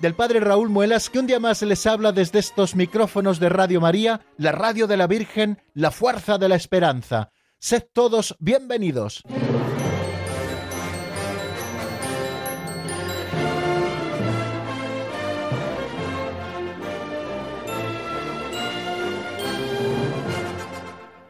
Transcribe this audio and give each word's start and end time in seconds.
del 0.00 0.14
Padre 0.14 0.40
Raúl 0.40 0.68
Muelas, 0.68 1.10
que 1.10 1.18
un 1.18 1.26
día 1.26 1.40
más 1.40 1.62
les 1.62 1.86
habla 1.86 2.12
desde 2.12 2.38
estos 2.38 2.74
micrófonos 2.74 3.40
de 3.40 3.48
Radio 3.48 3.80
María, 3.80 4.20
la 4.36 4.52
radio 4.52 4.86
de 4.86 4.96
la 4.96 5.06
Virgen, 5.06 5.58
la 5.74 5.90
fuerza 5.90 6.38
de 6.38 6.48
la 6.48 6.56
esperanza. 6.56 7.32
Sed 7.58 7.84
todos 7.92 8.36
bienvenidos. 8.38 9.22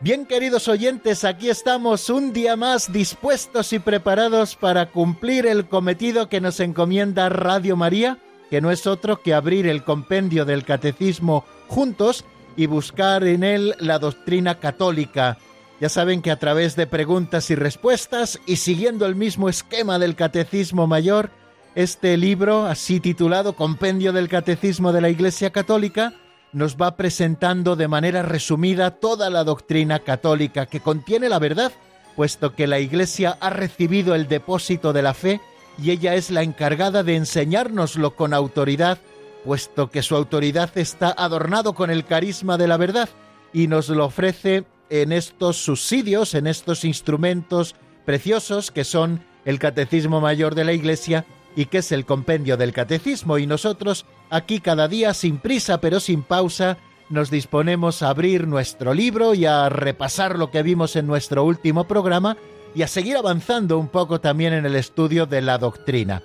Bien 0.01 0.27
queridos 0.27 0.69
oyentes, 0.69 1.25
aquí 1.25 1.51
estamos 1.51 2.09
un 2.09 2.33
día 2.33 2.57
más 2.57 2.93
dispuestos 2.93 3.73
y 3.73 3.79
preparados 3.79 4.55
para 4.55 4.91
cumplir 4.91 5.45
el 5.45 5.69
cometido 5.69 6.29
que 6.29 6.41
nos 6.41 6.61
encomienda 6.61 7.29
Radio 7.29 7.77
María 7.77 8.19
que 8.51 8.61
no 8.61 8.71
es 8.71 8.87
otro 8.87 9.21
que 9.21 9.35
abrir 9.35 9.67
el 9.67 9.85
compendio 9.85 10.45
del 10.45 10.65
catecismo 10.65 11.45
juntos 11.67 12.25
y 12.57 12.67
buscar 12.67 13.25
en 13.25 13.45
él 13.45 13.75
la 13.79 13.99
doctrina 13.99 14.59
católica. 14.59 15.39
Ya 15.81 15.89
saben 15.89 16.23
que 16.23 16.31
a 16.31 16.39
través 16.39 16.75
de 16.75 16.87
preguntas 16.87 17.51
y 17.51 17.55
respuestas 17.55 18.41
y 18.47 18.57
siguiendo 18.57 19.07
el 19.07 19.15
mismo 19.15 19.49
esquema 19.49 19.99
del 19.99 20.17
catecismo 20.17 20.87
mayor, 20.87 21.31
este 21.77 22.17
libro, 22.17 22.67
así 22.67 22.99
titulado 22.99 23.53
Compendio 23.53 24.13
del 24.13 24.29
Catecismo 24.29 24.93
de 24.93 25.01
la 25.01 25.11
Iglesia 25.11 25.51
Católica, 25.51 26.15
nos 26.53 26.77
va 26.77 26.97
presentando 26.97 27.77
de 27.77 27.87
manera 27.87 28.23
resumida 28.23 28.93
toda 28.93 29.31
la 29.31 29.45
doctrina 29.45 30.01
católica 30.01 30.67
que 30.67 30.81
contiene 30.81 31.29
la 31.29 31.39
verdad, 31.39 31.71
puesto 32.17 32.55
que 32.55 32.67
la 32.67 32.81
Iglesia 32.81 33.37
ha 33.41 33.51
recibido 33.51 34.17
el 34.17 34.27
depósito 34.27 34.93
de 34.93 35.03
la 35.03 35.15
fe 35.15 35.41
y 35.79 35.91
ella 35.93 36.15
es 36.15 36.31
la 36.31 36.43
encargada 36.43 37.03
de 37.03 37.17
enseñárnoslo 37.17 38.17
con 38.17 38.35
autoridad, 38.35 38.99
puesto 39.45 39.91
que 39.91 40.03
su 40.03 40.17
autoridad 40.17 40.77
está 40.77 41.15
adornado 41.17 41.75
con 41.75 41.91
el 41.91 42.05
carisma 42.05 42.59
de 42.59 42.69
la 42.69 42.77
verdad 42.77 43.09
y 43.53 43.69
nos 43.69 43.89
lo 43.89 44.05
ofrece 44.05 44.65
en 44.91 45.13
estos 45.13 45.57
subsidios, 45.57 46.35
en 46.35 46.47
estos 46.47 46.85
instrumentos 46.85 47.77
preciosos 48.05 48.71
que 48.71 48.85
son 48.85 49.23
el 49.45 49.59
Catecismo 49.59 50.21
Mayor 50.21 50.55
de 50.55 50.65
la 50.65 50.73
Iglesia 50.73 51.25
y 51.55 51.67
que 51.67 51.79
es 51.79 51.93
el 51.93 52.05
compendio 52.05 52.57
del 52.57 52.73
Catecismo. 52.73 53.39
Y 53.39 53.47
nosotros 53.47 54.07
aquí 54.31 54.61
cada 54.61 54.89
día, 54.89 55.15
sin 55.15 55.39
prisa 55.39 55.81
pero 55.81 56.01
sin 56.01 56.23
pausa, 56.23 56.79
nos 57.11 57.31
disponemos 57.31 58.03
a 58.03 58.11
abrir 58.11 58.47
nuestro 58.47 58.93
libro 58.93 59.35
y 59.35 59.47
a 59.47 59.69
repasar 59.69 60.39
lo 60.39 60.51
que 60.51 60.63
vimos 60.63 60.97
en 60.97 61.07
nuestro 61.07 61.45
último 61.45 61.85
programa 61.85 62.37
y 62.75 62.83
a 62.83 62.89
seguir 62.89 63.17
avanzando 63.17 63.79
un 63.79 63.89
poco 63.89 64.21
también 64.21 64.53
en 64.53 64.67
el 64.67 64.77
estudio 64.77 65.27
de 65.27 65.43
la 65.43 65.59
doctrina. 65.59 66.23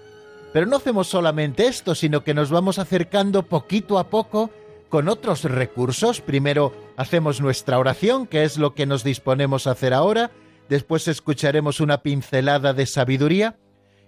Pero 0.52 0.66
no 0.66 0.78
hacemos 0.78 1.08
solamente 1.08 1.66
esto, 1.66 1.96
sino 1.96 2.24
que 2.24 2.34
nos 2.34 2.52
vamos 2.52 2.78
acercando 2.78 3.44
poquito 3.44 3.98
a 3.98 4.10
poco 4.10 4.52
con 4.90 5.10
otros 5.10 5.44
recursos. 5.44 6.22
Primero 6.22 6.72
hacemos 6.96 7.42
nuestra 7.42 7.80
oración, 7.80 8.28
que 8.28 8.44
es 8.44 8.58
lo 8.58 8.76
que 8.76 8.86
nos 8.86 9.04
disponemos 9.04 9.66
a 9.66 9.72
hacer 9.72 9.94
ahora, 9.94 10.30
después 10.70 11.08
escucharemos 11.08 11.80
una 11.80 12.04
pincelada 12.04 12.74
de 12.74 12.86
sabiduría 12.86 13.58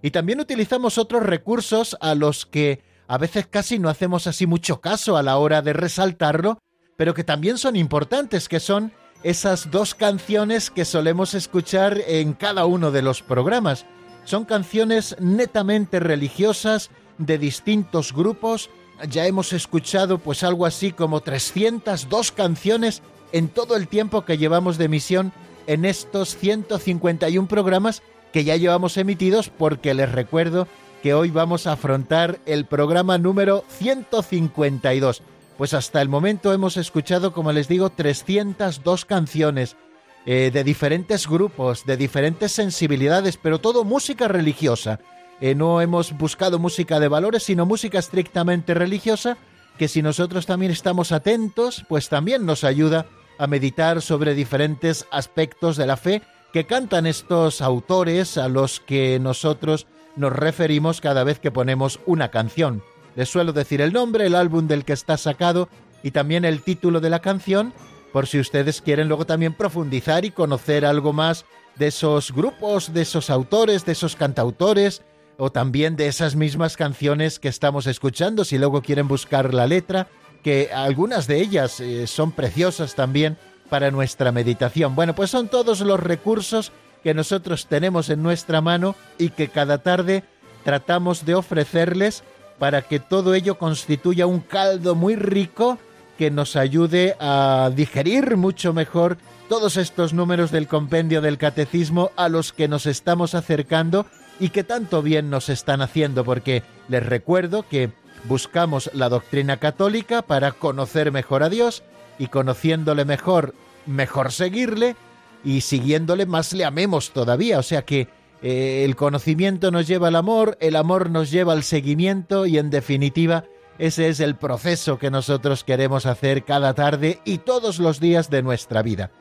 y 0.01 0.11
también 0.11 0.39
utilizamos 0.39 0.99
otros 0.99 1.23
recursos 1.23 1.97
a 1.99 2.13
los 2.13 2.45
que 2.45 2.83
a 3.07 3.17
veces 3.17 3.47
casi 3.47 3.79
no 3.79 3.89
hacemos 3.89 4.27
así 4.27 4.45
mucho 4.45 4.81
caso 4.81 5.17
a 5.17 5.23
la 5.23 5.37
hora 5.37 5.63
de 5.63 5.73
resaltarlo, 5.73 6.59
pero 6.97 7.15
que 7.15 7.23
también 7.23 7.57
son 7.57 7.75
importantes, 7.75 8.47
que 8.47 8.59
son 8.59 8.91
esas 9.25 9.71
dos 9.71 9.95
canciones 9.95 10.69
que 10.69 10.85
solemos 10.85 11.33
escuchar 11.33 11.99
en 12.05 12.33
cada 12.33 12.67
uno 12.67 12.91
de 12.91 13.01
los 13.01 13.23
programas. 13.23 13.87
Son 14.23 14.45
canciones 14.45 15.15
netamente 15.19 15.99
religiosas 15.99 16.91
de 17.17 17.39
distintos 17.39 18.13
grupos. 18.13 18.69
Ya 19.09 19.25
hemos 19.25 19.51
escuchado 19.51 20.19
pues 20.19 20.43
algo 20.43 20.67
así 20.67 20.91
como 20.91 21.21
302 21.21 22.31
canciones 22.33 23.01
en 23.31 23.47
todo 23.47 23.75
el 23.75 23.87
tiempo 23.87 24.25
que 24.25 24.37
llevamos 24.37 24.77
de 24.77 24.85
emisión 24.85 25.33
en 25.65 25.85
estos 25.85 26.37
151 26.37 27.47
programas 27.47 28.03
que 28.31 28.43
ya 28.43 28.57
llevamos 28.57 28.95
emitidos 28.95 29.49
porque 29.49 29.95
les 29.95 30.11
recuerdo 30.11 30.67
que 31.01 31.15
hoy 31.15 31.31
vamos 31.31 31.65
a 31.65 31.71
afrontar 31.71 32.37
el 32.45 32.65
programa 32.65 33.17
número 33.17 33.65
152. 33.69 35.23
Pues 35.57 35.73
hasta 35.73 36.01
el 36.01 36.09
momento 36.09 36.53
hemos 36.53 36.75
escuchado, 36.75 37.31
como 37.31 37.51
les 37.51 37.67
digo, 37.67 37.89
302 37.89 39.05
canciones 39.05 39.77
eh, 40.25 40.51
de 40.51 40.63
diferentes 40.63 41.27
grupos, 41.27 41.85
de 41.85 41.95
diferentes 41.97 42.51
sensibilidades, 42.51 43.37
pero 43.37 43.59
todo 43.59 43.83
música 43.83 44.27
religiosa. 44.27 44.99
Eh, 45.39 45.55
no 45.55 45.81
hemos 45.81 46.17
buscado 46.17 46.59
música 46.59 46.99
de 46.99 47.07
valores, 47.07 47.43
sino 47.43 47.65
música 47.65 47.99
estrictamente 47.99 48.73
religiosa, 48.73 49.37
que 49.77 49.87
si 49.87 50.01
nosotros 50.01 50.45
también 50.45 50.71
estamos 50.71 51.11
atentos, 51.11 51.85
pues 51.87 52.09
también 52.09 52.45
nos 52.45 52.63
ayuda 52.63 53.05
a 53.37 53.47
meditar 53.47 54.01
sobre 54.01 54.33
diferentes 54.33 55.05
aspectos 55.11 55.77
de 55.77 55.85
la 55.85 55.97
fe 55.97 56.21
que 56.53 56.65
cantan 56.65 57.05
estos 57.05 57.61
autores 57.61 58.37
a 58.37 58.47
los 58.47 58.79
que 58.79 59.19
nosotros 59.19 59.87
nos 60.15 60.33
referimos 60.33 61.01
cada 61.01 61.23
vez 61.23 61.39
que 61.39 61.51
ponemos 61.51 61.99
una 62.05 62.29
canción. 62.31 62.81
Les 63.15 63.29
suelo 63.29 63.53
decir 63.53 63.81
el 63.81 63.93
nombre, 63.93 64.25
el 64.25 64.35
álbum 64.35 64.67
del 64.67 64.85
que 64.85 64.93
está 64.93 65.17
sacado 65.17 65.69
y 66.03 66.11
también 66.11 66.45
el 66.45 66.61
título 66.61 66.99
de 66.99 67.09
la 67.09 67.19
canción, 67.19 67.73
por 68.11 68.27
si 68.27 68.39
ustedes 68.39 68.81
quieren 68.81 69.07
luego 69.07 69.25
también 69.25 69.53
profundizar 69.53 70.25
y 70.25 70.31
conocer 70.31 70.85
algo 70.85 71.13
más 71.13 71.45
de 71.77 71.87
esos 71.87 72.31
grupos, 72.31 72.93
de 72.93 73.01
esos 73.01 73.29
autores, 73.29 73.85
de 73.85 73.93
esos 73.93 74.15
cantautores, 74.15 75.01
o 75.37 75.51
también 75.51 75.95
de 75.95 76.07
esas 76.07 76.35
mismas 76.35 76.77
canciones 76.77 77.39
que 77.39 77.49
estamos 77.49 77.87
escuchando, 77.87 78.45
si 78.45 78.57
luego 78.57 78.81
quieren 78.81 79.07
buscar 79.07 79.53
la 79.53 79.67
letra, 79.67 80.07
que 80.43 80.69
algunas 80.73 81.27
de 81.27 81.41
ellas 81.41 81.79
eh, 81.79 82.07
son 82.07 82.31
preciosas 82.31 82.95
también 82.95 83.37
para 83.69 83.91
nuestra 83.91 84.31
meditación. 84.31 84.95
Bueno, 84.95 85.15
pues 85.15 85.31
son 85.31 85.47
todos 85.47 85.81
los 85.81 85.99
recursos 85.99 86.71
que 87.03 87.13
nosotros 87.13 87.67
tenemos 87.67 88.09
en 88.09 88.23
nuestra 88.23 88.61
mano 88.61 88.95
y 89.17 89.29
que 89.29 89.49
cada 89.49 89.79
tarde 89.79 90.23
tratamos 90.63 91.25
de 91.25 91.35
ofrecerles 91.35 92.23
para 92.59 92.81
que 92.81 92.99
todo 92.99 93.33
ello 93.33 93.57
constituya 93.57 94.27
un 94.27 94.39
caldo 94.39 94.95
muy 94.95 95.15
rico 95.15 95.77
que 96.17 96.31
nos 96.31 96.55
ayude 96.55 97.15
a 97.19 97.71
digerir 97.75 98.37
mucho 98.37 98.73
mejor 98.73 99.17
todos 99.49 99.77
estos 99.77 100.13
números 100.13 100.51
del 100.51 100.67
compendio 100.67 101.21
del 101.21 101.37
catecismo 101.37 102.11
a 102.15 102.29
los 102.29 102.53
que 102.53 102.67
nos 102.67 102.85
estamos 102.85 103.35
acercando 103.35 104.05
y 104.39 104.49
que 104.49 104.63
tanto 104.63 105.01
bien 105.01 105.29
nos 105.29 105.49
están 105.49 105.81
haciendo, 105.81 106.23
porque 106.23 106.63
les 106.87 107.05
recuerdo 107.05 107.67
que 107.67 107.91
buscamos 108.25 108.89
la 108.93 109.09
doctrina 109.09 109.57
católica 109.57 110.21
para 110.21 110.51
conocer 110.51 111.11
mejor 111.11 111.43
a 111.43 111.49
Dios 111.49 111.83
y 112.17 112.27
conociéndole 112.27 113.05
mejor, 113.05 113.53
mejor 113.85 114.31
seguirle 114.31 114.95
y 115.43 115.61
siguiéndole 115.61 116.25
más 116.25 116.53
le 116.53 116.65
amemos 116.65 117.11
todavía, 117.11 117.59
o 117.59 117.63
sea 117.63 117.83
que 117.83 118.07
eh, 118.41 118.83
el 118.85 118.95
conocimiento 118.95 119.71
nos 119.71 119.87
lleva 119.87 120.09
al 120.09 120.15
amor, 120.15 120.57
el 120.59 120.75
amor 120.75 121.09
nos 121.09 121.31
lleva 121.31 121.53
al 121.53 121.63
seguimiento 121.63 122.45
y 122.45 122.57
en 122.57 122.69
definitiva 122.69 123.45
ese 123.77 124.07
es 124.07 124.19
el 124.21 124.35
proceso 124.35 124.97
que 124.97 125.11
nosotros 125.11 125.63
queremos 125.63 126.05
hacer 126.05 126.45
cada 126.45 126.73
tarde 126.73 127.19
y 127.25 127.39
todos 127.39 127.79
los 127.79 127.99
días 127.99 128.29
de 128.29 128.41
nuestra 128.41 128.81
vida. 128.81 129.11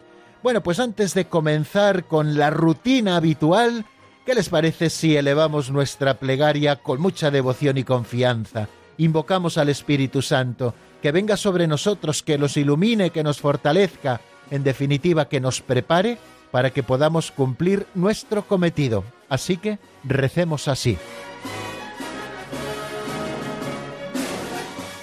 Bueno, 0.43 0.63
pues 0.63 0.79
antes 0.79 1.15
de 1.15 1.25
comenzar 1.25 2.05
con 2.05 2.39
la 2.39 2.51
rutina 2.51 3.17
habitual, 3.17 3.85
¿qué 4.25 4.35
les 4.35 4.49
parece 4.49 4.91
si 4.91 5.17
elevamos 5.17 5.71
nuestra 5.71 6.15
plegaria 6.15 6.77
con 6.77 7.01
mucha 7.01 7.31
devoción 7.31 7.79
y 7.79 7.85
confianza? 7.85 8.69
Invocamos 8.99 9.59
al 9.59 9.71
Espíritu 9.71 10.23
Santo, 10.23 10.75
que 11.03 11.11
venga 11.11 11.37
sobre 11.37 11.67
nosotros, 11.67 12.23
que 12.23 12.39
nos 12.39 12.57
ilumine, 12.57 13.11
que 13.11 13.25
nos 13.25 13.41
fortalezca, 13.41 14.21
en 14.51 14.63
definitiva, 14.63 15.29
que 15.29 15.41
nos 15.41 15.63
prepare 15.63 16.19
para 16.55 16.71
que 16.71 16.85
podamos 16.85 17.33
cumplir 17.33 17.85
nuestro 17.97 18.47
cometido. 18.47 19.03
Así 19.29 19.57
que 19.57 19.81
recemos 20.05 20.69
así. 20.69 20.97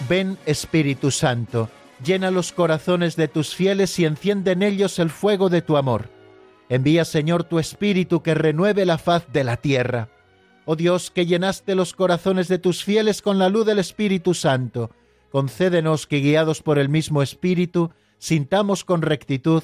Ven 0.07 0.37
Espíritu 0.45 1.11
Santo, 1.11 1.69
llena 2.05 2.31
los 2.31 2.53
corazones 2.53 3.17
de 3.17 3.27
tus 3.27 3.53
fieles 3.53 3.99
y 3.99 4.05
enciende 4.05 4.53
en 4.53 4.63
ellos 4.63 4.97
el 4.97 5.09
fuego 5.09 5.49
de 5.49 5.61
tu 5.61 5.75
amor. 5.75 6.07
Envía 6.69 7.03
Señor 7.03 7.43
tu 7.43 7.59
Espíritu 7.59 8.23
que 8.23 8.33
renueve 8.33 8.85
la 8.85 8.97
faz 8.97 9.29
de 9.33 9.43
la 9.43 9.57
tierra. 9.57 10.07
Oh 10.63 10.77
Dios, 10.77 11.11
que 11.11 11.25
llenaste 11.25 11.75
los 11.75 11.91
corazones 11.91 12.47
de 12.47 12.59
tus 12.59 12.85
fieles 12.85 13.21
con 13.21 13.39
la 13.39 13.49
luz 13.49 13.65
del 13.65 13.79
Espíritu 13.79 14.33
Santo, 14.33 14.91
concédenos 15.33 16.07
que 16.07 16.21
guiados 16.21 16.61
por 16.61 16.79
el 16.79 16.87
mismo 16.87 17.21
Espíritu, 17.21 17.91
sintamos 18.19 18.85
con 18.85 19.01
rectitud 19.01 19.63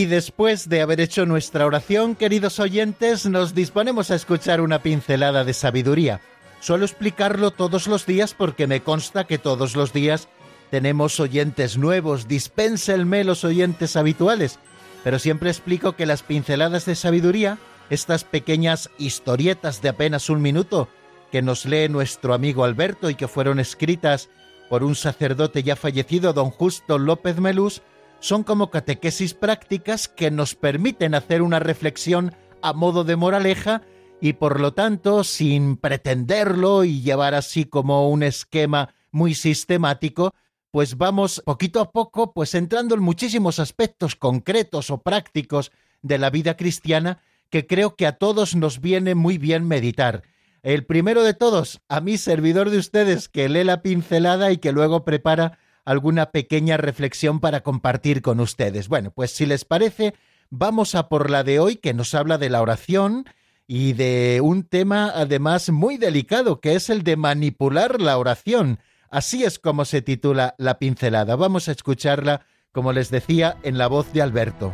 Y 0.00 0.06
después 0.06 0.70
de 0.70 0.80
haber 0.80 0.98
hecho 0.98 1.26
nuestra 1.26 1.66
oración, 1.66 2.14
queridos 2.14 2.58
oyentes, 2.58 3.26
nos 3.26 3.54
disponemos 3.54 4.10
a 4.10 4.14
escuchar 4.14 4.62
una 4.62 4.82
pincelada 4.82 5.44
de 5.44 5.52
sabiduría. 5.52 6.22
Suelo 6.60 6.86
explicarlo 6.86 7.50
todos 7.50 7.86
los 7.86 8.06
días 8.06 8.32
porque 8.32 8.66
me 8.66 8.80
consta 8.80 9.24
que 9.24 9.36
todos 9.36 9.76
los 9.76 9.92
días 9.92 10.28
tenemos 10.70 11.20
oyentes 11.20 11.76
nuevos, 11.76 12.28
dispénsenme 12.28 13.24
los 13.24 13.44
oyentes 13.44 13.94
habituales, 13.94 14.58
pero 15.04 15.18
siempre 15.18 15.50
explico 15.50 15.92
que 15.96 16.06
las 16.06 16.22
pinceladas 16.22 16.86
de 16.86 16.94
sabiduría, 16.94 17.58
estas 17.90 18.24
pequeñas 18.24 18.88
historietas 18.96 19.82
de 19.82 19.90
apenas 19.90 20.30
un 20.30 20.40
minuto 20.40 20.88
que 21.30 21.42
nos 21.42 21.66
lee 21.66 21.90
nuestro 21.90 22.32
amigo 22.32 22.64
Alberto 22.64 23.10
y 23.10 23.16
que 23.16 23.28
fueron 23.28 23.60
escritas 23.60 24.30
por 24.70 24.82
un 24.82 24.94
sacerdote 24.94 25.62
ya 25.62 25.76
fallecido, 25.76 26.32
don 26.32 26.48
Justo 26.48 26.96
López 26.96 27.36
Melús, 27.36 27.82
son 28.20 28.44
como 28.44 28.70
catequesis 28.70 29.34
prácticas 29.34 30.08
que 30.08 30.30
nos 30.30 30.54
permiten 30.54 31.14
hacer 31.14 31.42
una 31.42 31.58
reflexión 31.58 32.34
a 32.62 32.72
modo 32.72 33.04
de 33.04 33.16
moraleja 33.16 33.82
y 34.20 34.34
por 34.34 34.60
lo 34.60 34.74
tanto, 34.74 35.24
sin 35.24 35.76
pretenderlo 35.76 36.84
y 36.84 37.00
llevar 37.00 37.34
así 37.34 37.64
como 37.64 38.08
un 38.10 38.22
esquema 38.22 38.94
muy 39.10 39.34
sistemático, 39.34 40.34
pues 40.70 40.96
vamos 40.98 41.42
poquito 41.44 41.80
a 41.80 41.90
poco 41.90 42.32
pues 42.32 42.54
entrando 42.54 42.94
en 42.94 43.02
muchísimos 43.02 43.58
aspectos 43.58 44.14
concretos 44.14 44.90
o 44.90 45.02
prácticos 45.02 45.72
de 46.02 46.18
la 46.18 46.30
vida 46.30 46.56
cristiana 46.56 47.22
que 47.48 47.66
creo 47.66 47.96
que 47.96 48.06
a 48.06 48.12
todos 48.12 48.54
nos 48.54 48.80
viene 48.80 49.14
muy 49.14 49.38
bien 49.38 49.66
meditar. 49.66 50.22
El 50.62 50.84
primero 50.84 51.24
de 51.24 51.34
todos, 51.34 51.80
a 51.88 52.00
mi 52.00 52.18
servidor 52.18 52.70
de 52.70 52.78
ustedes 52.78 53.28
que 53.28 53.48
lee 53.48 53.64
la 53.64 53.82
pincelada 53.82 54.52
y 54.52 54.58
que 54.58 54.72
luego 54.72 55.04
prepara 55.04 55.58
alguna 55.90 56.30
pequeña 56.30 56.76
reflexión 56.76 57.40
para 57.40 57.62
compartir 57.62 58.22
con 58.22 58.38
ustedes. 58.38 58.86
Bueno, 58.86 59.10
pues 59.10 59.32
si 59.32 59.44
les 59.44 59.64
parece, 59.64 60.14
vamos 60.48 60.94
a 60.94 61.08
por 61.08 61.30
la 61.30 61.42
de 61.42 61.58
hoy 61.58 61.76
que 61.76 61.94
nos 61.94 62.14
habla 62.14 62.38
de 62.38 62.48
la 62.48 62.62
oración 62.62 63.24
y 63.66 63.94
de 63.94 64.40
un 64.40 64.62
tema 64.62 65.10
además 65.12 65.70
muy 65.70 65.96
delicado 65.96 66.60
que 66.60 66.76
es 66.76 66.90
el 66.90 67.02
de 67.02 67.16
manipular 67.16 68.00
la 68.00 68.18
oración. 68.18 68.78
Así 69.10 69.42
es 69.42 69.58
como 69.58 69.84
se 69.84 70.00
titula 70.00 70.54
la 70.58 70.78
pincelada. 70.78 71.34
Vamos 71.34 71.68
a 71.68 71.72
escucharla, 71.72 72.46
como 72.70 72.92
les 72.92 73.10
decía, 73.10 73.56
en 73.64 73.76
la 73.76 73.88
voz 73.88 74.12
de 74.12 74.22
Alberto. 74.22 74.72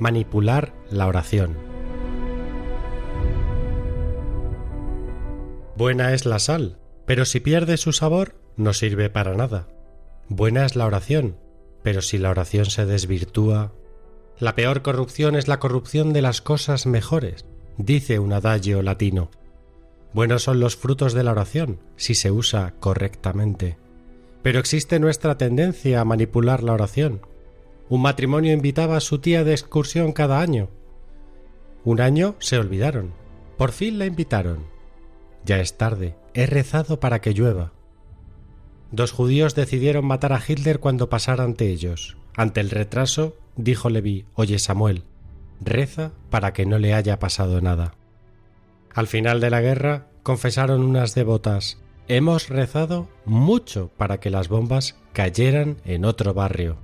Manipular 0.00 0.72
la 0.90 1.06
oración. 1.06 1.56
Buena 5.76 6.12
es 6.12 6.26
la 6.26 6.38
sal, 6.38 6.78
pero 7.06 7.24
si 7.24 7.40
pierde 7.40 7.76
su 7.76 7.92
sabor, 7.92 8.34
no 8.56 8.72
sirve 8.72 9.08
para 9.08 9.34
nada. 9.34 9.68
Buena 10.28 10.66
es 10.66 10.76
la 10.76 10.86
oración, 10.86 11.36
pero 11.82 12.02
si 12.02 12.18
la 12.18 12.30
oración 12.30 12.66
se 12.66 12.86
desvirtúa... 12.86 13.72
La 14.38 14.54
peor 14.54 14.80
corrupción 14.80 15.36
es 15.36 15.48
la 15.48 15.58
corrupción 15.58 16.14
de 16.14 16.22
las 16.22 16.40
cosas 16.40 16.86
mejores, 16.86 17.44
dice 17.76 18.18
un 18.18 18.32
adagio 18.32 18.82
latino. 18.82 19.30
Buenos 20.14 20.44
son 20.44 20.60
los 20.60 20.76
frutos 20.76 21.12
de 21.12 21.24
la 21.24 21.32
oración, 21.32 21.78
si 21.96 22.14
se 22.14 22.30
usa 22.30 22.72
correctamente. 22.80 23.76
Pero 24.42 24.58
existe 24.58 24.98
nuestra 24.98 25.36
tendencia 25.36 26.00
a 26.00 26.04
manipular 26.06 26.62
la 26.62 26.72
oración, 26.72 27.20
un 27.90 28.02
matrimonio 28.02 28.52
invitaba 28.52 28.96
a 28.96 29.00
su 29.00 29.18
tía 29.18 29.42
de 29.42 29.52
excursión 29.52 30.12
cada 30.12 30.40
año. 30.40 30.70
Un 31.84 32.00
año 32.00 32.36
se 32.38 32.56
olvidaron. 32.56 33.12
Por 33.58 33.72
fin 33.72 33.98
la 33.98 34.06
invitaron. 34.06 34.64
Ya 35.44 35.58
es 35.58 35.76
tarde. 35.76 36.14
He 36.32 36.46
rezado 36.46 37.00
para 37.00 37.20
que 37.20 37.34
llueva. 37.34 37.72
Dos 38.92 39.10
judíos 39.10 39.56
decidieron 39.56 40.06
matar 40.06 40.32
a 40.32 40.40
Hitler 40.46 40.78
cuando 40.78 41.10
pasara 41.10 41.42
ante 41.42 41.68
ellos. 41.68 42.16
Ante 42.36 42.60
el 42.60 42.70
retraso, 42.70 43.36
dijo 43.56 43.90
Levi, 43.90 44.24
oye 44.34 44.60
Samuel, 44.60 45.02
reza 45.60 46.12
para 46.30 46.52
que 46.52 46.66
no 46.66 46.78
le 46.78 46.94
haya 46.94 47.18
pasado 47.18 47.60
nada. 47.60 47.94
Al 48.94 49.08
final 49.08 49.40
de 49.40 49.50
la 49.50 49.60
guerra, 49.60 50.06
confesaron 50.22 50.82
unas 50.82 51.16
devotas, 51.16 51.78
hemos 52.06 52.48
rezado 52.48 53.08
mucho 53.24 53.90
para 53.96 54.20
que 54.20 54.30
las 54.30 54.48
bombas 54.48 54.96
cayeran 55.12 55.78
en 55.84 56.04
otro 56.04 56.34
barrio. 56.34 56.78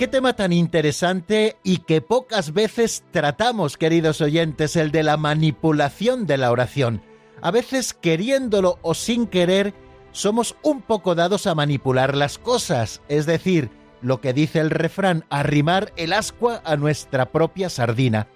Qué 0.00 0.08
tema 0.08 0.32
tan 0.32 0.54
interesante 0.54 1.58
y 1.62 1.80
que 1.80 2.00
pocas 2.00 2.54
veces 2.54 3.04
tratamos, 3.10 3.76
queridos 3.76 4.22
oyentes, 4.22 4.74
el 4.76 4.92
de 4.92 5.02
la 5.02 5.18
manipulación 5.18 6.26
de 6.26 6.38
la 6.38 6.50
oración. 6.52 7.02
A 7.42 7.50
veces, 7.50 7.92
queriéndolo 7.92 8.78
o 8.80 8.94
sin 8.94 9.26
querer, 9.26 9.74
somos 10.12 10.56
un 10.62 10.80
poco 10.80 11.14
dados 11.14 11.46
a 11.46 11.54
manipular 11.54 12.16
las 12.16 12.38
cosas, 12.38 13.02
es 13.10 13.26
decir, 13.26 13.68
lo 14.00 14.22
que 14.22 14.32
dice 14.32 14.60
el 14.60 14.70
refrán, 14.70 15.26
arrimar 15.28 15.92
el 15.96 16.14
ascua 16.14 16.62
a 16.64 16.76
nuestra 16.76 17.30
propia 17.30 17.68
sardina. 17.68 18.26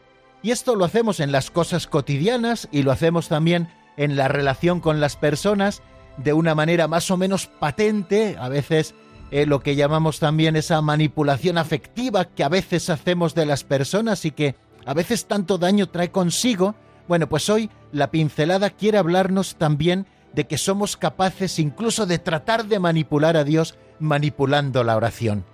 Y 0.43 0.51
esto 0.51 0.77
lo 0.77 0.85
hacemos 0.85 1.19
en 1.19 1.33
las 1.33 1.51
cosas 1.51 1.87
cotidianas 1.87 2.69
y 2.73 2.83
lo 2.83 2.93
hacemos 2.93 3.29
también 3.29 3.71
en 3.97 4.17
la 4.17 4.29
relación 4.29 4.81
con 4.81 5.01
las 5.01 5.17
personas 5.17 5.81
de 6.19 6.35
una 6.35 6.55
manera 6.55 6.89
más 6.89 7.11
o 7.11 7.17
menos 7.17 7.47
patente, 7.47 8.37
a 8.39 8.51
veces 8.51 8.95
eh, 9.35 9.47
lo 9.47 9.59
que 9.59 9.75
llamamos 9.75 10.21
también 10.21 10.55
esa 10.55 10.81
manipulación 10.81 11.59
afectiva 11.59 12.25
que 12.25 12.45
a 12.45 12.49
veces 12.49 12.89
hacemos 12.89 13.35
de 13.35 13.47
las 13.47 13.65
personas 13.65 14.25
y 14.25 14.31
que 14.31 14.55
a 14.87 14.95
veces 14.95 15.27
tanto 15.27 15.59
daño 15.59 15.89
trae 15.89 16.13
consigo, 16.13 16.77
bueno, 17.09 17.29
pues 17.29 17.51
hoy 17.51 17.69
la 17.91 18.13
pincelada 18.13 18.71
quiere 18.71 18.97
hablarnos 18.97 19.57
también 19.57 20.07
de 20.35 20.47
que 20.47 20.57
somos 20.57 20.97
capaces 20.97 21.59
incluso 21.59 22.07
de 22.07 22.21
tratar 22.21 22.67
de 22.67 22.79
manipular 22.79 23.37
a 23.37 23.43
Dios 23.43 23.77
manipulando 23.99 24.85
la 24.85 24.97
oración. 24.97 25.45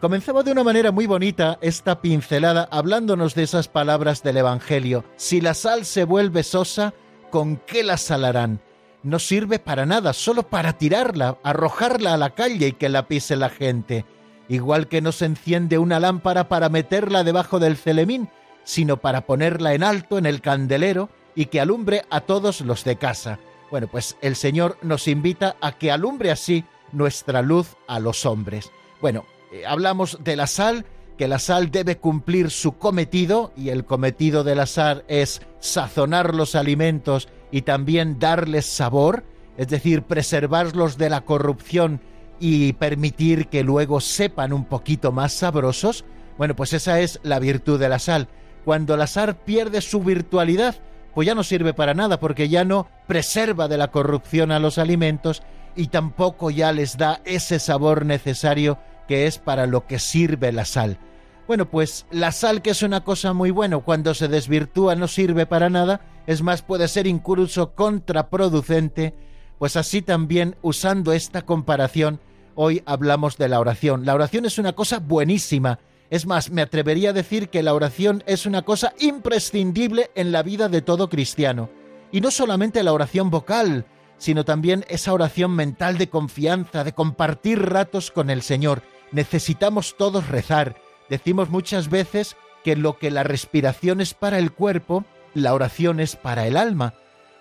Comenzaba 0.00 0.44
de 0.44 0.52
una 0.52 0.62
manera 0.62 0.92
muy 0.92 1.06
bonita 1.06 1.58
esta 1.62 2.00
pincelada 2.00 2.68
hablándonos 2.70 3.34
de 3.34 3.42
esas 3.42 3.66
palabras 3.66 4.22
del 4.22 4.36
Evangelio. 4.36 5.04
Si 5.16 5.40
la 5.40 5.54
sal 5.54 5.84
se 5.84 6.04
vuelve 6.04 6.44
sosa, 6.44 6.94
¿con 7.32 7.56
qué 7.56 7.82
la 7.82 7.96
salarán? 7.96 8.60
No 9.02 9.18
sirve 9.18 9.58
para 9.58 9.86
nada, 9.86 10.12
solo 10.12 10.44
para 10.44 10.74
tirarla, 10.74 11.38
arrojarla 11.42 12.14
a 12.14 12.16
la 12.16 12.30
calle 12.30 12.68
y 12.68 12.72
que 12.72 12.88
la 12.88 13.08
pise 13.08 13.36
la 13.36 13.48
gente. 13.48 14.04
Igual 14.48 14.88
que 14.88 15.00
no 15.00 15.12
se 15.12 15.26
enciende 15.26 15.78
una 15.78 16.00
lámpara 16.00 16.48
para 16.48 16.68
meterla 16.68 17.24
debajo 17.24 17.58
del 17.58 17.76
celemín, 17.76 18.28
sino 18.64 18.96
para 18.96 19.26
ponerla 19.26 19.74
en 19.74 19.82
alto 19.82 20.18
en 20.18 20.26
el 20.26 20.40
candelero 20.40 21.08
y 21.34 21.46
que 21.46 21.60
alumbre 21.60 22.04
a 22.10 22.20
todos 22.20 22.60
los 22.60 22.84
de 22.84 22.96
casa. 22.96 23.38
Bueno, 23.70 23.88
pues 23.88 24.16
el 24.22 24.36
Señor 24.36 24.78
nos 24.82 25.08
invita 25.08 25.56
a 25.60 25.72
que 25.72 25.90
alumbre 25.90 26.30
así 26.30 26.64
nuestra 26.92 27.42
luz 27.42 27.76
a 27.88 27.98
los 28.00 28.24
hombres. 28.26 28.70
Bueno, 29.00 29.24
eh, 29.52 29.64
hablamos 29.66 30.18
de 30.22 30.36
la 30.36 30.46
sal, 30.46 30.86
que 31.18 31.28
la 31.28 31.38
sal 31.38 31.70
debe 31.70 31.98
cumplir 31.98 32.50
su 32.50 32.78
cometido 32.78 33.52
y 33.56 33.70
el 33.70 33.84
cometido 33.84 34.44
de 34.44 34.54
la 34.54 34.66
sal 34.66 35.04
es 35.08 35.42
sazonar 35.60 36.34
los 36.34 36.54
alimentos 36.54 37.28
y 37.50 37.62
también 37.62 38.18
darles 38.18 38.66
sabor, 38.66 39.24
es 39.56 39.68
decir, 39.68 40.02
preservarlos 40.02 40.98
de 40.98 41.10
la 41.10 41.22
corrupción 41.22 42.00
y 42.38 42.74
permitir 42.74 43.48
que 43.48 43.64
luego 43.64 44.00
sepan 44.00 44.52
un 44.52 44.64
poquito 44.64 45.12
más 45.12 45.32
sabrosos, 45.32 46.04
bueno, 46.38 46.54
pues 46.54 46.72
esa 46.72 47.00
es 47.00 47.18
la 47.22 47.38
virtud 47.38 47.80
de 47.80 47.88
la 47.88 47.98
sal. 47.98 48.28
Cuando 48.64 48.96
la 48.96 49.06
sal 49.06 49.36
pierde 49.36 49.80
su 49.80 50.00
virtualidad, 50.00 50.76
pues 51.14 51.26
ya 51.26 51.34
no 51.34 51.42
sirve 51.42 51.72
para 51.72 51.94
nada 51.94 52.20
porque 52.20 52.48
ya 52.48 52.64
no 52.64 52.88
preserva 53.06 53.68
de 53.68 53.78
la 53.78 53.90
corrupción 53.90 54.52
a 54.52 54.58
los 54.58 54.76
alimentos 54.76 55.42
y 55.74 55.86
tampoco 55.88 56.50
ya 56.50 56.72
les 56.72 56.98
da 56.98 57.20
ese 57.24 57.58
sabor 57.58 58.04
necesario 58.04 58.78
que 59.08 59.26
es 59.26 59.38
para 59.38 59.66
lo 59.66 59.86
que 59.86 59.98
sirve 59.98 60.52
la 60.52 60.64
sal. 60.64 60.98
Bueno, 61.46 61.70
pues 61.70 62.06
la 62.10 62.32
sal, 62.32 62.60
que 62.60 62.70
es 62.70 62.82
una 62.82 63.04
cosa 63.04 63.32
muy 63.32 63.50
buena, 63.50 63.78
cuando 63.78 64.14
se 64.14 64.26
desvirtúa 64.26 64.96
no 64.96 65.06
sirve 65.06 65.46
para 65.46 65.70
nada, 65.70 66.00
es 66.26 66.42
más, 66.42 66.62
puede 66.62 66.88
ser 66.88 67.06
incluso 67.06 67.74
contraproducente, 67.74 69.14
pues 69.58 69.76
así 69.76 70.02
también, 70.02 70.56
usando 70.62 71.12
esta 71.12 71.42
comparación, 71.42 72.20
hoy 72.54 72.82
hablamos 72.86 73.38
de 73.38 73.48
la 73.48 73.60
oración. 73.60 74.04
La 74.04 74.14
oración 74.14 74.44
es 74.44 74.58
una 74.58 74.72
cosa 74.72 74.98
buenísima, 74.98 75.78
Es 76.08 76.24
más, 76.24 76.50
me 76.50 76.62
atrevería 76.62 77.10
a 77.10 77.12
decir 77.12 77.48
que 77.48 77.64
la 77.64 77.74
oración 77.74 78.22
es 78.26 78.46
una 78.46 78.62
cosa 78.62 78.92
imprescindible 79.00 80.10
en 80.14 80.30
la 80.30 80.44
vida 80.44 80.68
de 80.68 80.80
todo 80.80 81.08
cristiano. 81.08 81.68
Y 82.12 82.20
no 82.20 82.30
solamente 82.30 82.84
la 82.84 82.92
oración 82.92 83.28
vocal, 83.28 83.86
sino 84.18 84.44
también 84.44 84.84
esa 84.88 85.12
oración 85.12 85.56
mental 85.56 85.98
de 85.98 86.08
confianza, 86.08 86.84
de 86.84 86.92
compartir 86.92 87.60
ratos 87.60 88.12
con 88.12 88.30
el 88.30 88.42
Señor. 88.42 88.82
Necesitamos 89.10 89.96
todos 89.96 90.28
rezar. 90.28 90.76
Decimos 91.10 91.50
muchas 91.50 91.90
veces 91.90 92.36
que 92.64 92.76
lo 92.76 92.98
que 92.98 93.10
la 93.10 93.22
respiración 93.22 94.00
es 94.00 94.14
para 94.14 94.38
el 94.38 94.52
cuerpo, 94.52 95.04
la 95.36 95.54
oración 95.54 96.00
es 96.00 96.16
para 96.16 96.46
el 96.46 96.56
alma. 96.56 96.94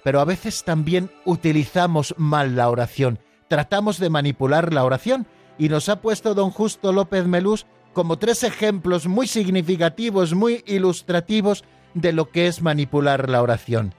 Pero 0.04 0.20
a 0.20 0.26
veces 0.26 0.64
también 0.64 1.10
utilizamos 1.26 2.14
mal 2.18 2.56
la 2.56 2.70
oración. 2.70 3.20
Tratamos 3.48 4.00
de 4.00 4.10
manipular 4.10 4.74
la 4.74 4.84
oración. 4.84 5.26
Y 5.58 5.70
nos 5.70 5.90
ha 5.90 6.02
puesto 6.02 6.36
don 6.36 6.52
Justo 6.52 6.92
López 6.92 7.26
Melús 7.26 7.66
como 7.94 8.18
tres 8.18 8.44
ejemplos 8.44 9.08
muy 9.08 9.26
significativos, 9.26 10.34
muy 10.34 10.64
ilustrativos 10.68 11.64
de 11.94 12.12
lo 12.12 12.30
que 12.30 12.48
es 12.48 12.62
manipular 12.62 13.30
la 13.30 13.42
oración. 13.42 13.96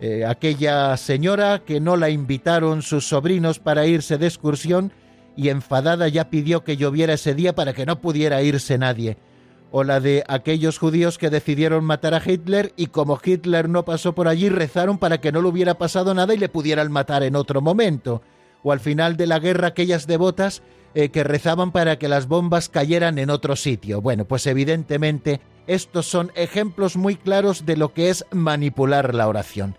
Eh, 0.00 0.24
aquella 0.24 0.96
señora 0.96 1.58
que 1.58 1.80
no 1.80 1.96
la 1.96 2.08
invitaron 2.08 2.80
sus 2.80 3.08
sobrinos 3.08 3.58
para 3.58 3.86
irse 3.86 4.16
de 4.16 4.28
excursión 4.28 4.92
y 5.36 5.48
enfadada 5.48 6.08
ya 6.08 6.30
pidió 6.30 6.64
que 6.64 6.76
lloviera 6.76 7.14
ese 7.14 7.34
día 7.34 7.54
para 7.54 7.72
que 7.74 7.84
no 7.84 8.00
pudiera 8.00 8.40
irse 8.42 8.78
nadie. 8.78 9.18
O 9.72 9.84
la 9.84 10.00
de 10.00 10.24
aquellos 10.26 10.78
judíos 10.78 11.16
que 11.16 11.30
decidieron 11.30 11.84
matar 11.84 12.14
a 12.14 12.22
Hitler 12.24 12.72
y 12.76 12.86
como 12.86 13.20
Hitler 13.22 13.68
no 13.68 13.84
pasó 13.84 14.14
por 14.14 14.26
allí 14.26 14.48
rezaron 14.48 14.98
para 14.98 15.20
que 15.20 15.30
no 15.30 15.42
le 15.42 15.48
hubiera 15.48 15.78
pasado 15.78 16.12
nada 16.12 16.34
y 16.34 16.38
le 16.38 16.48
pudieran 16.48 16.90
matar 16.90 17.22
en 17.22 17.36
otro 17.36 17.60
momento. 17.60 18.22
O 18.62 18.72
al 18.72 18.80
final 18.80 19.16
de 19.16 19.26
la 19.26 19.38
guerra 19.38 19.68
aquellas 19.68 20.06
devotas 20.06 20.62
eh, 20.92 21.10
que 21.10 21.22
rezaban 21.22 21.70
para 21.70 21.98
que 21.98 22.08
las 22.08 22.26
bombas 22.26 22.68
cayeran 22.68 23.18
en 23.18 23.30
otro 23.30 23.54
sitio. 23.54 24.00
Bueno, 24.00 24.24
pues 24.24 24.46
evidentemente 24.46 25.40
estos 25.68 26.06
son 26.06 26.32
ejemplos 26.34 26.96
muy 26.96 27.14
claros 27.14 27.64
de 27.64 27.76
lo 27.76 27.94
que 27.94 28.10
es 28.10 28.24
manipular 28.32 29.14
la 29.14 29.28
oración. 29.28 29.76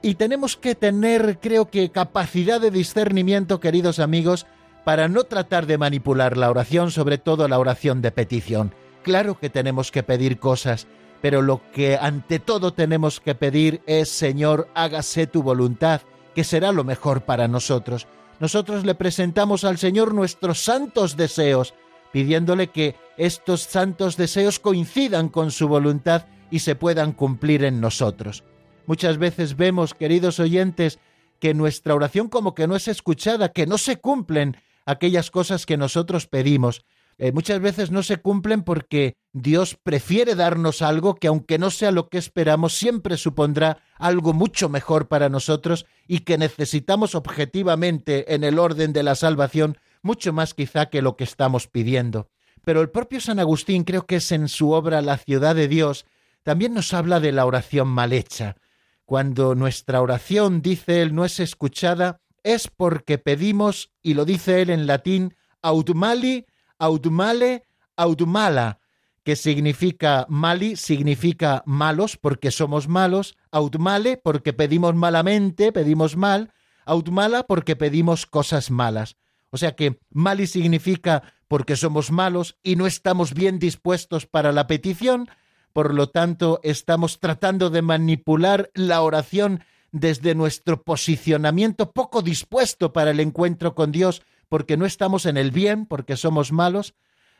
Y 0.00 0.14
tenemos 0.14 0.56
que 0.56 0.76
tener, 0.76 1.38
creo 1.40 1.70
que, 1.70 1.90
capacidad 1.90 2.60
de 2.60 2.70
discernimiento, 2.70 3.58
queridos 3.58 3.98
amigos, 3.98 4.46
para 4.84 5.08
no 5.08 5.24
tratar 5.24 5.66
de 5.66 5.78
manipular 5.78 6.36
la 6.36 6.50
oración, 6.50 6.90
sobre 6.92 7.18
todo 7.18 7.48
la 7.48 7.58
oración 7.58 8.00
de 8.00 8.12
petición. 8.12 8.72
Claro 9.04 9.38
que 9.38 9.50
tenemos 9.50 9.92
que 9.92 10.02
pedir 10.02 10.40
cosas, 10.40 10.88
pero 11.22 11.42
lo 11.42 11.62
que 11.72 11.96
ante 11.96 12.40
todo 12.40 12.72
tenemos 12.72 13.20
que 13.20 13.36
pedir 13.36 13.82
es, 13.86 14.08
Señor, 14.08 14.68
hágase 14.74 15.28
tu 15.28 15.44
voluntad, 15.44 16.00
que 16.34 16.42
será 16.42 16.72
lo 16.72 16.82
mejor 16.82 17.22
para 17.22 17.46
nosotros 17.46 18.08
nosotros 18.40 18.84
le 18.84 18.94
presentamos 18.94 19.64
al 19.64 19.78
Señor 19.78 20.12
nuestros 20.12 20.60
santos 20.60 21.16
deseos, 21.16 21.74
pidiéndole 22.12 22.68
que 22.68 22.96
estos 23.16 23.62
santos 23.62 24.16
deseos 24.16 24.58
coincidan 24.58 25.28
con 25.28 25.50
su 25.50 25.68
voluntad 25.68 26.26
y 26.50 26.60
se 26.60 26.74
puedan 26.74 27.12
cumplir 27.12 27.64
en 27.64 27.80
nosotros. 27.80 28.44
Muchas 28.86 29.18
veces 29.18 29.56
vemos, 29.56 29.94
queridos 29.94 30.40
oyentes, 30.40 30.98
que 31.40 31.54
nuestra 31.54 31.94
oración 31.94 32.28
como 32.28 32.54
que 32.54 32.66
no 32.66 32.76
es 32.76 32.88
escuchada, 32.88 33.50
que 33.50 33.66
no 33.66 33.78
se 33.78 33.96
cumplen 33.96 34.56
aquellas 34.84 35.30
cosas 35.30 35.64
que 35.64 35.76
nosotros 35.76 36.26
pedimos, 36.26 36.84
eh, 37.18 37.32
muchas 37.32 37.60
veces 37.60 37.90
no 37.90 38.02
se 38.02 38.16
cumplen 38.16 38.62
porque 38.62 39.16
Dios 39.32 39.76
prefiere 39.80 40.34
darnos 40.34 40.82
algo 40.82 41.14
que 41.14 41.28
aunque 41.28 41.58
no 41.58 41.70
sea 41.70 41.90
lo 41.90 42.08
que 42.08 42.18
esperamos, 42.18 42.74
siempre 42.74 43.16
supondrá 43.16 43.78
algo 43.96 44.32
mucho 44.32 44.68
mejor 44.68 45.08
para 45.08 45.28
nosotros 45.28 45.86
y 46.08 46.20
que 46.20 46.38
necesitamos 46.38 47.14
objetivamente 47.14 48.34
en 48.34 48.44
el 48.44 48.58
orden 48.58 48.92
de 48.92 49.02
la 49.02 49.14
salvación 49.14 49.78
mucho 50.02 50.32
más 50.32 50.54
quizá 50.54 50.86
que 50.86 51.02
lo 51.02 51.16
que 51.16 51.24
estamos 51.24 51.66
pidiendo. 51.68 52.28
Pero 52.64 52.80
el 52.80 52.90
propio 52.90 53.20
San 53.20 53.38
Agustín, 53.38 53.84
creo 53.84 54.06
que 54.06 54.16
es 54.16 54.32
en 54.32 54.48
su 54.48 54.70
obra 54.72 55.02
La 55.02 55.18
ciudad 55.18 55.54
de 55.54 55.68
Dios, 55.68 56.06
también 56.42 56.74
nos 56.74 56.92
habla 56.92 57.20
de 57.20 57.32
la 57.32 57.46
oración 57.46 57.88
mal 57.88 58.12
hecha. 58.12 58.56
Cuando 59.04 59.54
nuestra 59.54 60.00
oración, 60.00 60.62
dice 60.62 61.02
él, 61.02 61.14
no 61.14 61.24
es 61.24 61.40
escuchada, 61.40 62.20
es 62.42 62.68
porque 62.68 63.18
pedimos, 63.18 63.92
y 64.02 64.14
lo 64.14 64.24
dice 64.24 64.62
él 64.62 64.70
en 64.70 64.86
latín, 64.86 65.34
autumali 65.62 66.46
Audmale, 66.78 67.64
Audmala, 67.96 68.80
que 69.24 69.36
significa 69.36 70.26
mali, 70.28 70.76
significa 70.76 71.62
malos 71.66 72.16
porque 72.16 72.50
somos 72.50 72.88
malos, 72.88 73.36
Audmale 73.50 74.16
porque 74.16 74.52
pedimos 74.52 74.94
malamente, 74.94 75.72
pedimos 75.72 76.16
mal, 76.16 76.52
Audmala 76.84 77.44
porque 77.44 77.76
pedimos 77.76 78.26
cosas 78.26 78.70
malas. 78.70 79.16
O 79.50 79.56
sea 79.56 79.74
que 79.74 80.00
mali 80.10 80.46
significa 80.46 81.34
porque 81.48 81.76
somos 81.76 82.10
malos 82.10 82.58
y 82.62 82.76
no 82.76 82.86
estamos 82.86 83.32
bien 83.32 83.58
dispuestos 83.58 84.26
para 84.26 84.52
la 84.52 84.66
petición, 84.66 85.28
por 85.72 85.94
lo 85.94 86.08
tanto 86.08 86.60
estamos 86.62 87.20
tratando 87.20 87.70
de 87.70 87.82
manipular 87.82 88.70
la 88.74 89.00
oración 89.00 89.64
desde 89.90 90.34
nuestro 90.34 90.82
posicionamiento 90.82 91.92
poco 91.92 92.20
dispuesto 92.20 92.92
para 92.92 93.12
el 93.12 93.20
encuentro 93.20 93.74
con 93.74 93.92
Dios 93.92 94.22
porque 94.54 94.76
no 94.76 94.86
estamos 94.86 95.26
en 95.26 95.36
el 95.36 95.50
bien, 95.50 95.84
porque 95.84 96.16
somos 96.16 96.52
malos. 96.52 96.94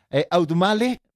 Eh, 0.09 0.27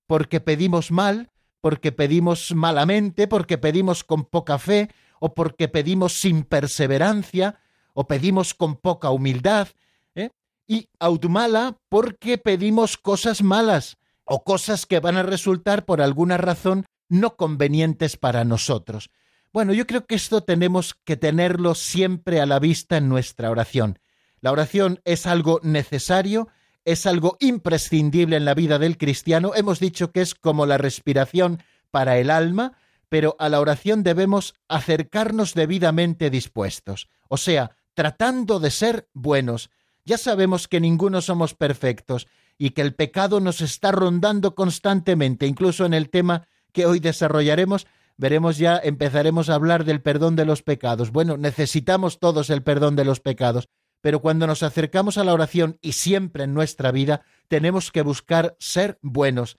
porque 0.07 0.39
pedimos 0.39 0.91
mal, 0.91 1.29
porque 1.59 1.91
pedimos 1.91 2.55
malamente, 2.55 3.27
porque 3.27 3.57
pedimos 3.57 4.05
con 4.05 4.23
poca 4.23 4.59
fe, 4.59 4.89
o 5.19 5.33
porque 5.33 5.67
pedimos 5.67 6.13
sin 6.13 6.43
perseverancia, 6.45 7.59
o 7.93 8.07
pedimos 8.07 8.53
con 8.53 8.77
poca 8.77 9.09
humildad. 9.09 9.67
¿eh? 10.15 10.29
Y 10.67 10.87
audmala, 11.01 11.75
porque 11.89 12.37
pedimos 12.37 12.95
cosas 12.95 13.43
malas, 13.43 13.97
o 14.23 14.45
cosas 14.45 14.85
que 14.85 15.01
van 15.01 15.17
a 15.17 15.23
resultar 15.23 15.83
por 15.83 16.01
alguna 16.01 16.37
razón 16.37 16.85
no 17.09 17.35
convenientes 17.35 18.15
para 18.15 18.45
nosotros. 18.45 19.09
Bueno, 19.51 19.73
yo 19.73 19.85
creo 19.85 20.05
que 20.05 20.15
esto 20.15 20.45
tenemos 20.45 20.93
que 21.03 21.17
tenerlo 21.17 21.75
siempre 21.75 22.39
a 22.39 22.45
la 22.45 22.59
vista 22.59 22.95
en 22.95 23.09
nuestra 23.09 23.51
oración. 23.51 23.99
La 24.41 24.51
oración 24.51 25.01
es 25.05 25.25
algo 25.25 25.59
necesario, 25.63 26.47
es 26.85 27.05
algo 27.05 27.37
imprescindible 27.39 28.37
en 28.37 28.45
la 28.45 28.53
vida 28.53 28.79
del 28.79 28.97
cristiano. 28.97 29.51
Hemos 29.55 29.79
dicho 29.79 30.11
que 30.11 30.21
es 30.21 30.35
como 30.35 30.65
la 30.65 30.77
respiración 30.77 31.61
para 31.91 32.17
el 32.17 32.29
alma, 32.29 32.73
pero 33.09 33.35
a 33.39 33.49
la 33.49 33.59
oración 33.59 34.03
debemos 34.03 34.53
acercarnos 34.67 35.53
debidamente 35.53 36.29
dispuestos, 36.29 37.09
o 37.27 37.37
sea, 37.37 37.71
tratando 37.95 38.59
de 38.59 38.71
ser 38.71 39.09
buenos. 39.13 39.71
Ya 40.05 40.17
sabemos 40.17 40.67
que 40.67 40.79
ninguno 40.79 41.21
somos 41.21 41.53
perfectos 41.53 42.27
y 42.57 42.71
que 42.71 42.81
el 42.81 42.95
pecado 42.95 43.39
nos 43.39 43.61
está 43.61 43.91
rondando 43.91 44.55
constantemente, 44.55 45.47
incluso 45.47 45.85
en 45.85 45.93
el 45.93 46.09
tema 46.09 46.47
que 46.71 46.85
hoy 46.85 46.99
desarrollaremos, 46.99 47.87
veremos 48.17 48.57
ya, 48.57 48.79
empezaremos 48.81 49.49
a 49.49 49.55
hablar 49.55 49.85
del 49.85 50.01
perdón 50.01 50.35
de 50.35 50.45
los 50.45 50.61
pecados. 50.61 51.11
Bueno, 51.11 51.37
necesitamos 51.37 52.19
todos 52.19 52.49
el 52.49 52.63
perdón 52.63 52.95
de 52.95 53.05
los 53.05 53.19
pecados, 53.19 53.69
pero 54.01 54.21
cuando 54.21 54.47
nos 54.47 54.63
acercamos 54.63 55.17
a 55.17 55.23
la 55.23 55.33
oración 55.33 55.77
y 55.81 55.93
siempre 55.93 56.45
en 56.45 56.53
nuestra 56.53 56.91
vida, 56.91 57.25
tenemos 57.47 57.91
que 57.91 58.01
buscar 58.01 58.55
ser 58.59 58.97
buenos. 59.01 59.57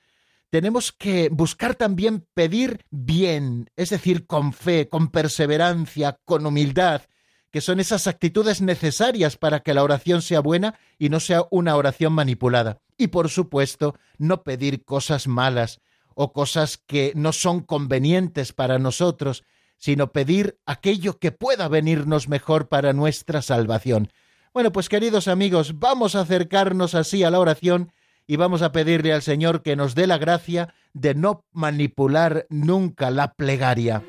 Tenemos 0.51 0.91
que 0.91 1.29
buscar 1.31 1.77
también 1.77 2.27
pedir 2.35 2.85
bien, 2.91 3.71
es 3.77 3.91
decir, 3.91 4.27
con 4.27 4.53
fe, 4.53 4.89
con 4.89 5.11
perseverancia, 5.11 6.19
con 6.25 6.45
humildad, 6.45 7.03
que 7.51 7.61
son 7.61 7.81
esas 7.81 8.07
actitudes 8.07 8.61
necesarias 8.61 9.37
para 9.37 9.61
que 9.61 9.75
la 9.75 9.85
oración 9.85 10.23
sea 10.23 10.41
buena 10.41 10.79
y 10.99 11.09
no 11.09 11.21
sea 11.21 11.45
una 11.51 11.77
oración 11.77 12.13
manipulada. 12.13 12.81
Y 12.97 13.09
por 13.09 13.29
supuesto, 13.29 13.95
no 14.19 14.43
pedir 14.43 14.85
cosas 14.85 15.29
malas 15.29 15.81
o 16.15 16.33
cosas 16.33 16.79
que 16.79 17.13
no 17.15 17.33
son 17.33 17.61
convenientes 17.61 18.53
para 18.53 18.79
nosotros, 18.79 19.45
sino 19.79 20.13
pedir 20.13 20.59
aquello 20.67 21.19
que 21.19 21.33
pueda 21.33 21.69
venirnos 21.69 22.29
mejor 22.29 22.69
para 22.69 22.93
nuestra 22.93 23.41
salvación. 23.41 24.11
Bueno, 24.53 24.73
pues 24.73 24.89
queridos 24.89 25.29
amigos, 25.29 25.79
vamos 25.79 26.17
a 26.17 26.23
acercarnos 26.23 26.97
así 26.97 27.23
a 27.23 27.31
la 27.31 27.39
oración 27.39 27.93
y 28.27 28.35
vamos 28.35 28.63
a 28.63 28.73
pedirle 28.73 29.13
al 29.13 29.23
Señor 29.23 29.63
que 29.63 29.77
nos 29.77 29.95
dé 29.95 30.09
la 30.09 30.19
gracia 30.19 30.75
de 30.93 31.15
no 31.15 31.45
manipular 31.53 32.47
nunca 32.49 33.13
la 33.13 33.35
plegaria. 33.35 34.03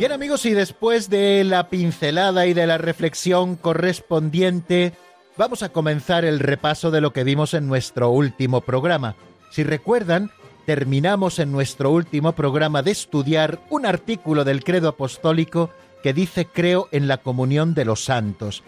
Bien 0.00 0.12
amigos, 0.12 0.46
y 0.46 0.52
después 0.52 1.10
de 1.10 1.44
la 1.44 1.68
pincelada 1.68 2.46
y 2.46 2.54
de 2.54 2.66
la 2.66 2.78
reflexión 2.78 3.54
correspondiente, 3.56 4.94
vamos 5.36 5.62
a 5.62 5.68
comenzar 5.68 6.24
el 6.24 6.38
repaso 6.38 6.90
de 6.90 7.02
lo 7.02 7.12
que 7.12 7.22
vimos 7.22 7.52
en 7.52 7.68
nuestro 7.68 8.08
último 8.08 8.62
programa. 8.62 9.14
Si 9.50 9.62
recuerdan, 9.62 10.30
terminamos 10.64 11.38
en 11.38 11.52
nuestro 11.52 11.90
último 11.90 12.32
programa 12.32 12.82
de 12.82 12.92
estudiar 12.92 13.60
un 13.68 13.84
artículo 13.84 14.44
del 14.44 14.64
credo 14.64 14.88
apostólico 14.88 15.68
que 16.02 16.14
dice 16.14 16.46
creo 16.46 16.88
en 16.92 17.06
la 17.06 17.18
comunión 17.18 17.74
de 17.74 17.84
los 17.84 18.02
santos. 18.02 18.62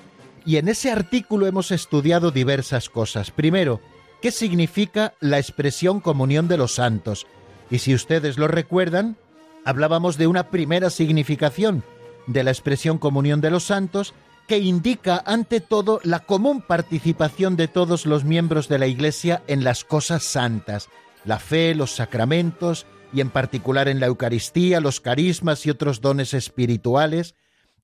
Y 0.44 0.58
en 0.58 0.68
ese 0.68 0.90
artículo 0.90 1.46
hemos 1.46 1.70
estudiado 1.70 2.30
diversas 2.30 2.90
cosas. 2.90 3.30
Primero, 3.30 3.80
¿qué 4.20 4.32
significa 4.32 5.14
la 5.18 5.38
expresión 5.38 6.00
comunión 6.00 6.46
de 6.46 6.58
los 6.58 6.74
santos? 6.74 7.26
Y 7.70 7.78
si 7.78 7.94
ustedes 7.94 8.36
lo 8.36 8.48
recuerdan, 8.48 9.16
hablábamos 9.64 10.16
de 10.18 10.26
una 10.26 10.50
primera 10.50 10.90
significación 10.90 11.84
de 12.26 12.44
la 12.44 12.50
expresión 12.50 12.98
comunión 12.98 13.40
de 13.40 13.50
los 13.50 13.64
santos 13.64 14.14
que 14.48 14.58
indica 14.58 15.22
ante 15.24 15.60
todo 15.60 16.00
la 16.02 16.20
común 16.20 16.62
participación 16.62 17.56
de 17.56 17.68
todos 17.68 18.06
los 18.06 18.24
miembros 18.24 18.68
de 18.68 18.78
la 18.78 18.86
Iglesia 18.86 19.42
en 19.46 19.64
las 19.64 19.84
cosas 19.84 20.24
santas, 20.24 20.88
la 21.24 21.38
fe, 21.38 21.74
los 21.74 21.92
sacramentos, 21.92 22.86
y 23.12 23.20
en 23.20 23.30
particular 23.30 23.88
en 23.88 24.00
la 24.00 24.06
Eucaristía, 24.06 24.80
los 24.80 25.00
carismas 25.00 25.66
y 25.66 25.70
otros 25.70 26.00
dones 26.00 26.34
espirituales, 26.34 27.34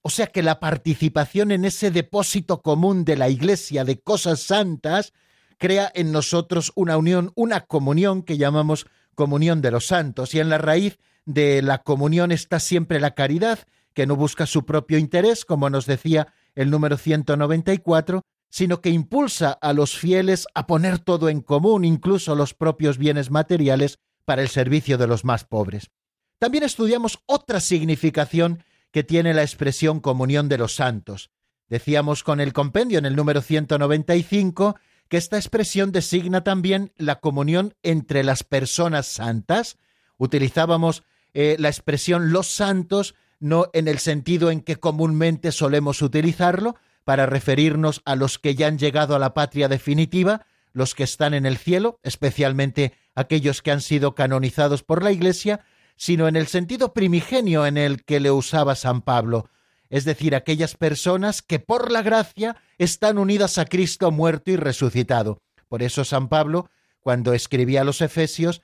o 0.02 0.10
sea 0.10 0.28
que 0.28 0.42
la 0.42 0.58
participación 0.58 1.50
en 1.50 1.64
ese 1.64 1.90
depósito 1.90 2.62
común 2.62 3.04
de 3.04 3.16
la 3.16 3.28
Iglesia 3.28 3.84
de 3.84 4.00
cosas 4.00 4.40
santas 4.40 5.12
crea 5.58 5.90
en 5.94 6.12
nosotros 6.12 6.72
una 6.76 6.96
unión, 6.96 7.32
una 7.34 7.62
comunión 7.62 8.22
que 8.22 8.38
llamamos 8.38 8.86
comunión 9.14 9.60
de 9.60 9.70
los 9.70 9.86
santos, 9.86 10.34
y 10.34 10.40
en 10.40 10.48
la 10.48 10.58
raíz 10.58 10.98
de 11.28 11.60
la 11.60 11.82
comunión 11.82 12.32
está 12.32 12.58
siempre 12.58 13.00
la 13.00 13.14
caridad, 13.14 13.58
que 13.92 14.06
no 14.06 14.16
busca 14.16 14.46
su 14.46 14.64
propio 14.64 14.96
interés, 14.96 15.44
como 15.44 15.68
nos 15.68 15.84
decía 15.84 16.32
el 16.54 16.70
número 16.70 16.96
194, 16.96 18.22
sino 18.48 18.80
que 18.80 18.88
impulsa 18.88 19.52
a 19.52 19.74
los 19.74 19.98
fieles 19.98 20.46
a 20.54 20.66
poner 20.66 20.98
todo 20.98 21.28
en 21.28 21.42
común, 21.42 21.84
incluso 21.84 22.34
los 22.34 22.54
propios 22.54 22.96
bienes 22.96 23.30
materiales, 23.30 23.98
para 24.24 24.40
el 24.40 24.48
servicio 24.48 24.96
de 24.96 25.06
los 25.06 25.26
más 25.26 25.44
pobres. 25.44 25.90
También 26.38 26.64
estudiamos 26.64 27.18
otra 27.26 27.60
significación 27.60 28.64
que 28.90 29.04
tiene 29.04 29.34
la 29.34 29.42
expresión 29.42 30.00
comunión 30.00 30.48
de 30.48 30.56
los 30.56 30.74
santos. 30.74 31.30
Decíamos 31.68 32.24
con 32.24 32.40
el 32.40 32.54
compendio 32.54 32.98
en 32.98 33.04
el 33.04 33.16
número 33.16 33.42
195 33.42 34.76
que 35.08 35.18
esta 35.18 35.36
expresión 35.36 35.92
designa 35.92 36.42
también 36.42 36.92
la 36.96 37.20
comunión 37.20 37.74
entre 37.82 38.24
las 38.24 38.44
personas 38.44 39.06
santas. 39.06 39.76
Utilizábamos 40.16 41.02
eh, 41.40 41.54
la 41.56 41.68
expresión 41.68 42.32
los 42.32 42.48
santos 42.48 43.14
no 43.38 43.70
en 43.72 43.86
el 43.86 44.00
sentido 44.00 44.50
en 44.50 44.60
que 44.60 44.74
comúnmente 44.74 45.52
solemos 45.52 46.02
utilizarlo, 46.02 46.74
para 47.04 47.26
referirnos 47.26 48.02
a 48.04 48.16
los 48.16 48.40
que 48.40 48.56
ya 48.56 48.66
han 48.66 48.76
llegado 48.76 49.14
a 49.14 49.20
la 49.20 49.34
patria 49.34 49.68
definitiva, 49.68 50.46
los 50.72 50.96
que 50.96 51.04
están 51.04 51.34
en 51.34 51.46
el 51.46 51.56
cielo, 51.56 52.00
especialmente 52.02 52.92
aquellos 53.14 53.62
que 53.62 53.70
han 53.70 53.82
sido 53.82 54.16
canonizados 54.16 54.82
por 54.82 55.04
la 55.04 55.12
Iglesia, 55.12 55.60
sino 55.94 56.26
en 56.26 56.34
el 56.34 56.48
sentido 56.48 56.92
primigenio 56.92 57.66
en 57.66 57.76
el 57.76 58.04
que 58.04 58.18
le 58.18 58.32
usaba 58.32 58.74
San 58.74 59.00
Pablo, 59.00 59.48
es 59.90 60.04
decir, 60.04 60.34
aquellas 60.34 60.74
personas 60.74 61.40
que 61.40 61.60
por 61.60 61.92
la 61.92 62.02
gracia 62.02 62.56
están 62.78 63.16
unidas 63.16 63.58
a 63.58 63.66
Cristo 63.66 64.10
muerto 64.10 64.50
y 64.50 64.56
resucitado. 64.56 65.40
Por 65.68 65.84
eso 65.84 66.04
San 66.04 66.28
Pablo, 66.28 66.68
cuando 66.98 67.32
escribía 67.32 67.82
a 67.82 67.84
los 67.84 68.00
Efesios, 68.00 68.60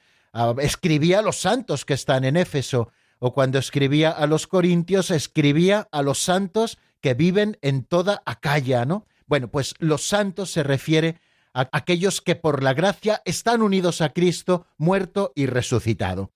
escribía 0.58 1.20
a 1.20 1.22
los 1.22 1.36
santos 1.36 1.84
que 1.84 1.94
están 1.94 2.24
en 2.24 2.36
Éfeso, 2.36 2.90
o 3.18 3.32
cuando 3.32 3.58
escribía 3.58 4.10
a 4.10 4.26
los 4.26 4.46
Corintios, 4.46 5.10
escribía 5.10 5.88
a 5.92 6.02
los 6.02 6.18
santos 6.18 6.78
que 7.00 7.14
viven 7.14 7.58
en 7.62 7.84
toda 7.84 8.22
Acaya, 8.26 8.84
¿no? 8.84 9.06
Bueno, 9.26 9.48
pues 9.48 9.74
los 9.78 10.06
santos 10.06 10.50
se 10.50 10.62
refiere 10.62 11.20
a 11.54 11.68
aquellos 11.72 12.20
que 12.20 12.34
por 12.34 12.62
la 12.62 12.74
gracia 12.74 13.22
están 13.24 13.62
unidos 13.62 14.00
a 14.00 14.10
Cristo, 14.10 14.66
muerto 14.76 15.32
y 15.34 15.46
resucitado. 15.46 16.32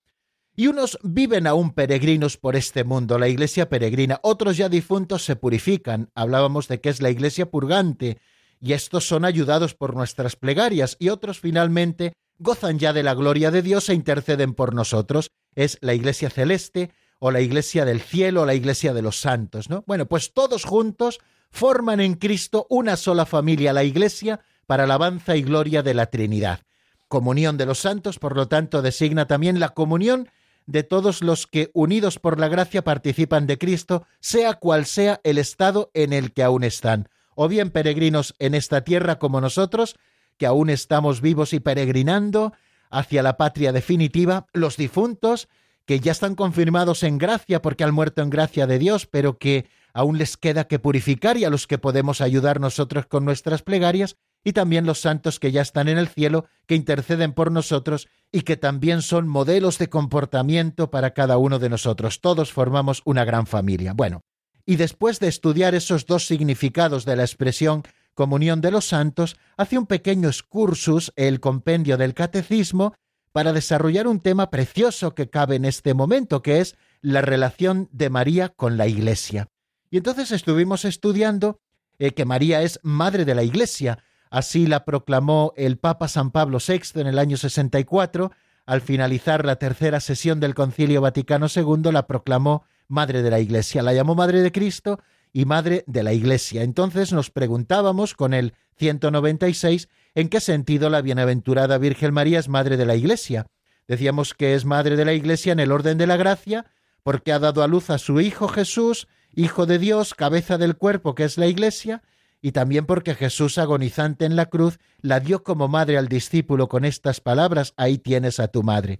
Y 0.55 0.67
unos 0.67 0.97
viven 1.03 1.47
aún 1.47 1.71
peregrinos 1.71 2.37
por 2.37 2.55
este 2.55 2.83
mundo, 2.83 3.17
la 3.17 3.29
iglesia 3.29 3.69
peregrina, 3.69 4.19
otros 4.23 4.57
ya 4.57 4.67
difuntos 4.67 5.23
se 5.23 5.35
purifican, 5.35 6.09
hablábamos 6.15 6.67
de 6.67 6.81
que 6.81 6.89
es 6.89 7.01
la 7.01 7.09
iglesia 7.09 7.49
purgante, 7.49 8.19
y 8.59 8.73
estos 8.73 9.07
son 9.07 9.25
ayudados 9.25 9.73
por 9.73 9.95
nuestras 9.95 10.35
plegarias, 10.35 10.97
y 10.99 11.09
otros 11.09 11.39
finalmente 11.39 12.13
gozan 12.39 12.79
ya 12.79 12.93
de 12.93 13.03
la 13.03 13.13
gloria 13.13 13.51
de 13.51 13.61
Dios 13.61 13.89
e 13.89 13.93
interceden 13.93 14.53
por 14.53 14.73
nosotros. 14.73 15.31
Es 15.55 15.77
la 15.81 15.93
iglesia 15.93 16.29
celeste, 16.29 16.91
o 17.19 17.31
la 17.31 17.41
iglesia 17.41 17.85
del 17.85 18.01
cielo, 18.01 18.41
o 18.41 18.45
la 18.45 18.55
iglesia 18.55 18.93
de 18.93 19.01
los 19.01 19.19
santos, 19.19 19.69
¿no? 19.69 19.83
Bueno, 19.85 20.05
pues 20.07 20.33
todos 20.33 20.63
juntos 20.63 21.19
forman 21.51 21.99
en 21.99 22.13
Cristo 22.13 22.65
una 22.69 22.95
sola 22.95 23.25
familia, 23.25 23.73
la 23.73 23.83
iglesia, 23.83 24.39
para 24.65 24.83
alabanza 24.83 25.35
y 25.35 25.41
gloria 25.41 25.83
de 25.83 25.93
la 25.93 26.07
Trinidad. 26.07 26.61
Comunión 27.07 27.57
de 27.57 27.65
los 27.65 27.79
santos, 27.79 28.19
por 28.19 28.35
lo 28.35 28.47
tanto, 28.47 28.81
designa 28.81 29.27
también 29.27 29.59
la 29.59 29.69
comunión 29.69 30.29
de 30.67 30.83
todos 30.83 31.23
los 31.23 31.47
que, 31.47 31.71
unidos 31.73 32.19
por 32.19 32.39
la 32.39 32.47
gracia, 32.47 32.83
participan 32.83 33.47
de 33.47 33.57
Cristo, 33.57 34.05
sea 34.19 34.53
cual 34.53 34.85
sea 34.85 35.19
el 35.23 35.39
estado 35.39 35.89
en 35.95 36.13
el 36.13 36.31
que 36.31 36.43
aún 36.43 36.63
están, 36.63 37.09
o 37.35 37.47
bien 37.47 37.71
peregrinos 37.71 38.35
en 38.37 38.53
esta 38.53 38.83
tierra 38.83 39.17
como 39.17 39.41
nosotros, 39.41 39.95
que 40.39 40.47
aún 40.47 40.71
estamos 40.71 41.21
vivos 41.21 41.53
y 41.53 41.59
peregrinando 41.59 42.53
hacia 42.89 43.21
la 43.21 43.37
patria 43.37 43.71
definitiva, 43.71 44.47
los 44.53 44.77
difuntos, 44.77 45.49
que 45.85 45.99
ya 45.99 46.11
están 46.11 46.33
confirmados 46.33 47.03
en 47.03 47.17
gracia 47.17 47.61
porque 47.61 47.83
han 47.83 47.93
muerto 47.93 48.21
en 48.21 48.29
gracia 48.29 48.65
de 48.65 48.79
Dios, 48.79 49.05
pero 49.05 49.37
que 49.37 49.67
aún 49.93 50.17
les 50.17 50.37
queda 50.37 50.67
que 50.67 50.79
purificar 50.79 51.37
y 51.37 51.45
a 51.45 51.49
los 51.49 51.67
que 51.67 51.77
podemos 51.77 52.21
ayudar 52.21 52.59
nosotros 52.59 53.05
con 53.05 53.25
nuestras 53.25 53.61
plegarias, 53.61 54.15
y 54.43 54.53
también 54.53 54.85
los 54.85 55.01
santos 55.01 55.39
que 55.39 55.51
ya 55.51 55.61
están 55.61 55.89
en 55.89 55.97
el 55.97 56.07
cielo, 56.07 56.45
que 56.65 56.75
interceden 56.75 57.33
por 57.33 57.51
nosotros 57.51 58.07
y 58.31 58.41
que 58.41 58.55
también 58.55 59.01
son 59.01 59.27
modelos 59.27 59.77
de 59.77 59.89
comportamiento 59.89 60.89
para 60.89 61.13
cada 61.13 61.37
uno 61.37 61.59
de 61.59 61.67
nosotros. 61.67 62.21
Todos 62.21 62.53
formamos 62.53 63.01
una 63.03 63.25
gran 63.25 63.47
familia. 63.47 63.91
Bueno, 63.93 64.21
y 64.65 64.77
después 64.77 65.19
de 65.19 65.27
estudiar 65.27 65.75
esos 65.75 66.05
dos 66.05 66.25
significados 66.25 67.03
de 67.03 67.17
la 67.17 67.23
expresión 67.23 67.83
comunión 68.19 68.59
de 68.59 68.69
los 68.69 68.83
santos, 68.83 69.37
hace 69.55 69.77
un 69.77 69.85
pequeño 69.87 70.27
excursus 70.27 71.13
el 71.15 71.39
compendio 71.39 71.95
del 71.95 72.13
catecismo 72.13 72.93
para 73.31 73.53
desarrollar 73.53 74.07
un 74.07 74.19
tema 74.19 74.49
precioso 74.49 75.15
que 75.15 75.29
cabe 75.29 75.55
en 75.55 75.63
este 75.63 75.93
momento, 75.93 76.41
que 76.41 76.59
es 76.59 76.75
la 76.99 77.21
relación 77.21 77.87
de 77.93 78.09
María 78.09 78.49
con 78.49 78.75
la 78.75 78.87
Iglesia. 78.87 79.47
Y 79.89 79.95
entonces 79.95 80.33
estuvimos 80.33 80.83
estudiando 80.83 81.61
eh, 81.97 82.11
que 82.11 82.25
María 82.25 82.61
es 82.61 82.81
madre 82.83 83.23
de 83.23 83.35
la 83.35 83.43
Iglesia, 83.43 83.99
Así 84.29 84.67
la 84.67 84.85
proclamó 84.85 85.53
el 85.55 85.77
Papa 85.77 86.07
San 86.07 86.31
Pablo 86.31 86.59
VI 86.59 87.01
en 87.01 87.07
el 87.07 87.17
año 87.19 87.37
64. 87.37 88.31
Al 88.65 88.81
finalizar 88.81 89.45
la 89.45 89.55
tercera 89.55 90.01
sesión 90.01 90.39
del 90.39 90.53
Concilio 90.53 91.01
Vaticano 91.01 91.47
II, 91.53 91.91
la 91.91 92.05
proclamó 92.05 92.63
Madre 92.87 93.23
de 93.23 93.31
la 93.31 93.39
Iglesia. 93.39 93.81
La 93.81 93.93
llamó 93.93 94.13
Madre 94.13 94.41
de 94.41 94.51
Cristo 94.51 94.99
y 95.33 95.45
Madre 95.45 95.83
de 95.87 96.03
la 96.03 96.13
Iglesia. 96.13 96.63
Entonces 96.63 97.13
nos 97.13 97.29
preguntábamos 97.29 98.13
con 98.13 98.33
el 98.33 98.53
196 98.77 99.89
en 100.15 100.29
qué 100.29 100.39
sentido 100.39 100.89
la 100.89 101.01
bienaventurada 101.01 101.77
Virgen 101.77 102.13
María 102.13 102.39
es 102.39 102.49
Madre 102.49 102.77
de 102.77 102.85
la 102.85 102.95
Iglesia. 102.95 103.47
Decíamos 103.87 104.33
que 104.33 104.55
es 104.55 104.65
Madre 104.65 104.95
de 104.95 105.05
la 105.05 105.13
Iglesia 105.13 105.51
en 105.51 105.59
el 105.59 105.71
orden 105.71 105.97
de 105.97 106.07
la 106.07 106.17
gracia, 106.17 106.65
porque 107.03 107.31
ha 107.31 107.39
dado 107.39 107.63
a 107.63 107.67
luz 107.67 107.89
a 107.89 107.97
su 107.97 108.21
Hijo 108.21 108.47
Jesús, 108.47 109.07
Hijo 109.33 109.65
de 109.65 109.79
Dios, 109.79 110.13
cabeza 110.13 110.57
del 110.57 110.75
cuerpo 110.75 111.15
que 111.15 111.23
es 111.23 111.37
la 111.37 111.47
Iglesia, 111.47 112.01
y 112.41 112.51
también 112.51 112.85
porque 112.85 113.15
Jesús 113.15 113.57
agonizante 113.57 114.25
en 114.25 114.35
la 114.35 114.47
cruz 114.47 114.79
la 115.01 115.19
dio 115.19 115.43
como 115.43 115.67
madre 115.67 115.97
al 115.97 116.07
discípulo 116.07 116.69
con 116.69 116.85
estas 116.85 117.19
palabras, 117.19 117.73
ahí 117.77 117.97
tienes 117.97 118.39
a 118.39 118.47
tu 118.47 118.63
madre. 118.63 118.99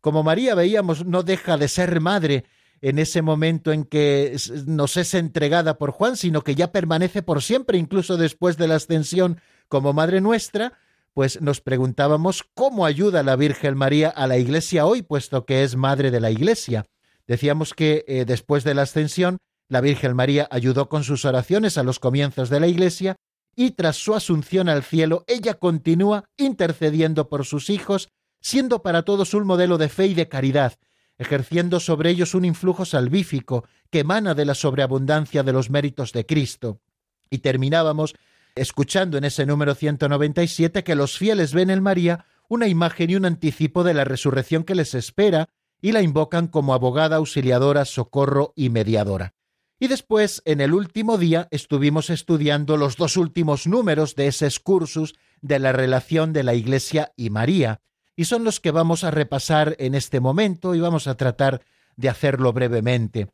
Como 0.00 0.22
María 0.22 0.54
veíamos, 0.54 1.04
no 1.04 1.22
deja 1.22 1.58
de 1.58 1.68
ser 1.68 2.00
madre 2.00 2.44
en 2.82 2.98
ese 2.98 3.22
momento 3.22 3.72
en 3.72 3.84
que 3.84 4.36
nos 4.66 4.96
es 4.96 5.14
entregada 5.14 5.76
por 5.78 5.90
Juan, 5.90 6.16
sino 6.16 6.42
que 6.42 6.54
ya 6.54 6.72
permanece 6.72 7.22
por 7.22 7.42
siempre, 7.42 7.78
incluso 7.78 8.16
después 8.16 8.56
de 8.56 8.68
la 8.68 8.76
ascensión 8.76 9.40
como 9.68 9.92
Madre 9.92 10.20
nuestra, 10.20 10.74
pues 11.12 11.40
nos 11.40 11.60
preguntábamos 11.60 12.44
cómo 12.54 12.86
ayuda 12.86 13.22
la 13.22 13.36
Virgen 13.36 13.76
María 13.76 14.08
a 14.08 14.26
la 14.26 14.38
Iglesia 14.38 14.86
hoy, 14.86 15.02
puesto 15.02 15.44
que 15.44 15.62
es 15.62 15.76
Madre 15.76 16.10
de 16.10 16.20
la 16.20 16.30
Iglesia. 16.30 16.86
Decíamos 17.26 17.74
que 17.74 18.04
eh, 18.08 18.24
después 18.24 18.64
de 18.64 18.74
la 18.74 18.82
ascensión 18.82 19.38
la 19.68 19.80
Virgen 19.80 20.16
María 20.16 20.48
ayudó 20.50 20.88
con 20.88 21.04
sus 21.04 21.24
oraciones 21.24 21.78
a 21.78 21.82
los 21.82 21.98
comienzos 22.00 22.50
de 22.50 22.60
la 22.60 22.66
Iglesia 22.66 23.16
y 23.54 23.72
tras 23.72 23.96
su 23.96 24.14
asunción 24.14 24.68
al 24.68 24.82
cielo, 24.82 25.24
ella 25.26 25.54
continúa 25.54 26.24
intercediendo 26.36 27.28
por 27.28 27.44
sus 27.44 27.70
hijos, 27.70 28.08
siendo 28.40 28.82
para 28.82 29.02
todos 29.02 29.34
un 29.34 29.46
modelo 29.46 29.78
de 29.78 29.88
fe 29.88 30.06
y 30.06 30.14
de 30.14 30.28
caridad, 30.28 30.74
ejerciendo 31.20 31.80
sobre 31.80 32.08
ellos 32.08 32.34
un 32.34 32.46
influjo 32.46 32.86
salvífico 32.86 33.66
que 33.90 34.00
emana 34.00 34.34
de 34.34 34.46
la 34.46 34.54
sobreabundancia 34.54 35.42
de 35.42 35.52
los 35.52 35.68
méritos 35.68 36.14
de 36.14 36.24
Cristo. 36.24 36.80
Y 37.28 37.38
terminábamos 37.38 38.14
escuchando 38.54 39.18
en 39.18 39.24
ese 39.24 39.44
número 39.44 39.74
197 39.74 40.82
que 40.82 40.94
los 40.94 41.18
fieles 41.18 41.52
ven 41.52 41.68
en 41.68 41.82
María 41.82 42.24
una 42.48 42.68
imagen 42.68 43.10
y 43.10 43.16
un 43.16 43.26
anticipo 43.26 43.84
de 43.84 43.92
la 43.92 44.04
resurrección 44.04 44.64
que 44.64 44.74
les 44.74 44.94
espera 44.94 45.50
y 45.82 45.92
la 45.92 46.00
invocan 46.00 46.48
como 46.48 46.72
abogada, 46.72 47.16
auxiliadora, 47.16 47.84
socorro 47.84 48.54
y 48.56 48.70
mediadora. 48.70 49.34
Y 49.78 49.88
después, 49.88 50.40
en 50.46 50.62
el 50.62 50.72
último 50.72 51.18
día, 51.18 51.48
estuvimos 51.50 52.08
estudiando 52.08 52.78
los 52.78 52.96
dos 52.96 53.18
últimos 53.18 53.66
números 53.66 54.14
de 54.14 54.28
ese 54.28 54.46
excursus 54.46 55.16
de 55.42 55.58
la 55.58 55.72
relación 55.72 56.32
de 56.32 56.44
la 56.44 56.54
Iglesia 56.54 57.12
y 57.14 57.28
María, 57.28 57.82
y 58.20 58.26
son 58.26 58.44
los 58.44 58.60
que 58.60 58.70
vamos 58.70 59.02
a 59.02 59.10
repasar 59.10 59.76
en 59.78 59.94
este 59.94 60.20
momento 60.20 60.74
y 60.74 60.80
vamos 60.80 61.06
a 61.06 61.14
tratar 61.14 61.62
de 61.96 62.10
hacerlo 62.10 62.52
brevemente. 62.52 63.28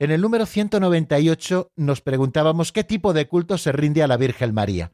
En 0.00 0.10
el 0.10 0.20
número 0.20 0.46
198 0.46 1.70
nos 1.76 2.00
preguntábamos 2.00 2.72
qué 2.72 2.82
tipo 2.82 3.12
de 3.12 3.28
culto 3.28 3.56
se 3.56 3.70
rinde 3.70 4.02
a 4.02 4.08
la 4.08 4.16
Virgen 4.16 4.52
María. 4.52 4.90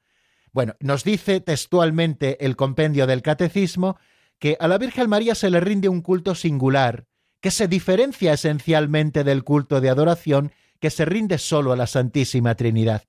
Bueno, 0.52 0.74
nos 0.80 1.02
dice 1.02 1.40
textualmente 1.40 2.44
el 2.44 2.56
compendio 2.56 3.06
del 3.06 3.22
Catecismo 3.22 3.96
que 4.38 4.58
a 4.60 4.68
la 4.68 4.76
Virgen 4.76 5.08
María 5.08 5.34
se 5.34 5.48
le 5.48 5.60
rinde 5.60 5.88
un 5.88 6.02
culto 6.02 6.34
singular, 6.34 7.06
que 7.40 7.50
se 7.50 7.68
diferencia 7.68 8.34
esencialmente 8.34 9.24
del 9.24 9.44
culto 9.44 9.80
de 9.80 9.88
adoración 9.88 10.52
que 10.78 10.90
se 10.90 11.06
rinde 11.06 11.38
solo 11.38 11.72
a 11.72 11.76
la 11.76 11.86
Santísima 11.86 12.54
Trinidad. 12.54 13.04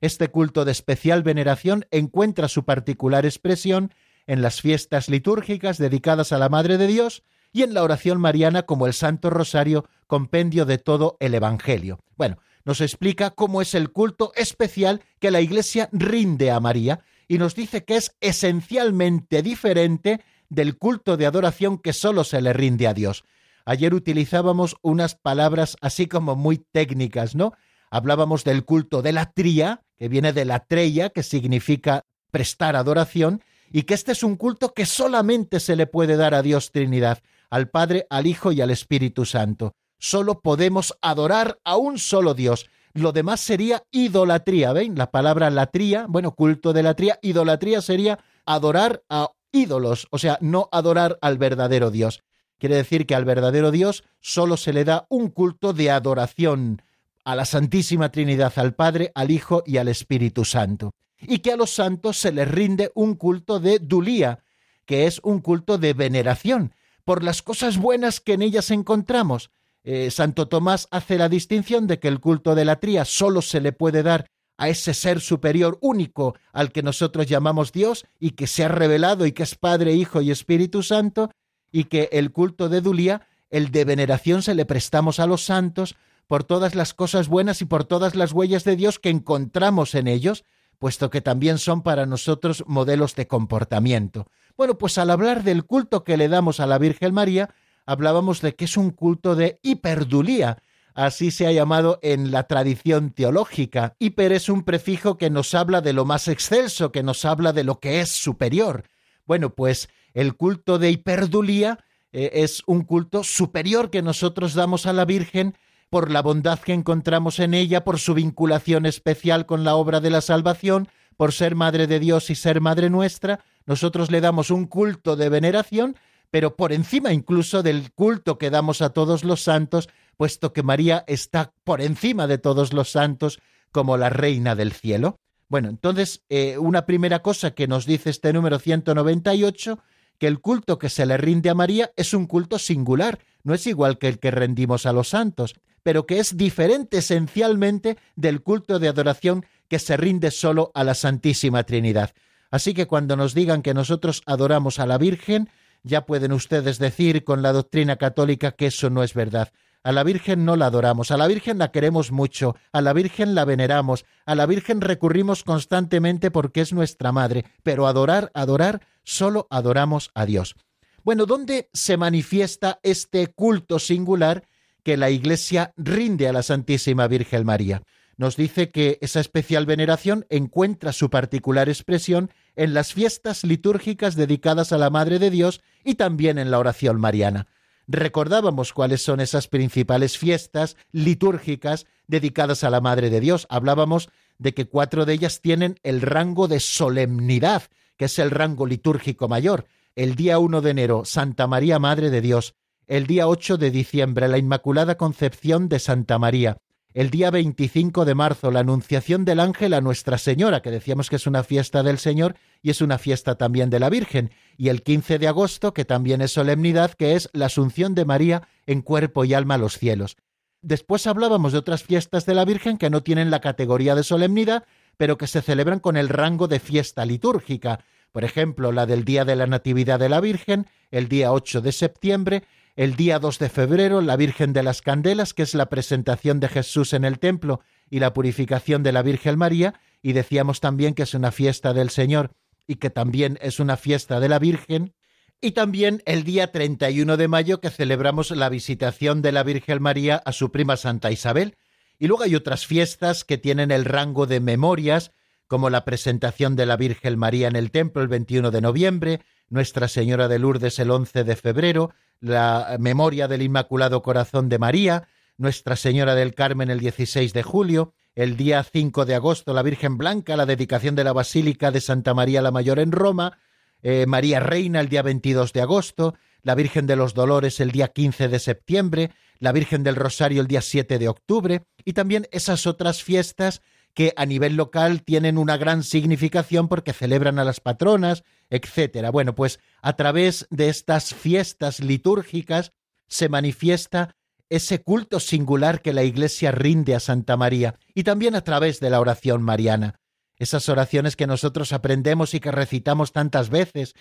Este 0.00 0.26
culto 0.26 0.64
de 0.64 0.72
especial 0.72 1.22
veneración 1.22 1.86
encuentra 1.92 2.48
su 2.48 2.64
particular 2.64 3.24
expresión 3.26 3.92
en 4.28 4.42
las 4.42 4.60
fiestas 4.60 5.08
litúrgicas 5.08 5.78
dedicadas 5.78 6.30
a 6.30 6.38
la 6.38 6.48
Madre 6.48 6.78
de 6.78 6.86
Dios 6.86 7.24
y 7.52 7.62
en 7.62 7.74
la 7.74 7.82
oración 7.82 8.20
mariana 8.20 8.62
como 8.62 8.86
el 8.86 8.92
Santo 8.92 9.30
Rosario, 9.30 9.86
compendio 10.06 10.66
de 10.66 10.78
todo 10.78 11.16
el 11.18 11.34
Evangelio. 11.34 11.98
Bueno, 12.16 12.36
nos 12.64 12.80
explica 12.80 13.30
cómo 13.30 13.62
es 13.62 13.74
el 13.74 13.90
culto 13.90 14.32
especial 14.36 15.02
que 15.18 15.30
la 15.30 15.40
Iglesia 15.40 15.88
rinde 15.90 16.50
a 16.50 16.60
María 16.60 17.00
y 17.26 17.38
nos 17.38 17.54
dice 17.54 17.84
que 17.84 17.96
es 17.96 18.14
esencialmente 18.20 19.42
diferente 19.42 20.20
del 20.50 20.76
culto 20.76 21.16
de 21.16 21.26
adoración 21.26 21.78
que 21.78 21.94
solo 21.94 22.22
se 22.22 22.42
le 22.42 22.52
rinde 22.52 22.86
a 22.86 22.94
Dios. 22.94 23.24
Ayer 23.64 23.94
utilizábamos 23.94 24.76
unas 24.82 25.14
palabras 25.14 25.76
así 25.80 26.06
como 26.06 26.36
muy 26.36 26.58
técnicas, 26.58 27.34
¿no? 27.34 27.54
Hablábamos 27.90 28.44
del 28.44 28.64
culto 28.64 29.00
de 29.00 29.12
la 29.12 29.32
tría, 29.32 29.82
que 29.96 30.08
viene 30.08 30.32
de 30.34 30.44
la 30.44 30.60
treya, 30.60 31.10
que 31.10 31.22
significa 31.22 32.04
prestar 32.30 32.76
adoración, 32.76 33.42
y 33.72 33.82
que 33.82 33.94
este 33.94 34.12
es 34.12 34.22
un 34.22 34.36
culto 34.36 34.72
que 34.74 34.86
solamente 34.86 35.60
se 35.60 35.76
le 35.76 35.86
puede 35.86 36.16
dar 36.16 36.34
a 36.34 36.42
Dios 36.42 36.70
Trinidad 36.72 37.18
al 37.50 37.68
Padre, 37.68 38.06
al 38.10 38.26
Hijo 38.26 38.52
y 38.52 38.60
al 38.60 38.70
Espíritu 38.70 39.24
Santo. 39.24 39.74
Solo 39.98 40.40
podemos 40.40 40.96
adorar 41.02 41.58
a 41.64 41.76
un 41.76 41.98
solo 41.98 42.34
Dios. 42.34 42.66
Lo 42.92 43.12
demás 43.12 43.40
sería 43.40 43.84
idolatría, 43.90 44.72
¿ven? 44.72 44.96
La 44.96 45.10
palabra 45.10 45.50
latría, 45.50 46.06
bueno, 46.08 46.32
culto 46.32 46.72
de 46.72 46.82
latría, 46.82 47.18
idolatría 47.22 47.80
sería 47.80 48.18
adorar 48.44 49.02
a 49.08 49.30
ídolos, 49.52 50.06
o 50.10 50.18
sea, 50.18 50.38
no 50.40 50.68
adorar 50.72 51.18
al 51.20 51.38
verdadero 51.38 51.90
Dios. 51.90 52.22
Quiere 52.58 52.76
decir 52.76 53.06
que 53.06 53.14
al 53.14 53.24
verdadero 53.24 53.70
Dios 53.70 54.04
solo 54.20 54.56
se 54.56 54.72
le 54.72 54.84
da 54.84 55.06
un 55.08 55.28
culto 55.28 55.72
de 55.72 55.90
adoración 55.90 56.82
a 57.24 57.36
la 57.36 57.44
Santísima 57.44 58.10
Trinidad, 58.10 58.52
al 58.56 58.74
Padre, 58.74 59.12
al 59.14 59.30
Hijo 59.30 59.62
y 59.66 59.76
al 59.76 59.88
Espíritu 59.88 60.44
Santo. 60.44 60.92
Y 61.20 61.38
que 61.40 61.52
a 61.52 61.56
los 61.56 61.70
santos 61.70 62.18
se 62.18 62.32
les 62.32 62.48
rinde 62.48 62.90
un 62.94 63.14
culto 63.14 63.60
de 63.60 63.78
dulía, 63.78 64.44
que 64.84 65.06
es 65.06 65.20
un 65.22 65.40
culto 65.40 65.78
de 65.78 65.92
veneración, 65.92 66.74
por 67.04 67.24
las 67.24 67.42
cosas 67.42 67.78
buenas 67.78 68.20
que 68.20 68.34
en 68.34 68.42
ellas 68.42 68.70
encontramos. 68.70 69.50
Eh, 69.84 70.10
Santo 70.10 70.48
Tomás 70.48 70.88
hace 70.90 71.18
la 71.18 71.28
distinción 71.28 71.86
de 71.86 71.98
que 71.98 72.08
el 72.08 72.20
culto 72.20 72.54
de 72.54 72.64
la 72.64 72.80
tría 72.80 73.04
solo 73.04 73.42
se 73.42 73.60
le 73.60 73.72
puede 73.72 74.02
dar 74.02 74.30
a 74.58 74.68
ese 74.68 74.92
ser 74.92 75.20
superior 75.20 75.78
único 75.80 76.34
al 76.52 76.72
que 76.72 76.82
nosotros 76.82 77.26
llamamos 77.26 77.72
Dios 77.72 78.04
y 78.18 78.32
que 78.32 78.46
se 78.46 78.64
ha 78.64 78.68
revelado 78.68 79.24
y 79.24 79.32
que 79.32 79.44
es 79.44 79.54
Padre, 79.54 79.94
Hijo 79.94 80.20
y 80.20 80.30
Espíritu 80.30 80.82
Santo, 80.82 81.30
y 81.70 81.84
que 81.84 82.08
el 82.12 82.32
culto 82.32 82.68
de 82.68 82.80
Dulía, 82.80 83.26
el 83.50 83.70
de 83.70 83.84
veneración, 83.84 84.42
se 84.42 84.54
le 84.54 84.66
prestamos 84.66 85.20
a 85.20 85.26
los 85.26 85.44
santos 85.44 85.96
por 86.26 86.44
todas 86.44 86.74
las 86.74 86.92
cosas 86.92 87.28
buenas 87.28 87.62
y 87.62 87.64
por 87.64 87.84
todas 87.84 88.14
las 88.14 88.32
huellas 88.32 88.64
de 88.64 88.76
Dios 88.76 88.98
que 88.98 89.10
encontramos 89.10 89.94
en 89.94 90.08
ellos, 90.08 90.44
puesto 90.78 91.10
que 91.10 91.20
también 91.20 91.58
son 91.58 91.82
para 91.82 92.06
nosotros 92.06 92.64
modelos 92.66 93.14
de 93.14 93.26
comportamiento. 93.26 94.28
Bueno, 94.56 94.78
pues 94.78 94.98
al 94.98 95.10
hablar 95.10 95.44
del 95.44 95.64
culto 95.64 96.04
que 96.04 96.16
le 96.16 96.28
damos 96.28 96.60
a 96.60 96.66
la 96.66 96.78
Virgen 96.78 97.14
María, 97.14 97.54
hablábamos 97.86 98.40
de 98.40 98.54
que 98.54 98.64
es 98.64 98.76
un 98.76 98.90
culto 98.90 99.34
de 99.34 99.60
hiperdulía, 99.62 100.58
así 100.94 101.30
se 101.30 101.46
ha 101.46 101.52
llamado 101.52 101.98
en 102.02 102.30
la 102.30 102.44
tradición 102.44 103.10
teológica. 103.10 103.94
Hiper 103.98 104.32
es 104.32 104.48
un 104.48 104.64
prefijo 104.64 105.16
que 105.16 105.30
nos 105.30 105.54
habla 105.54 105.80
de 105.80 105.92
lo 105.92 106.04
más 106.04 106.28
excelso, 106.28 106.90
que 106.92 107.02
nos 107.02 107.24
habla 107.24 107.52
de 107.52 107.64
lo 107.64 107.78
que 107.78 108.00
es 108.00 108.10
superior. 108.10 108.84
Bueno, 109.26 109.54
pues 109.54 109.88
el 110.12 110.34
culto 110.34 110.78
de 110.78 110.90
hiperdulía 110.90 111.78
eh, 112.12 112.30
es 112.34 112.62
un 112.66 112.82
culto 112.82 113.22
superior 113.22 113.90
que 113.90 114.02
nosotros 114.02 114.54
damos 114.54 114.86
a 114.86 114.92
la 114.92 115.04
Virgen 115.04 115.56
por 115.90 116.10
la 116.10 116.22
bondad 116.22 116.58
que 116.58 116.72
encontramos 116.72 117.38
en 117.38 117.54
ella, 117.54 117.84
por 117.84 117.98
su 117.98 118.14
vinculación 118.14 118.86
especial 118.86 119.46
con 119.46 119.64
la 119.64 119.74
obra 119.76 120.00
de 120.00 120.10
la 120.10 120.20
salvación, 120.20 120.88
por 121.16 121.32
ser 121.32 121.54
Madre 121.54 121.86
de 121.86 121.98
Dios 121.98 122.30
y 122.30 122.34
ser 122.34 122.60
Madre 122.60 122.90
nuestra, 122.90 123.40
nosotros 123.66 124.10
le 124.10 124.20
damos 124.20 124.50
un 124.50 124.66
culto 124.66 125.16
de 125.16 125.28
veneración, 125.28 125.96
pero 126.30 126.56
por 126.56 126.72
encima 126.72 127.12
incluso 127.12 127.62
del 127.62 127.92
culto 127.92 128.38
que 128.38 128.50
damos 128.50 128.82
a 128.82 128.90
todos 128.90 129.24
los 129.24 129.42
santos, 129.42 129.88
puesto 130.16 130.52
que 130.52 130.62
María 130.62 131.04
está 131.06 131.52
por 131.64 131.80
encima 131.80 132.26
de 132.26 132.38
todos 132.38 132.72
los 132.72 132.90
santos 132.90 133.40
como 133.72 133.96
la 133.96 134.10
reina 134.10 134.54
del 134.54 134.72
cielo. 134.72 135.18
Bueno, 135.48 135.68
entonces, 135.70 136.22
eh, 136.28 136.58
una 136.58 136.84
primera 136.84 137.20
cosa 137.20 137.52
que 137.52 137.66
nos 137.66 137.86
dice 137.86 138.10
este 138.10 138.32
número 138.32 138.58
198, 138.58 139.78
que 140.18 140.26
el 140.26 140.40
culto 140.40 140.78
que 140.78 140.90
se 140.90 141.06
le 141.06 141.16
rinde 141.16 141.48
a 141.48 141.54
María 141.54 141.90
es 141.96 142.12
un 142.12 142.26
culto 142.26 142.58
singular, 142.58 143.18
no 143.44 143.54
es 143.54 143.66
igual 143.66 143.98
que 143.98 144.08
el 144.08 144.18
que 144.18 144.30
rendimos 144.30 144.84
a 144.84 144.92
los 144.92 145.08
santos, 145.08 145.54
pero 145.82 146.06
que 146.06 146.18
es 146.18 146.36
diferente 146.36 146.98
esencialmente 146.98 147.98
del 148.16 148.42
culto 148.42 148.78
de 148.78 148.88
adoración 148.88 149.46
que 149.68 149.78
se 149.78 149.96
rinde 149.96 150.30
solo 150.30 150.70
a 150.74 150.84
la 150.84 150.94
Santísima 150.94 151.64
Trinidad. 151.64 152.12
Así 152.50 152.74
que 152.74 152.86
cuando 152.86 153.16
nos 153.16 153.34
digan 153.34 153.62
que 153.62 153.74
nosotros 153.74 154.22
adoramos 154.26 154.78
a 154.78 154.86
la 154.86 154.98
Virgen, 154.98 155.50
ya 155.82 156.06
pueden 156.06 156.32
ustedes 156.32 156.78
decir 156.78 157.24
con 157.24 157.42
la 157.42 157.52
doctrina 157.52 157.96
católica 157.96 158.52
que 158.52 158.66
eso 158.66 158.90
no 158.90 159.02
es 159.02 159.14
verdad. 159.14 159.52
A 159.84 159.92
la 159.92 160.02
Virgen 160.02 160.44
no 160.44 160.56
la 160.56 160.66
adoramos, 160.66 161.10
a 161.10 161.16
la 161.16 161.26
Virgen 161.28 161.58
la 161.58 161.70
queremos 161.70 162.10
mucho, 162.10 162.56
a 162.72 162.80
la 162.80 162.92
Virgen 162.92 163.34
la 163.34 163.44
veneramos, 163.44 164.04
a 164.26 164.34
la 164.34 164.44
Virgen 164.44 164.80
recurrimos 164.80 165.44
constantemente 165.44 166.30
porque 166.30 166.62
es 166.62 166.72
nuestra 166.72 167.12
madre, 167.12 167.44
pero 167.62 167.86
adorar, 167.86 168.30
adorar, 168.34 168.80
solo 169.04 169.46
adoramos 169.50 170.10
a 170.14 170.26
Dios. 170.26 170.56
Bueno, 171.04 171.26
¿dónde 171.26 171.70
se 171.72 171.96
manifiesta 171.96 172.80
este 172.82 173.28
culto 173.28 173.78
singular 173.78 174.44
que 174.88 174.96
la 174.96 175.10
Iglesia 175.10 175.74
rinde 175.76 176.28
a 176.28 176.32
la 176.32 176.42
Santísima 176.42 177.08
Virgen 177.08 177.44
María? 177.44 177.82
nos 178.16 178.36
dice 178.36 178.70
que 178.70 178.96
esa 179.02 179.20
especial 179.20 179.66
veneración 179.66 180.24
encuentra 180.30 180.94
su 180.94 181.10
particular 181.10 181.68
expresión 181.68 182.30
en 182.56 182.72
las 182.72 182.94
fiestas 182.94 183.44
litúrgicas 183.44 184.16
dedicadas 184.16 184.72
a 184.72 184.78
la 184.78 184.88
Madre 184.88 185.18
de 185.18 185.28
Dios 185.28 185.60
y 185.84 185.96
también 185.96 186.38
en 186.38 186.50
la 186.50 186.58
oración 186.58 186.98
mariana. 186.98 187.48
Recordábamos 187.86 188.72
cuáles 188.72 189.02
son 189.02 189.20
esas 189.20 189.46
principales 189.46 190.16
fiestas 190.16 190.78
litúrgicas 190.90 191.84
dedicadas 192.06 192.64
a 192.64 192.70
la 192.70 192.80
Madre 192.80 193.10
de 193.10 193.20
Dios. 193.20 193.46
Hablábamos 193.50 194.08
de 194.38 194.54
que 194.54 194.68
cuatro 194.68 195.04
de 195.04 195.12
ellas 195.12 195.42
tienen 195.42 195.78
el 195.82 196.00
rango 196.00 196.48
de 196.48 196.60
solemnidad, 196.60 197.64
que 197.98 198.06
es 198.06 198.18
el 198.18 198.30
rango 198.30 198.64
litúrgico 198.64 199.28
mayor. 199.28 199.66
El 199.94 200.14
día 200.14 200.38
1 200.38 200.62
de 200.62 200.70
enero, 200.70 201.04
Santa 201.04 201.46
María 201.46 201.78
Madre 201.78 202.08
de 202.08 202.22
Dios. 202.22 202.54
El 202.88 203.06
día 203.06 203.28
8 203.28 203.56
de 203.58 203.70
diciembre, 203.70 204.26
la 204.26 204.38
Inmaculada 204.38 204.96
Concepción 204.96 205.68
de 205.68 205.78
Santa 205.78 206.18
María 206.18 206.58
el 206.94 207.10
día 207.10 207.30
25 207.30 208.04
de 208.04 208.14
marzo, 208.14 208.50
la 208.50 208.60
Anunciación 208.60 209.24
del 209.24 209.40
Ángel 209.40 209.74
a 209.74 209.80
Nuestra 209.80 210.18
Señora, 210.18 210.62
que 210.62 210.70
decíamos 210.70 211.10
que 211.10 211.16
es 211.16 211.26
una 211.26 211.44
fiesta 211.44 211.82
del 211.82 211.98
Señor 211.98 212.34
y 212.62 212.70
es 212.70 212.80
una 212.80 212.98
fiesta 212.98 213.36
también 213.36 213.70
de 213.70 213.78
la 213.78 213.90
Virgen, 213.90 214.32
y 214.56 214.68
el 214.68 214.82
15 214.82 215.18
de 215.18 215.28
agosto, 215.28 215.74
que 215.74 215.84
también 215.84 216.22
es 216.22 216.32
solemnidad, 216.32 216.94
que 216.94 217.14
es 217.14 217.28
la 217.32 217.46
Asunción 217.46 217.94
de 217.94 218.04
María 218.04 218.48
en 218.66 218.82
cuerpo 218.82 219.24
y 219.24 219.34
alma 219.34 219.54
a 219.54 219.58
los 219.58 219.78
cielos. 219.78 220.16
Después 220.60 221.06
hablábamos 221.06 221.52
de 221.52 221.58
otras 221.58 221.84
fiestas 221.84 222.26
de 222.26 222.34
la 222.34 222.44
Virgen 222.44 222.78
que 222.78 222.90
no 222.90 223.02
tienen 223.02 223.30
la 223.30 223.40
categoría 223.40 223.94
de 223.94 224.02
solemnidad, 224.02 224.64
pero 224.96 225.18
que 225.18 225.28
se 225.28 225.42
celebran 225.42 225.78
con 225.78 225.96
el 225.96 226.08
rango 226.08 226.48
de 226.48 226.58
fiesta 226.58 227.04
litúrgica. 227.04 227.84
Por 228.10 228.24
ejemplo, 228.24 228.72
la 228.72 228.86
del 228.86 229.04
Día 229.04 229.24
de 229.24 229.36
la 229.36 229.46
Natividad 229.46 230.00
de 230.00 230.08
la 230.08 230.20
Virgen, 230.20 230.66
el 230.90 231.08
día 231.08 231.32
8 231.32 231.60
de 231.60 231.70
septiembre, 231.70 232.42
el 232.78 232.94
día 232.94 233.18
2 233.18 233.40
de 233.40 233.48
febrero, 233.48 234.00
la 234.02 234.14
Virgen 234.14 234.52
de 234.52 234.62
las 234.62 234.82
Candelas, 234.82 235.34
que 235.34 235.42
es 235.42 235.52
la 235.56 235.68
presentación 235.68 236.38
de 236.38 236.46
Jesús 236.46 236.92
en 236.92 237.04
el 237.04 237.18
templo 237.18 237.60
y 237.90 237.98
la 237.98 238.14
purificación 238.14 238.84
de 238.84 238.92
la 238.92 239.02
Virgen 239.02 239.36
María, 239.36 239.74
y 240.00 240.12
decíamos 240.12 240.60
también 240.60 240.94
que 240.94 241.02
es 241.02 241.12
una 241.12 241.32
fiesta 241.32 241.74
del 241.74 241.90
Señor 241.90 242.36
y 242.68 242.76
que 242.76 242.88
también 242.88 243.36
es 243.42 243.58
una 243.58 243.76
fiesta 243.76 244.20
de 244.20 244.28
la 244.28 244.38
Virgen, 244.38 244.94
y 245.40 245.50
también 245.52 246.04
el 246.06 246.22
día 246.22 246.52
31 246.52 247.16
de 247.16 247.26
mayo 247.26 247.60
que 247.60 247.70
celebramos 247.70 248.30
la 248.30 248.48
visitación 248.48 249.22
de 249.22 249.32
la 249.32 249.42
Virgen 249.42 249.82
María 249.82 250.22
a 250.24 250.30
su 250.30 250.52
prima 250.52 250.76
Santa 250.76 251.10
Isabel, 251.10 251.56
y 251.98 252.06
luego 252.06 252.22
hay 252.22 252.36
otras 252.36 252.64
fiestas 252.64 253.24
que 253.24 253.38
tienen 253.38 253.72
el 253.72 253.86
rango 253.86 254.28
de 254.28 254.38
memorias, 254.38 255.10
como 255.48 255.68
la 255.68 255.84
presentación 255.84 256.54
de 256.54 256.66
la 256.66 256.76
Virgen 256.76 257.18
María 257.18 257.48
en 257.48 257.56
el 257.56 257.72
templo 257.72 258.02
el 258.02 258.08
21 258.08 258.52
de 258.52 258.60
noviembre, 258.60 259.20
Nuestra 259.50 259.88
Señora 259.88 260.28
de 260.28 260.38
Lourdes 260.38 260.78
el 260.78 260.90
11 260.90 261.24
de 261.24 261.36
febrero, 261.36 261.92
la 262.20 262.76
memoria 262.78 263.28
del 263.28 263.42
Inmaculado 263.42 264.02
Corazón 264.02 264.48
de 264.48 264.58
María, 264.58 265.08
Nuestra 265.36 265.76
Señora 265.76 266.14
del 266.14 266.34
Carmen 266.34 266.70
el 266.70 266.80
16 266.80 267.32
de 267.32 267.42
julio, 267.42 267.94
el 268.14 268.36
día 268.36 268.62
5 268.64 269.04
de 269.06 269.14
agosto 269.14 269.54
la 269.54 269.62
Virgen 269.62 269.96
Blanca, 269.96 270.36
la 270.36 270.46
dedicación 270.46 270.96
de 270.96 271.04
la 271.04 271.12
Basílica 271.12 271.70
de 271.70 271.80
Santa 271.80 272.14
María 272.14 272.42
la 272.42 272.50
Mayor 272.50 272.78
en 272.78 272.92
Roma, 272.92 273.38
eh, 273.82 274.06
María 274.06 274.40
Reina 274.40 274.80
el 274.80 274.88
día 274.88 275.02
22 275.02 275.52
de 275.52 275.60
agosto, 275.62 276.14
la 276.42 276.54
Virgen 276.54 276.86
de 276.86 276.96
los 276.96 277.14
Dolores 277.14 277.60
el 277.60 277.70
día 277.70 277.88
15 277.88 278.28
de 278.28 278.38
septiembre, 278.38 279.12
la 279.38 279.52
Virgen 279.52 279.84
del 279.84 279.96
Rosario 279.96 280.40
el 280.40 280.48
día 280.48 280.62
7 280.62 280.98
de 280.98 281.08
octubre 281.08 281.64
y 281.84 281.92
también 281.92 282.26
esas 282.32 282.66
otras 282.66 283.02
fiestas 283.02 283.62
que 283.98 284.14
a 284.14 284.26
nivel 284.26 284.54
local 284.54 285.02
tienen 285.02 285.36
una 285.36 285.56
gran 285.56 285.82
significación 285.82 286.68
porque 286.68 286.92
celebran 286.92 287.40
a 287.40 287.44
las 287.44 287.58
patronas, 287.58 288.22
etcétera. 288.48 289.10
Bueno, 289.10 289.34
pues 289.34 289.58
a 289.82 289.96
través 289.96 290.46
de 290.50 290.68
estas 290.68 291.12
fiestas 291.12 291.80
litúrgicas 291.80 292.70
se 293.08 293.28
manifiesta 293.28 294.14
ese 294.50 294.84
culto 294.84 295.18
singular 295.18 295.82
que 295.82 295.92
la 295.92 296.04
Iglesia 296.04 296.52
rinde 296.52 296.94
a 296.94 297.00
Santa 297.00 297.36
María 297.36 297.74
y 297.92 298.04
también 298.04 298.36
a 298.36 298.42
través 298.42 298.78
de 298.78 298.88
la 298.88 299.00
oración 299.00 299.42
mariana. 299.42 299.98
Esas 300.36 300.68
oraciones 300.68 301.16
que 301.16 301.26
nosotros 301.26 301.72
aprendemos 301.72 302.34
y 302.34 302.38
que 302.38 302.52
recitamos 302.52 303.10
tantas 303.10 303.50
veces. 303.50 303.94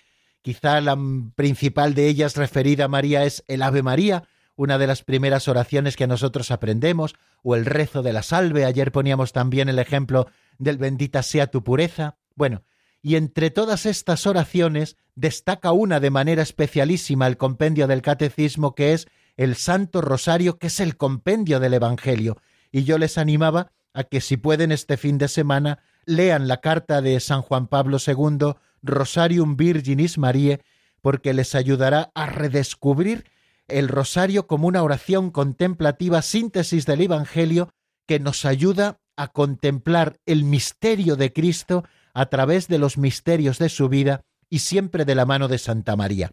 Quizá 0.43 0.79
la 0.79 0.95
principal 1.33 1.95
de 1.95 2.07
ellas 2.07 2.37
referida 2.37 2.85
a 2.85 2.87
María 2.87 3.25
es 3.25 3.43
el 3.47 3.63
Ave 3.63 3.81
María, 3.81 4.25
una 4.57 4.77
de 4.77 4.87
las 4.87 5.03
primeras 5.03 5.47
oraciones 5.47 5.95
que 5.95 6.07
nosotros 6.07 6.51
aprendemos, 6.51 7.15
o 7.43 7.55
el 7.55 7.65
rezo 7.65 8.01
de 8.01 8.11
la 8.11 8.23
salve. 8.23 8.65
Ayer 8.65 8.91
poníamos 8.91 9.31
también 9.31 9.69
el 9.69 9.79
ejemplo 9.79 10.27
del 10.57 10.77
bendita 10.77 11.23
sea 11.23 11.47
tu 11.47 11.63
pureza. 11.63 12.17
Bueno, 12.35 12.63
y 13.01 13.15
entre 13.15 13.51
todas 13.51 13.85
estas 13.85 14.25
oraciones 14.27 14.97
destaca 15.15 15.71
una 15.71 15.99
de 15.99 16.09
manera 16.09 16.41
especialísima 16.41 17.27
el 17.27 17.37
compendio 17.37 17.87
del 17.87 18.01
catecismo 18.01 18.75
que 18.75 18.93
es 18.93 19.07
el 19.37 19.55
Santo 19.55 20.01
Rosario, 20.01 20.57
que 20.57 20.67
es 20.67 20.79
el 20.79 20.97
compendio 20.97 21.59
del 21.59 21.75
Evangelio. 21.75 22.37
Y 22.71 22.83
yo 22.83 22.97
les 22.97 23.17
animaba 23.17 23.71
a 23.93 24.03
que 24.03 24.19
si 24.19 24.37
pueden 24.37 24.71
este 24.71 24.97
fin 24.97 25.17
de 25.19 25.27
semana 25.27 25.79
lean 26.05 26.47
la 26.47 26.57
carta 26.57 27.01
de 27.01 27.19
San 27.19 27.43
Juan 27.43 27.67
Pablo 27.67 27.97
II, 28.05 28.55
Rosarium 28.81 29.55
Virginis 29.55 30.17
Mariae, 30.17 30.61
porque 31.01 31.33
les 31.33 31.53
ayudará 31.53 32.11
a 32.15 32.25
redescubrir 32.25 33.25
el 33.67 33.87
rosario 33.87 34.47
como 34.47 34.67
una 34.67 34.83
oración 34.83 35.31
contemplativa 35.31 36.21
síntesis 36.21 36.85
del 36.85 37.01
Evangelio 37.01 37.69
que 38.05 38.19
nos 38.19 38.45
ayuda 38.45 38.99
a 39.15 39.27
contemplar 39.29 40.17
el 40.25 40.43
misterio 40.43 41.15
de 41.15 41.33
Cristo 41.33 41.83
a 42.13 42.27
través 42.27 42.67
de 42.67 42.79
los 42.79 42.97
misterios 42.97 43.57
de 43.59 43.69
su 43.69 43.89
vida 43.89 44.21
y 44.49 44.59
siempre 44.59 45.05
de 45.05 45.15
la 45.15 45.25
mano 45.25 45.47
de 45.47 45.57
Santa 45.57 45.95
María. 45.95 46.31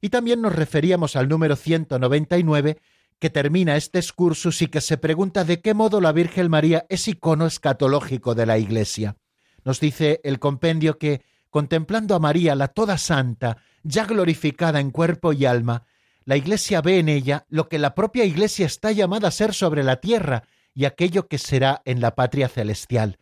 Y 0.00 0.10
también 0.10 0.42
nos 0.42 0.54
referíamos 0.54 1.16
al 1.16 1.28
número 1.28 1.56
199 1.56 2.78
que 3.18 3.30
termina 3.30 3.76
este 3.76 4.00
excursus 4.00 4.60
y 4.60 4.66
que 4.66 4.80
se 4.80 4.98
pregunta 4.98 5.44
de 5.44 5.60
qué 5.60 5.72
modo 5.72 6.00
la 6.00 6.12
Virgen 6.12 6.50
María 6.50 6.84
es 6.88 7.08
icono 7.08 7.46
escatológico 7.46 8.34
de 8.34 8.46
la 8.46 8.58
Iglesia. 8.58 9.16
Nos 9.64 9.80
dice 9.80 10.20
el 10.24 10.38
compendio 10.38 10.98
que, 10.98 11.22
contemplando 11.48 12.14
a 12.14 12.18
María, 12.18 12.54
la 12.54 12.68
toda 12.68 12.98
santa, 12.98 13.56
ya 13.82 14.04
glorificada 14.04 14.80
en 14.80 14.90
cuerpo 14.90 15.32
y 15.32 15.46
alma, 15.46 15.86
la 16.24 16.36
Iglesia 16.36 16.80
ve 16.80 16.98
en 16.98 17.08
ella 17.08 17.46
lo 17.48 17.68
que 17.68 17.78
la 17.78 17.94
propia 17.94 18.24
Iglesia 18.24 18.66
está 18.66 18.92
llamada 18.92 19.28
a 19.28 19.32
ser 19.32 19.54
sobre 19.54 19.82
la 19.82 20.00
tierra 20.00 20.44
y 20.74 20.86
aquello 20.86 21.28
que 21.28 21.38
será 21.38 21.82
en 21.84 22.00
la 22.00 22.14
patria 22.14 22.48
celestial. 22.48 23.18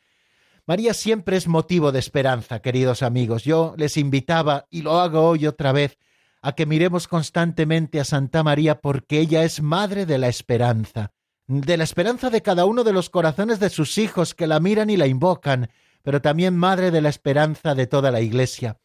María 0.66 0.94
siempre 0.94 1.36
es 1.36 1.48
motivo 1.48 1.90
de 1.90 1.98
esperanza, 1.98 2.60
queridos 2.60 3.02
amigos. 3.02 3.42
Yo 3.44 3.74
les 3.76 3.96
invitaba, 3.96 4.66
y 4.70 4.82
lo 4.82 5.00
hago 5.00 5.28
hoy 5.28 5.46
otra 5.46 5.72
vez, 5.72 5.98
a 6.40 6.52
que 6.52 6.66
miremos 6.66 7.08
constantemente 7.08 7.98
a 8.00 8.04
Santa 8.04 8.42
María 8.42 8.80
porque 8.80 9.18
ella 9.18 9.42
es 9.42 9.60
madre 9.60 10.06
de 10.06 10.18
la 10.18 10.28
esperanza, 10.28 11.12
de 11.46 11.76
la 11.76 11.84
esperanza 11.84 12.30
de 12.30 12.42
cada 12.42 12.64
uno 12.64 12.84
de 12.84 12.92
los 12.92 13.10
corazones 13.10 13.58
de 13.58 13.70
sus 13.70 13.98
hijos 13.98 14.34
que 14.34 14.46
la 14.46 14.60
miran 14.60 14.88
y 14.90 14.96
la 14.96 15.08
invocan, 15.08 15.70
pero 16.02 16.20
también 16.20 16.56
madre 16.56 16.90
de 16.90 17.00
la 17.00 17.08
esperanza 17.08 17.74
de 17.74 17.86
toda 17.86 18.10
la 18.10 18.20
Iglesia. 18.20 18.78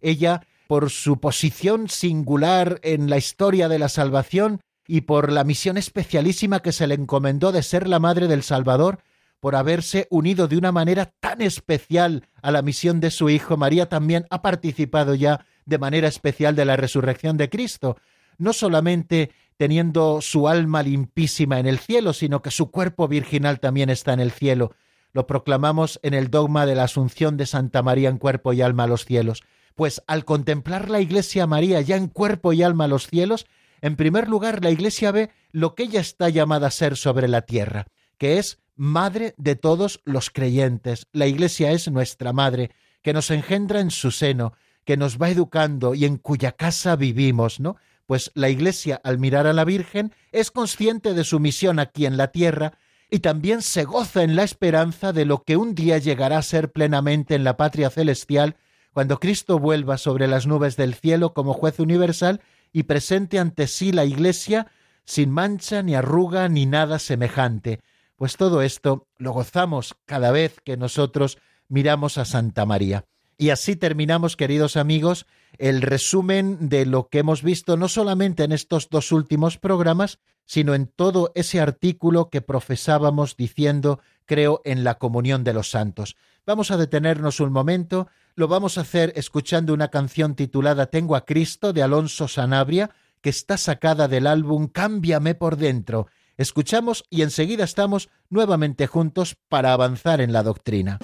Ella 0.00 0.42
por 0.70 0.90
su 0.90 1.18
posición 1.18 1.88
singular 1.88 2.78
en 2.84 3.10
la 3.10 3.18
historia 3.18 3.68
de 3.68 3.80
la 3.80 3.88
salvación 3.88 4.60
y 4.86 5.00
por 5.00 5.32
la 5.32 5.42
misión 5.42 5.76
especialísima 5.76 6.60
que 6.60 6.70
se 6.70 6.86
le 6.86 6.94
encomendó 6.94 7.50
de 7.50 7.64
ser 7.64 7.88
la 7.88 7.98
madre 7.98 8.28
del 8.28 8.44
Salvador, 8.44 9.00
por 9.40 9.56
haberse 9.56 10.06
unido 10.10 10.46
de 10.46 10.56
una 10.56 10.70
manera 10.70 11.12
tan 11.18 11.42
especial 11.42 12.28
a 12.40 12.52
la 12.52 12.62
misión 12.62 13.00
de 13.00 13.10
su 13.10 13.30
Hijo, 13.30 13.56
María 13.56 13.88
también 13.88 14.26
ha 14.30 14.42
participado 14.42 15.16
ya 15.16 15.44
de 15.66 15.78
manera 15.78 16.06
especial 16.06 16.54
de 16.54 16.64
la 16.64 16.76
resurrección 16.76 17.36
de 17.36 17.50
Cristo, 17.50 17.96
no 18.38 18.52
solamente 18.52 19.32
teniendo 19.56 20.20
su 20.20 20.46
alma 20.46 20.84
limpísima 20.84 21.58
en 21.58 21.66
el 21.66 21.80
cielo, 21.80 22.12
sino 22.12 22.42
que 22.42 22.52
su 22.52 22.70
cuerpo 22.70 23.08
virginal 23.08 23.58
también 23.58 23.90
está 23.90 24.12
en 24.12 24.20
el 24.20 24.30
cielo. 24.30 24.76
Lo 25.12 25.26
proclamamos 25.26 25.98
en 26.04 26.14
el 26.14 26.30
dogma 26.30 26.64
de 26.64 26.76
la 26.76 26.84
Asunción 26.84 27.36
de 27.36 27.46
Santa 27.46 27.82
María 27.82 28.08
en 28.08 28.18
cuerpo 28.18 28.52
y 28.52 28.62
alma 28.62 28.84
a 28.84 28.86
los 28.86 29.04
cielos. 29.04 29.42
Pues 29.80 30.02
al 30.06 30.26
contemplar 30.26 30.90
la 30.90 31.00
Iglesia 31.00 31.46
María 31.46 31.80
ya 31.80 31.96
en 31.96 32.08
cuerpo 32.08 32.52
y 32.52 32.62
alma 32.62 32.84
a 32.84 32.88
los 32.88 33.06
cielos, 33.06 33.46
en 33.80 33.96
primer 33.96 34.28
lugar 34.28 34.62
la 34.62 34.70
Iglesia 34.70 35.10
ve 35.10 35.30
lo 35.52 35.74
que 35.74 35.84
ella 35.84 36.00
está 36.02 36.28
llamada 36.28 36.66
a 36.66 36.70
ser 36.70 36.98
sobre 36.98 37.28
la 37.28 37.40
tierra, 37.40 37.86
que 38.18 38.36
es 38.36 38.58
madre 38.76 39.32
de 39.38 39.56
todos 39.56 40.02
los 40.04 40.28
creyentes. 40.28 41.06
La 41.12 41.26
Iglesia 41.26 41.72
es 41.72 41.90
nuestra 41.90 42.34
madre, 42.34 42.72
que 43.00 43.14
nos 43.14 43.30
engendra 43.30 43.80
en 43.80 43.90
su 43.90 44.10
seno, 44.10 44.52
que 44.84 44.98
nos 44.98 45.16
va 45.16 45.30
educando 45.30 45.94
y 45.94 46.04
en 46.04 46.18
cuya 46.18 46.52
casa 46.52 46.94
vivimos, 46.94 47.58
¿no? 47.58 47.76
Pues 48.04 48.32
la 48.34 48.50
Iglesia, 48.50 49.00
al 49.02 49.18
mirar 49.18 49.46
a 49.46 49.54
la 49.54 49.64
Virgen, 49.64 50.12
es 50.30 50.50
consciente 50.50 51.14
de 51.14 51.24
su 51.24 51.40
misión 51.40 51.78
aquí 51.78 52.04
en 52.04 52.18
la 52.18 52.32
tierra 52.32 52.74
y 53.10 53.20
también 53.20 53.62
se 53.62 53.84
goza 53.84 54.24
en 54.24 54.36
la 54.36 54.42
esperanza 54.42 55.14
de 55.14 55.24
lo 55.24 55.42
que 55.42 55.56
un 55.56 55.74
día 55.74 55.96
llegará 55.96 56.36
a 56.36 56.42
ser 56.42 56.70
plenamente 56.70 57.34
en 57.34 57.44
la 57.44 57.56
patria 57.56 57.88
celestial 57.88 58.56
cuando 58.92 59.20
Cristo 59.20 59.58
vuelva 59.58 59.98
sobre 59.98 60.26
las 60.26 60.46
nubes 60.46 60.76
del 60.76 60.94
cielo 60.94 61.32
como 61.32 61.52
juez 61.52 61.78
universal 61.78 62.40
y 62.72 62.84
presente 62.84 63.38
ante 63.38 63.66
sí 63.66 63.92
la 63.92 64.04
Iglesia 64.04 64.66
sin 65.04 65.30
mancha 65.30 65.82
ni 65.82 65.94
arruga 65.94 66.48
ni 66.48 66.66
nada 66.66 66.98
semejante. 66.98 67.80
Pues 68.16 68.36
todo 68.36 68.62
esto 68.62 69.06
lo 69.18 69.32
gozamos 69.32 69.96
cada 70.06 70.30
vez 70.30 70.60
que 70.64 70.76
nosotros 70.76 71.38
miramos 71.68 72.18
a 72.18 72.24
Santa 72.24 72.66
María. 72.66 73.04
Y 73.38 73.48
así 73.48 73.74
terminamos, 73.74 74.36
queridos 74.36 74.76
amigos, 74.76 75.26
el 75.56 75.80
resumen 75.80 76.68
de 76.68 76.84
lo 76.84 77.08
que 77.08 77.20
hemos 77.20 77.42
visto 77.42 77.78
no 77.78 77.88
solamente 77.88 78.44
en 78.44 78.52
estos 78.52 78.90
dos 78.90 79.12
últimos 79.12 79.56
programas, 79.56 80.18
sino 80.44 80.74
en 80.74 80.86
todo 80.88 81.32
ese 81.34 81.60
artículo 81.60 82.28
que 82.28 82.42
profesábamos 82.42 83.36
diciendo, 83.36 84.00
creo, 84.26 84.60
en 84.64 84.84
la 84.84 84.98
comunión 84.98 85.42
de 85.42 85.54
los 85.54 85.70
santos. 85.70 86.16
Vamos 86.44 86.70
a 86.70 86.76
detenernos 86.76 87.40
un 87.40 87.52
momento 87.52 88.08
lo 88.34 88.48
vamos 88.48 88.78
a 88.78 88.82
hacer 88.82 89.12
escuchando 89.16 89.74
una 89.74 89.88
canción 89.88 90.34
titulada 90.34 90.86
Tengo 90.86 91.16
a 91.16 91.24
Cristo 91.24 91.72
de 91.72 91.82
Alonso 91.82 92.28
Sanabria, 92.28 92.90
que 93.20 93.30
está 93.30 93.56
sacada 93.56 94.08
del 94.08 94.26
álbum 94.26 94.68
Cámbiame 94.68 95.34
por 95.34 95.56
dentro. 95.56 96.06
Escuchamos 96.36 97.04
y 97.10 97.22
enseguida 97.22 97.64
estamos 97.64 98.08
nuevamente 98.30 98.86
juntos 98.86 99.36
para 99.48 99.72
avanzar 99.72 100.20
en 100.20 100.32
la 100.32 100.42
doctrina. 100.42 100.98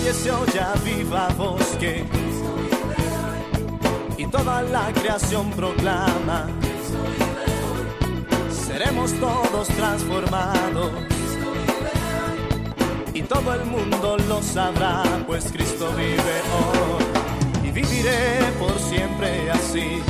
Las 0.00 0.16
calles 0.16 0.16
se 0.16 0.30
oye 0.30 0.60
viva 0.84 1.28
voz 1.36 1.76
que 1.78 2.04
y 4.16 4.26
toda 4.26 4.62
la 4.62 4.92
creación 4.92 5.50
proclama. 5.52 6.46
Seremos 8.50 9.12
todos 9.14 9.68
transformados 9.68 10.92
y 13.14 13.22
todo 13.22 13.54
el 13.54 13.64
mundo 13.64 14.16
lo 14.28 14.42
sabrá, 14.42 15.02
pues 15.26 15.50
Cristo 15.50 15.90
vive 15.96 16.36
hoy 16.58 17.68
y 17.68 17.70
viviré 17.70 18.40
por 18.58 18.78
siempre 18.78 19.50
así, 19.50 20.02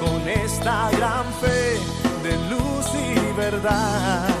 con 0.00 0.28
esta 0.28 0.90
gran 0.90 1.24
fe 1.40 1.78
de 2.22 2.36
luz 2.50 2.86
y 2.94 3.36
verdad. 3.36 4.31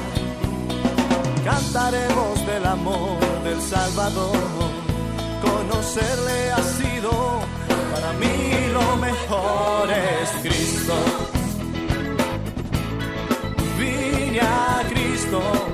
Cantaremos 1.44 2.46
del 2.46 2.64
amor 2.64 3.18
del 3.42 3.60
Salvador. 3.60 4.36
Conocerle 5.40 6.52
ha 6.52 6.62
sido 6.62 7.10
para 7.92 8.12
mí 8.14 8.68
lo 8.72 8.96
mejor 8.96 9.90
es 9.90 10.30
Cristo. 10.42 10.94
Vine 13.76 14.40
a 14.40 14.82
Cristo. 14.88 15.71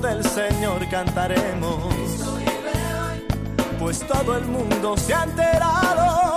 Del 0.00 0.24
Señor 0.24 0.88
cantaremos. 0.88 1.94
Pues 3.78 4.00
todo 4.06 4.36
el 4.36 4.44
mundo 4.46 4.96
se 4.96 5.14
ha 5.14 5.24
enterado. 5.24 6.34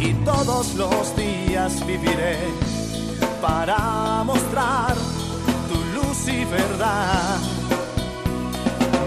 Y 0.00 0.14
todos 0.24 0.74
los 0.74 1.16
días 1.16 1.86
viviré 1.86 2.38
para 3.42 4.22
mostrar 4.24 4.94
tu 5.68 6.00
luz 6.00 6.28
y 6.28 6.44
verdad. 6.44 7.38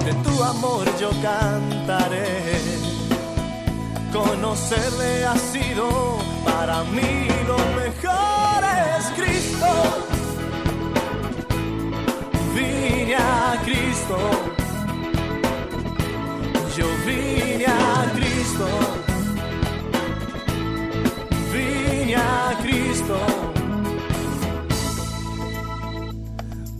De 0.05 0.13
tu 0.13 0.43
amor 0.43 0.85
yo 0.99 1.09
cantaré. 1.21 2.61
Conocerle 4.13 5.25
ha 5.25 5.35
sido 5.37 6.17
para 6.45 6.83
mí 6.83 7.27
lo 7.47 7.57
mejor 7.79 8.63
es 8.97 9.05
Cristo. 9.15 10.08
Vine 13.09 13.21
a 13.23 13.59
Cristo. 13.63 14.17
Yo 16.77 16.85
vine 17.07 17.65
a 17.65 18.11
Cristo. 18.13 18.67
Vine 21.51 22.15
a 22.15 22.57
Cristo. 22.61 23.17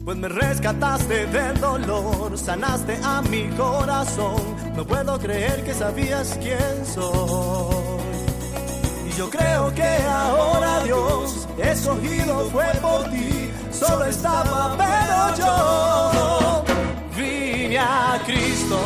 Pues 0.05 0.17
me 0.17 0.27
rescataste 0.27 1.25
del 1.25 1.59
dolor, 1.59 2.37
sanaste 2.37 2.99
a 3.03 3.23
mi 3.23 3.49
corazón. 3.57 4.55
No 4.75 4.85
puedo 4.85 5.17
creer 5.17 5.63
que 5.63 5.73
sabías 5.73 6.37
quién 6.39 6.85
soy. 6.85 7.75
Y 9.09 9.17
yo 9.17 9.31
creo 9.31 9.73
que 9.73 9.97
ahora 10.07 10.83
Dios 10.83 11.47
escogido 11.57 12.51
fue 12.51 12.67
por 12.83 13.09
ti. 13.09 13.38
Solo 13.79 14.03
estaba, 14.05 14.75
pero 14.77 15.35
yo 15.37 16.63
vine 17.15 17.77
a 17.77 18.21
Cristo. 18.25 18.77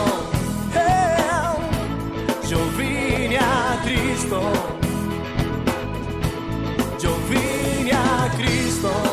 Eh, 0.76 2.48
yo 2.48 2.60
vine 2.78 3.38
a 3.40 3.82
Cristo. 3.84 4.40
Yo 7.00 7.12
vine 7.28 7.92
a 7.92 8.30
Cristo. 8.38 9.13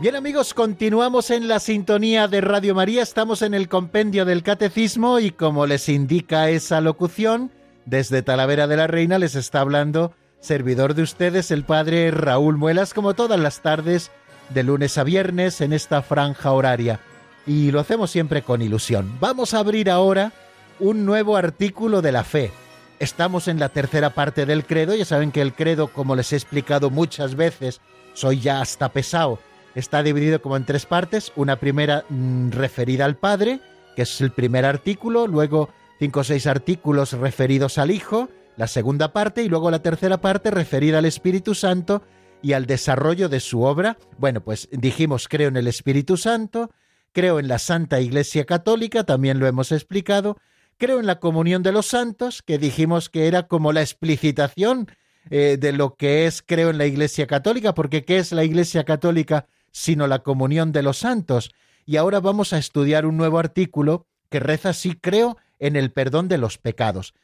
Bien 0.00 0.16
amigos, 0.16 0.54
continuamos 0.54 1.30
en 1.30 1.46
la 1.46 1.60
sintonía 1.60 2.26
de 2.26 2.40
Radio 2.40 2.74
María, 2.74 3.02
estamos 3.02 3.42
en 3.42 3.52
el 3.52 3.68
compendio 3.68 4.24
del 4.24 4.42
Catecismo 4.42 5.18
y 5.18 5.30
como 5.30 5.66
les 5.66 5.90
indica 5.90 6.48
esa 6.48 6.80
locución, 6.80 7.50
desde 7.84 8.22
Talavera 8.22 8.66
de 8.66 8.78
la 8.78 8.86
Reina 8.86 9.18
les 9.18 9.34
está 9.34 9.60
hablando 9.60 10.14
servidor 10.40 10.94
de 10.94 11.02
ustedes, 11.02 11.50
el 11.50 11.64
Padre 11.64 12.10
Raúl 12.12 12.56
Muelas, 12.56 12.94
como 12.94 13.12
todas 13.12 13.38
las 13.38 13.60
tardes, 13.60 14.10
de 14.48 14.62
lunes 14.62 14.96
a 14.96 15.04
viernes, 15.04 15.60
en 15.60 15.74
esta 15.74 16.00
franja 16.00 16.50
horaria. 16.52 16.98
Y 17.46 17.70
lo 17.70 17.78
hacemos 17.78 18.10
siempre 18.10 18.40
con 18.40 18.62
ilusión. 18.62 19.18
Vamos 19.20 19.52
a 19.52 19.58
abrir 19.58 19.90
ahora 19.90 20.32
un 20.78 21.04
nuevo 21.04 21.36
artículo 21.36 22.00
de 22.00 22.12
la 22.12 22.24
fe. 22.24 22.52
Estamos 23.00 23.48
en 23.48 23.58
la 23.58 23.68
tercera 23.68 24.14
parte 24.14 24.46
del 24.46 24.64
credo, 24.64 24.94
ya 24.94 25.04
saben 25.04 25.30
que 25.30 25.42
el 25.42 25.52
credo, 25.52 25.88
como 25.88 26.16
les 26.16 26.32
he 26.32 26.36
explicado 26.36 26.88
muchas 26.88 27.34
veces, 27.34 27.82
soy 28.14 28.40
ya 28.40 28.62
hasta 28.62 28.88
pesado, 28.90 29.38
está 29.74 30.02
dividido 30.02 30.40
como 30.42 30.56
en 30.56 30.64
tres 30.64 30.86
partes. 30.86 31.32
Una 31.36 31.56
primera 31.56 32.04
mm, 32.08 32.50
referida 32.50 33.04
al 33.04 33.16
Padre, 33.16 33.60
que 33.96 34.02
es 34.02 34.20
el 34.20 34.32
primer 34.32 34.64
artículo, 34.64 35.26
luego 35.26 35.70
cinco 35.98 36.20
o 36.20 36.24
seis 36.24 36.46
artículos 36.46 37.12
referidos 37.12 37.78
al 37.78 37.90
Hijo, 37.90 38.28
la 38.56 38.66
segunda 38.66 39.12
parte, 39.12 39.42
y 39.42 39.48
luego 39.48 39.70
la 39.70 39.82
tercera 39.82 40.20
parte 40.20 40.50
referida 40.50 40.98
al 40.98 41.04
Espíritu 41.04 41.54
Santo 41.54 42.02
y 42.42 42.54
al 42.54 42.66
desarrollo 42.66 43.28
de 43.28 43.40
su 43.40 43.62
obra. 43.62 43.98
Bueno, 44.18 44.40
pues 44.40 44.68
dijimos, 44.72 45.28
creo 45.28 45.48
en 45.48 45.56
el 45.56 45.66
Espíritu 45.66 46.16
Santo, 46.16 46.70
creo 47.12 47.38
en 47.38 47.48
la 47.48 47.58
Santa 47.58 48.00
Iglesia 48.00 48.44
Católica, 48.44 49.04
también 49.04 49.38
lo 49.38 49.46
hemos 49.46 49.72
explicado, 49.72 50.38
creo 50.78 51.00
en 51.00 51.06
la 51.06 51.20
comunión 51.20 51.62
de 51.62 51.72
los 51.72 51.86
santos, 51.86 52.42
que 52.42 52.58
dijimos 52.58 53.10
que 53.10 53.26
era 53.26 53.46
como 53.46 53.72
la 53.72 53.82
explicitación 53.82 54.88
eh, 55.30 55.58
de 55.60 55.72
lo 55.72 55.96
que 55.96 56.26
es 56.26 56.42
creo 56.42 56.70
en 56.70 56.78
la 56.78 56.86
Iglesia 56.86 57.26
Católica, 57.26 57.74
porque 57.74 58.04
¿qué 58.04 58.18
es 58.18 58.32
la 58.32 58.44
Iglesia 58.44 58.84
Católica 58.84 59.46
sino 59.70 60.06
la 60.06 60.20
comunión 60.20 60.72
de 60.72 60.82
los 60.82 60.98
santos? 60.98 61.50
Y 61.86 61.96
ahora 61.96 62.20
vamos 62.20 62.52
a 62.52 62.58
estudiar 62.58 63.06
un 63.06 63.16
nuevo 63.16 63.38
artículo 63.38 64.06
que 64.28 64.40
reza 64.40 64.70
así, 64.70 64.94
creo 64.94 65.36
en 65.58 65.76
el 65.76 65.92
perdón 65.92 66.28
de 66.28 66.38
los 66.38 66.58
pecados. 66.58 67.14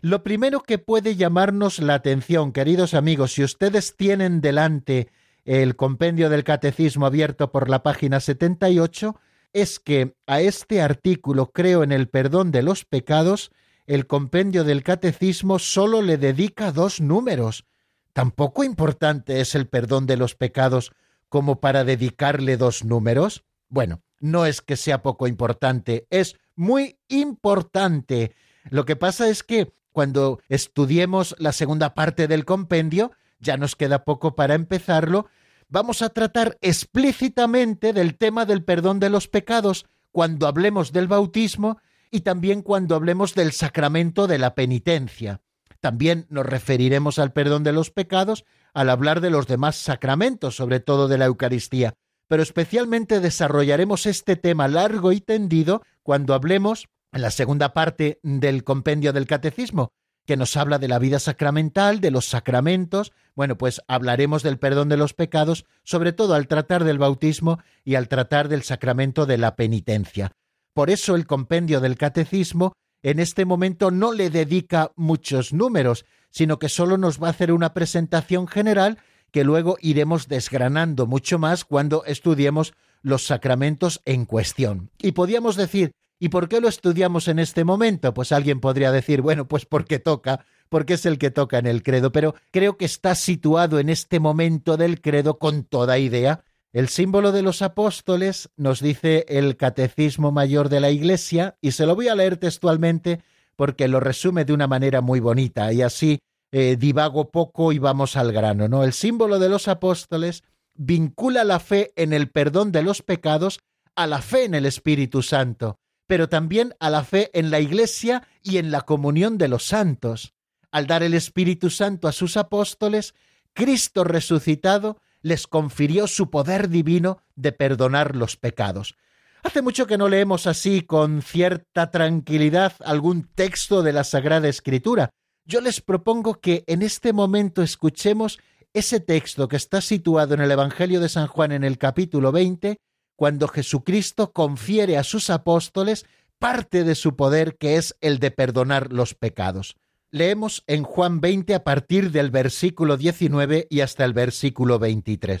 Lo 0.00 0.22
primero 0.22 0.60
que 0.62 0.78
puede 0.78 1.16
llamarnos 1.16 1.78
la 1.78 1.94
atención, 1.94 2.52
queridos 2.52 2.94
amigos, 2.94 3.32
si 3.34 3.44
ustedes 3.44 3.96
tienen 3.96 4.40
delante 4.40 5.08
el 5.44 5.76
compendio 5.76 6.30
del 6.30 6.44
catecismo 6.44 7.06
abierto 7.06 7.50
por 7.50 7.68
la 7.68 7.82
página 7.82 8.20
78, 8.20 9.20
es 9.52 9.80
que 9.80 10.14
a 10.26 10.40
este 10.40 10.80
artículo 10.80 11.50
creo 11.52 11.82
en 11.82 11.92
el 11.92 12.08
perdón 12.08 12.50
de 12.50 12.62
los 12.62 12.84
pecados, 12.84 13.50
el 13.86 14.06
compendio 14.06 14.64
del 14.64 14.84
catecismo 14.84 15.58
solo 15.58 16.00
le 16.00 16.16
dedica 16.16 16.72
dos 16.72 17.00
números. 17.00 17.66
¿Tampoco 18.12 18.64
importante 18.64 19.40
es 19.40 19.54
el 19.54 19.66
perdón 19.68 20.06
de 20.06 20.16
los 20.16 20.34
pecados 20.34 20.92
como 21.30 21.60
para 21.60 21.84
dedicarle 21.84 22.58
dos 22.58 22.84
números? 22.84 23.44
Bueno, 23.70 24.02
no 24.18 24.44
es 24.44 24.60
que 24.60 24.76
sea 24.76 25.02
poco 25.02 25.26
importante, 25.26 26.06
es 26.10 26.36
muy 26.54 26.98
importante. 27.08 28.34
Lo 28.68 28.84
que 28.84 28.96
pasa 28.96 29.30
es 29.30 29.42
que 29.42 29.72
cuando 29.92 30.40
estudiemos 30.48 31.34
la 31.38 31.52
segunda 31.52 31.94
parte 31.94 32.28
del 32.28 32.44
compendio, 32.44 33.12
ya 33.38 33.56
nos 33.56 33.76
queda 33.76 34.04
poco 34.04 34.34
para 34.34 34.54
empezarlo, 34.54 35.26
vamos 35.68 36.02
a 36.02 36.10
tratar 36.10 36.58
explícitamente 36.60 37.92
del 37.92 38.18
tema 38.18 38.44
del 38.44 38.62
perdón 38.62 39.00
de 39.00 39.08
los 39.08 39.28
pecados 39.28 39.86
cuando 40.12 40.46
hablemos 40.46 40.92
del 40.92 41.08
bautismo 41.08 41.78
y 42.10 42.20
también 42.20 42.62
cuando 42.62 42.96
hablemos 42.96 43.34
del 43.34 43.52
sacramento 43.52 44.26
de 44.26 44.38
la 44.38 44.54
penitencia. 44.54 45.40
También 45.80 46.26
nos 46.28 46.44
referiremos 46.44 47.18
al 47.18 47.32
perdón 47.32 47.64
de 47.64 47.72
los 47.72 47.90
pecados 47.90 48.44
al 48.74 48.90
hablar 48.90 49.20
de 49.20 49.30
los 49.30 49.46
demás 49.46 49.76
sacramentos, 49.76 50.56
sobre 50.56 50.80
todo 50.80 51.08
de 51.08 51.18
la 51.18 51.26
Eucaristía, 51.26 51.94
pero 52.28 52.42
especialmente 52.42 53.20
desarrollaremos 53.20 54.06
este 54.06 54.36
tema 54.36 54.68
largo 54.68 55.12
y 55.12 55.20
tendido 55.20 55.82
cuando 56.02 56.34
hablemos 56.34 56.86
en 57.12 57.22
la 57.22 57.30
segunda 57.30 57.74
parte 57.74 58.20
del 58.22 58.62
compendio 58.62 59.12
del 59.12 59.26
catecismo, 59.26 59.90
que 60.26 60.36
nos 60.36 60.56
habla 60.56 60.78
de 60.78 60.86
la 60.86 61.00
vida 61.00 61.18
sacramental, 61.18 62.00
de 62.00 62.12
los 62.12 62.26
sacramentos. 62.26 63.12
Bueno, 63.34 63.58
pues 63.58 63.80
hablaremos 63.88 64.42
del 64.44 64.58
perdón 64.58 64.88
de 64.88 64.96
los 64.96 65.12
pecados, 65.12 65.64
sobre 65.82 66.12
todo 66.12 66.34
al 66.34 66.46
tratar 66.46 66.84
del 66.84 66.98
bautismo 66.98 67.58
y 67.84 67.96
al 67.96 68.08
tratar 68.08 68.48
del 68.48 68.62
sacramento 68.62 69.26
de 69.26 69.38
la 69.38 69.56
penitencia. 69.56 70.30
Por 70.72 70.90
eso 70.90 71.16
el 71.16 71.26
compendio 71.26 71.80
del 71.80 71.96
catecismo 71.96 72.74
en 73.02 73.18
este 73.18 73.44
momento 73.44 73.90
no 73.90 74.12
le 74.12 74.30
dedica 74.30 74.92
muchos 74.94 75.52
números, 75.52 76.04
sino 76.30 76.58
que 76.58 76.68
solo 76.68 76.98
nos 76.98 77.22
va 77.22 77.28
a 77.28 77.30
hacer 77.30 77.52
una 77.52 77.74
presentación 77.74 78.48
general 78.48 78.98
que 79.30 79.44
luego 79.44 79.76
iremos 79.80 80.28
desgranando 80.28 81.06
mucho 81.06 81.38
más 81.38 81.64
cuando 81.64 82.04
estudiemos 82.04 82.74
los 83.02 83.26
sacramentos 83.26 84.00
en 84.04 84.24
cuestión. 84.24 84.90
Y 84.98 85.12
podíamos 85.12 85.56
decir, 85.56 85.92
¿y 86.18 86.30
por 86.30 86.48
qué 86.48 86.60
lo 86.60 86.68
estudiamos 86.68 87.28
en 87.28 87.38
este 87.38 87.64
momento? 87.64 88.12
Pues 88.12 88.32
alguien 88.32 88.60
podría 88.60 88.92
decir, 88.92 89.22
bueno, 89.22 89.46
pues 89.46 89.66
porque 89.66 89.98
toca, 89.98 90.44
porque 90.68 90.94
es 90.94 91.06
el 91.06 91.18
que 91.18 91.30
toca 91.30 91.58
en 91.58 91.66
el 91.66 91.82
credo, 91.82 92.12
pero 92.12 92.34
creo 92.50 92.76
que 92.76 92.84
está 92.84 93.14
situado 93.14 93.78
en 93.78 93.88
este 93.88 94.20
momento 94.20 94.76
del 94.76 95.00
credo 95.00 95.38
con 95.38 95.64
toda 95.64 95.98
idea 95.98 96.44
el 96.72 96.88
símbolo 96.88 97.32
de 97.32 97.42
los 97.42 97.62
apóstoles 97.62 98.48
nos 98.56 98.80
dice 98.80 99.26
el 99.28 99.56
Catecismo 99.56 100.30
Mayor 100.30 100.68
de 100.68 100.78
la 100.78 100.90
Iglesia, 100.90 101.56
y 101.60 101.72
se 101.72 101.84
lo 101.84 101.96
voy 101.96 102.06
a 102.06 102.14
leer 102.14 102.36
textualmente 102.36 103.22
porque 103.60 103.88
lo 103.88 104.00
resume 104.00 104.46
de 104.46 104.54
una 104.54 104.66
manera 104.66 105.02
muy 105.02 105.20
bonita, 105.20 105.70
y 105.70 105.82
así 105.82 106.20
eh, 106.50 106.76
divago 106.78 107.30
poco 107.30 107.72
y 107.72 107.78
vamos 107.78 108.16
al 108.16 108.32
grano, 108.32 108.68
¿no? 108.68 108.84
El 108.84 108.94
símbolo 108.94 109.38
de 109.38 109.50
los 109.50 109.68
apóstoles 109.68 110.44
vincula 110.74 111.44
la 111.44 111.60
fe 111.60 111.92
en 111.96 112.14
el 112.14 112.30
perdón 112.30 112.72
de 112.72 112.82
los 112.82 113.02
pecados 113.02 113.60
a 113.94 114.06
la 114.06 114.22
fe 114.22 114.44
en 114.44 114.54
el 114.54 114.64
Espíritu 114.64 115.20
Santo, 115.20 115.76
pero 116.06 116.30
también 116.30 116.74
a 116.80 116.88
la 116.88 117.04
fe 117.04 117.28
en 117.34 117.50
la 117.50 117.60
Iglesia 117.60 118.26
y 118.42 118.56
en 118.56 118.70
la 118.70 118.80
comunión 118.80 119.36
de 119.36 119.48
los 119.48 119.66
santos. 119.66 120.32
Al 120.72 120.86
dar 120.86 121.02
el 121.02 121.12
Espíritu 121.12 121.68
Santo 121.68 122.08
a 122.08 122.12
sus 122.12 122.38
apóstoles, 122.38 123.14
Cristo 123.52 124.04
resucitado 124.04 125.02
les 125.20 125.46
confirió 125.46 126.06
su 126.06 126.30
poder 126.30 126.70
divino 126.70 127.18
de 127.36 127.52
perdonar 127.52 128.16
los 128.16 128.38
pecados. 128.38 128.96
Hace 129.42 129.62
mucho 129.62 129.86
que 129.86 129.96
no 129.96 130.08
leemos 130.08 130.46
así 130.46 130.82
con 130.82 131.22
cierta 131.22 131.90
tranquilidad 131.90 132.74
algún 132.84 133.24
texto 133.34 133.82
de 133.82 133.92
la 133.92 134.04
Sagrada 134.04 134.48
Escritura. 134.48 135.10
Yo 135.46 135.60
les 135.60 135.80
propongo 135.80 136.40
que 136.40 136.62
en 136.66 136.82
este 136.82 137.12
momento 137.12 137.62
escuchemos 137.62 138.38
ese 138.74 139.00
texto 139.00 139.48
que 139.48 139.56
está 139.56 139.80
situado 139.80 140.34
en 140.34 140.40
el 140.40 140.50
Evangelio 140.50 141.00
de 141.00 141.08
San 141.08 141.26
Juan 141.26 141.52
en 141.52 141.64
el 141.64 141.78
capítulo 141.78 142.32
20, 142.32 142.76
cuando 143.16 143.48
Jesucristo 143.48 144.32
confiere 144.32 144.98
a 144.98 145.04
sus 145.04 145.30
apóstoles 145.30 146.06
parte 146.38 146.84
de 146.84 146.94
su 146.94 147.16
poder 147.16 147.56
que 147.56 147.76
es 147.76 147.96
el 148.00 148.18
de 148.18 148.30
perdonar 148.30 148.92
los 148.92 149.14
pecados. 149.14 149.76
Leemos 150.10 150.64
en 150.66 150.82
Juan 150.82 151.20
20 151.20 151.54
a 151.54 151.64
partir 151.64 152.10
del 152.10 152.30
versículo 152.30 152.96
19 152.96 153.68
y 153.70 153.80
hasta 153.80 154.04
el 154.04 154.12
versículo 154.12 154.78
23. 154.78 155.40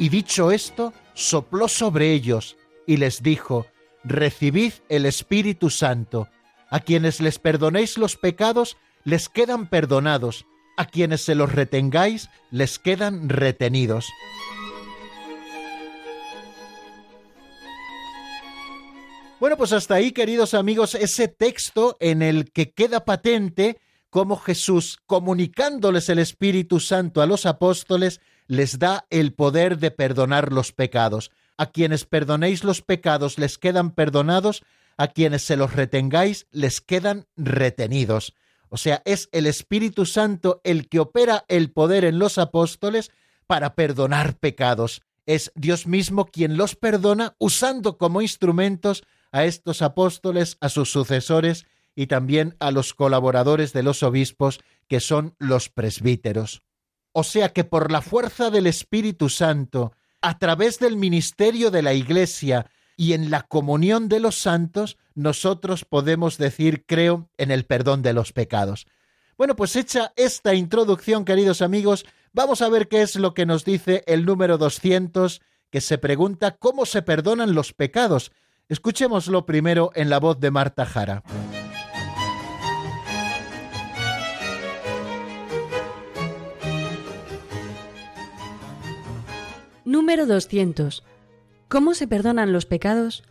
Y 0.00 0.08
dicho 0.08 0.50
esto, 0.50 0.94
sopló 1.12 1.68
sobre 1.68 2.14
ellos 2.14 2.56
y 2.86 2.96
les 2.96 3.22
dijo, 3.22 3.66
recibid 4.02 4.72
el 4.88 5.04
Espíritu 5.04 5.68
Santo. 5.68 6.26
A 6.70 6.80
quienes 6.80 7.20
les 7.20 7.38
perdonéis 7.38 7.98
los 7.98 8.16
pecados, 8.16 8.78
les 9.04 9.28
quedan 9.28 9.68
perdonados, 9.68 10.46
a 10.78 10.86
quienes 10.86 11.20
se 11.20 11.34
los 11.34 11.52
retengáis, 11.52 12.30
les 12.50 12.78
quedan 12.78 13.28
retenidos. 13.28 14.08
Bueno, 19.38 19.58
pues 19.58 19.74
hasta 19.74 19.96
ahí, 19.96 20.12
queridos 20.12 20.54
amigos, 20.54 20.94
ese 20.94 21.28
texto 21.28 21.98
en 22.00 22.22
el 22.22 22.52
que 22.52 22.72
queda 22.72 23.04
patente 23.04 23.78
cómo 24.08 24.36
Jesús, 24.36 24.98
comunicándoles 25.04 26.08
el 26.08 26.20
Espíritu 26.20 26.80
Santo 26.80 27.20
a 27.20 27.26
los 27.26 27.44
apóstoles, 27.44 28.22
les 28.50 28.80
da 28.80 29.06
el 29.10 29.32
poder 29.32 29.78
de 29.78 29.92
perdonar 29.92 30.52
los 30.52 30.72
pecados. 30.72 31.30
A 31.56 31.66
quienes 31.66 32.04
perdonéis 32.04 32.64
los 32.64 32.82
pecados 32.82 33.38
les 33.38 33.58
quedan 33.58 33.92
perdonados, 33.92 34.64
a 34.96 35.06
quienes 35.06 35.42
se 35.42 35.56
los 35.56 35.72
retengáis 35.72 36.48
les 36.50 36.80
quedan 36.80 37.28
retenidos. 37.36 38.34
O 38.68 38.76
sea, 38.76 39.02
es 39.04 39.28
el 39.30 39.46
Espíritu 39.46 40.04
Santo 40.04 40.60
el 40.64 40.88
que 40.88 40.98
opera 40.98 41.44
el 41.46 41.70
poder 41.70 42.04
en 42.04 42.18
los 42.18 42.38
apóstoles 42.38 43.12
para 43.46 43.76
perdonar 43.76 44.36
pecados. 44.36 45.02
Es 45.26 45.52
Dios 45.54 45.86
mismo 45.86 46.26
quien 46.26 46.56
los 46.56 46.74
perdona 46.74 47.36
usando 47.38 47.98
como 47.98 48.20
instrumentos 48.20 49.04
a 49.30 49.44
estos 49.44 49.80
apóstoles, 49.80 50.56
a 50.60 50.70
sus 50.70 50.90
sucesores 50.90 51.66
y 51.94 52.08
también 52.08 52.56
a 52.58 52.72
los 52.72 52.94
colaboradores 52.94 53.72
de 53.72 53.84
los 53.84 54.02
obispos, 54.02 54.58
que 54.88 54.98
son 54.98 55.36
los 55.38 55.68
presbíteros. 55.68 56.64
O 57.12 57.24
sea 57.24 57.50
que 57.50 57.64
por 57.64 57.90
la 57.90 58.02
fuerza 58.02 58.50
del 58.50 58.66
Espíritu 58.66 59.28
Santo, 59.28 59.92
a 60.20 60.38
través 60.38 60.78
del 60.78 60.96
ministerio 60.96 61.70
de 61.70 61.82
la 61.82 61.94
Iglesia 61.94 62.66
y 62.96 63.14
en 63.14 63.30
la 63.30 63.42
comunión 63.42 64.08
de 64.08 64.20
los 64.20 64.36
santos, 64.36 64.98
nosotros 65.14 65.84
podemos 65.84 66.38
decir, 66.38 66.84
creo, 66.86 67.28
en 67.38 67.50
el 67.50 67.64
perdón 67.64 68.02
de 68.02 68.12
los 68.12 68.32
pecados. 68.32 68.86
Bueno, 69.36 69.56
pues 69.56 69.74
hecha 69.76 70.12
esta 70.16 70.54
introducción, 70.54 71.24
queridos 71.24 71.62
amigos, 71.62 72.04
vamos 72.32 72.62
a 72.62 72.68
ver 72.68 72.88
qué 72.88 73.02
es 73.02 73.16
lo 73.16 73.34
que 73.34 73.46
nos 73.46 73.64
dice 73.64 74.04
el 74.06 74.26
número 74.26 74.58
200, 74.58 75.40
que 75.70 75.80
se 75.80 75.98
pregunta 75.98 76.56
cómo 76.56 76.84
se 76.84 77.02
perdonan 77.02 77.54
los 77.54 77.72
pecados, 77.72 78.32
Escuchémoslo 78.70 79.46
primero 79.46 79.90
en 79.96 80.10
la 80.10 80.20
voz 80.20 80.38
de 80.38 80.52
Marta 80.52 80.86
Jara. 80.86 81.24
Número 90.00 90.24
200. 90.24 91.04
¿Cómo 91.68 91.92
se 91.92 92.08
perdonan 92.08 92.54
los 92.54 92.64
pecados? 92.64 93.22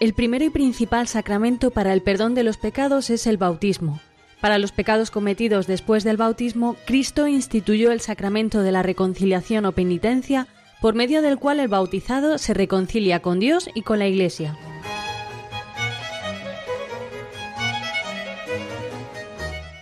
El 0.00 0.12
primero 0.12 0.44
y 0.44 0.50
principal 0.50 1.06
sacramento 1.06 1.70
para 1.70 1.92
el 1.92 2.02
perdón 2.02 2.34
de 2.34 2.42
los 2.42 2.56
pecados 2.56 3.10
es 3.10 3.28
el 3.28 3.36
bautismo. 3.36 4.00
Para 4.40 4.58
los 4.58 4.72
pecados 4.72 5.12
cometidos 5.12 5.68
después 5.68 6.02
del 6.02 6.16
bautismo, 6.16 6.74
Cristo 6.84 7.28
instituyó 7.28 7.92
el 7.92 8.00
sacramento 8.00 8.62
de 8.62 8.72
la 8.72 8.82
reconciliación 8.82 9.66
o 9.66 9.72
penitencia 9.72 10.48
por 10.80 10.96
medio 10.96 11.22
del 11.22 11.38
cual 11.38 11.60
el 11.60 11.68
bautizado 11.68 12.38
se 12.38 12.54
reconcilia 12.54 13.22
con 13.22 13.38
Dios 13.38 13.70
y 13.72 13.82
con 13.82 14.00
la 14.00 14.08
Iglesia. 14.08 14.58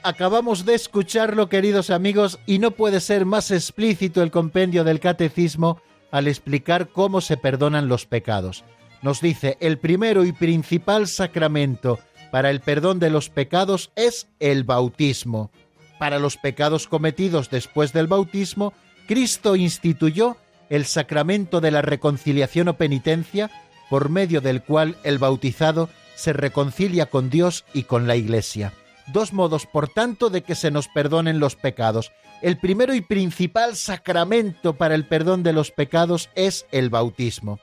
Acabamos 0.06 0.64
de 0.64 0.74
escucharlo, 0.76 1.48
queridos 1.48 1.90
amigos, 1.90 2.38
y 2.46 2.60
no 2.60 2.70
puede 2.70 3.00
ser 3.00 3.26
más 3.26 3.50
explícito 3.50 4.22
el 4.22 4.30
compendio 4.30 4.84
del 4.84 5.00
catecismo 5.00 5.82
al 6.12 6.28
explicar 6.28 6.90
cómo 6.90 7.20
se 7.20 7.36
perdonan 7.36 7.88
los 7.88 8.06
pecados. 8.06 8.62
Nos 9.02 9.20
dice, 9.20 9.56
el 9.58 9.80
primero 9.80 10.24
y 10.24 10.30
principal 10.30 11.08
sacramento 11.08 11.98
para 12.30 12.50
el 12.50 12.60
perdón 12.60 13.00
de 13.00 13.10
los 13.10 13.30
pecados 13.30 13.90
es 13.96 14.28
el 14.38 14.62
bautismo. 14.62 15.50
Para 15.98 16.20
los 16.20 16.36
pecados 16.36 16.86
cometidos 16.86 17.50
después 17.50 17.92
del 17.92 18.06
bautismo, 18.06 18.74
Cristo 19.08 19.56
instituyó 19.56 20.36
el 20.70 20.84
sacramento 20.84 21.60
de 21.60 21.72
la 21.72 21.82
reconciliación 21.82 22.68
o 22.68 22.76
penitencia, 22.76 23.50
por 23.90 24.08
medio 24.08 24.40
del 24.40 24.62
cual 24.62 24.94
el 25.02 25.18
bautizado 25.18 25.88
se 26.14 26.32
reconcilia 26.32 27.06
con 27.06 27.28
Dios 27.28 27.64
y 27.74 27.82
con 27.82 28.06
la 28.06 28.14
Iglesia. 28.14 28.72
Dos 29.12 29.32
modos, 29.32 29.66
por 29.66 29.88
tanto, 29.88 30.30
de 30.30 30.42
que 30.42 30.54
se 30.54 30.70
nos 30.70 30.88
perdonen 30.88 31.38
los 31.38 31.56
pecados. 31.56 32.12
El 32.42 32.58
primero 32.58 32.94
y 32.94 33.00
principal 33.00 33.76
sacramento 33.76 34.74
para 34.76 34.94
el 34.94 35.06
perdón 35.06 35.42
de 35.42 35.52
los 35.52 35.70
pecados 35.70 36.30
es 36.34 36.66
el 36.70 36.90
bautismo. 36.90 37.60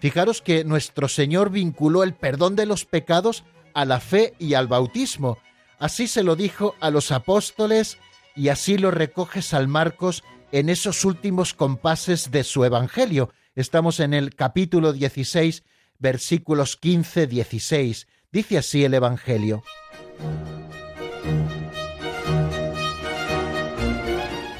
Fijaros 0.00 0.42
que 0.42 0.64
nuestro 0.64 1.08
Señor 1.08 1.50
vinculó 1.50 2.02
el 2.02 2.14
perdón 2.14 2.56
de 2.56 2.66
los 2.66 2.84
pecados 2.84 3.44
a 3.72 3.84
la 3.84 4.00
fe 4.00 4.34
y 4.38 4.54
al 4.54 4.68
bautismo. 4.68 5.38
Así 5.78 6.06
se 6.06 6.22
lo 6.22 6.36
dijo 6.36 6.74
a 6.80 6.90
los 6.90 7.10
apóstoles 7.10 7.98
y 8.36 8.48
así 8.48 8.78
lo 8.78 8.90
recoge 8.90 9.42
San 9.42 9.68
Marcos 9.68 10.22
en 10.52 10.68
esos 10.68 11.04
últimos 11.04 11.54
compases 11.54 12.30
de 12.30 12.44
su 12.44 12.64
Evangelio. 12.64 13.32
Estamos 13.56 14.00
en 14.00 14.14
el 14.14 14.34
capítulo 14.34 14.92
16, 14.92 15.64
versículos 15.98 16.80
15-16. 16.80 18.06
Dice 18.30 18.58
así 18.58 18.84
el 18.84 18.94
Evangelio. 18.94 19.62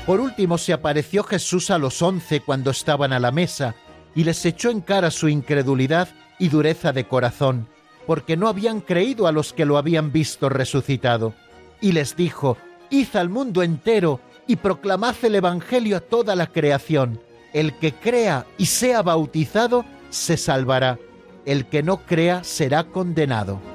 Por 0.07 0.21
último 0.21 0.59
se 0.59 0.75
apareció 0.75 1.25
Jesús 1.25 1.71
a 1.71 1.79
los 1.79 2.03
once 2.03 2.41
cuando 2.41 2.71
estaban 2.71 3.15
a 3.15 3.19
la 3.19 3.33
mesa 3.33 3.75
y 4.15 4.25
les 4.25 4.45
echó 4.45 4.71
en 4.71 4.83
cara 4.83 5.11
su 5.11 5.31
incredulidad 5.31 6.09
y 6.39 6.51
dureza 6.51 6.93
de 6.93 7.05
corazón, 7.05 7.69
porque 8.07 8.37
no 8.37 8.49
habían 8.49 8.83
creído 8.83 9.27
a 9.27 9.33
los 9.33 9.55
que 9.55 9.65
lo 9.65 9.79
habían 9.79 10.13
visto 10.13 10.51
resucitado. 10.51 11.33
Y 11.81 11.93
les 11.93 12.17
dijo, 12.17 12.59
Id 12.91 13.17
al 13.17 13.31
mundo 13.31 13.63
entero 13.63 14.21
y 14.47 14.57
proclamad 14.57 15.17
el 15.23 15.37
Evangelio 15.37 15.97
a 15.97 16.01
toda 16.01 16.37
la 16.37 16.49
creación. 16.49 17.21
El 17.55 17.79
que 17.79 17.95
crea 17.95 18.47
y 18.59 18.67
sea 18.67 19.01
bautizado 19.01 19.87
se 20.11 20.37
salvará, 20.37 20.99
el 21.47 21.67
que 21.67 21.83
no 21.83 22.05
crea 22.05 22.45
será 22.45 22.85
condenado. 22.85 23.74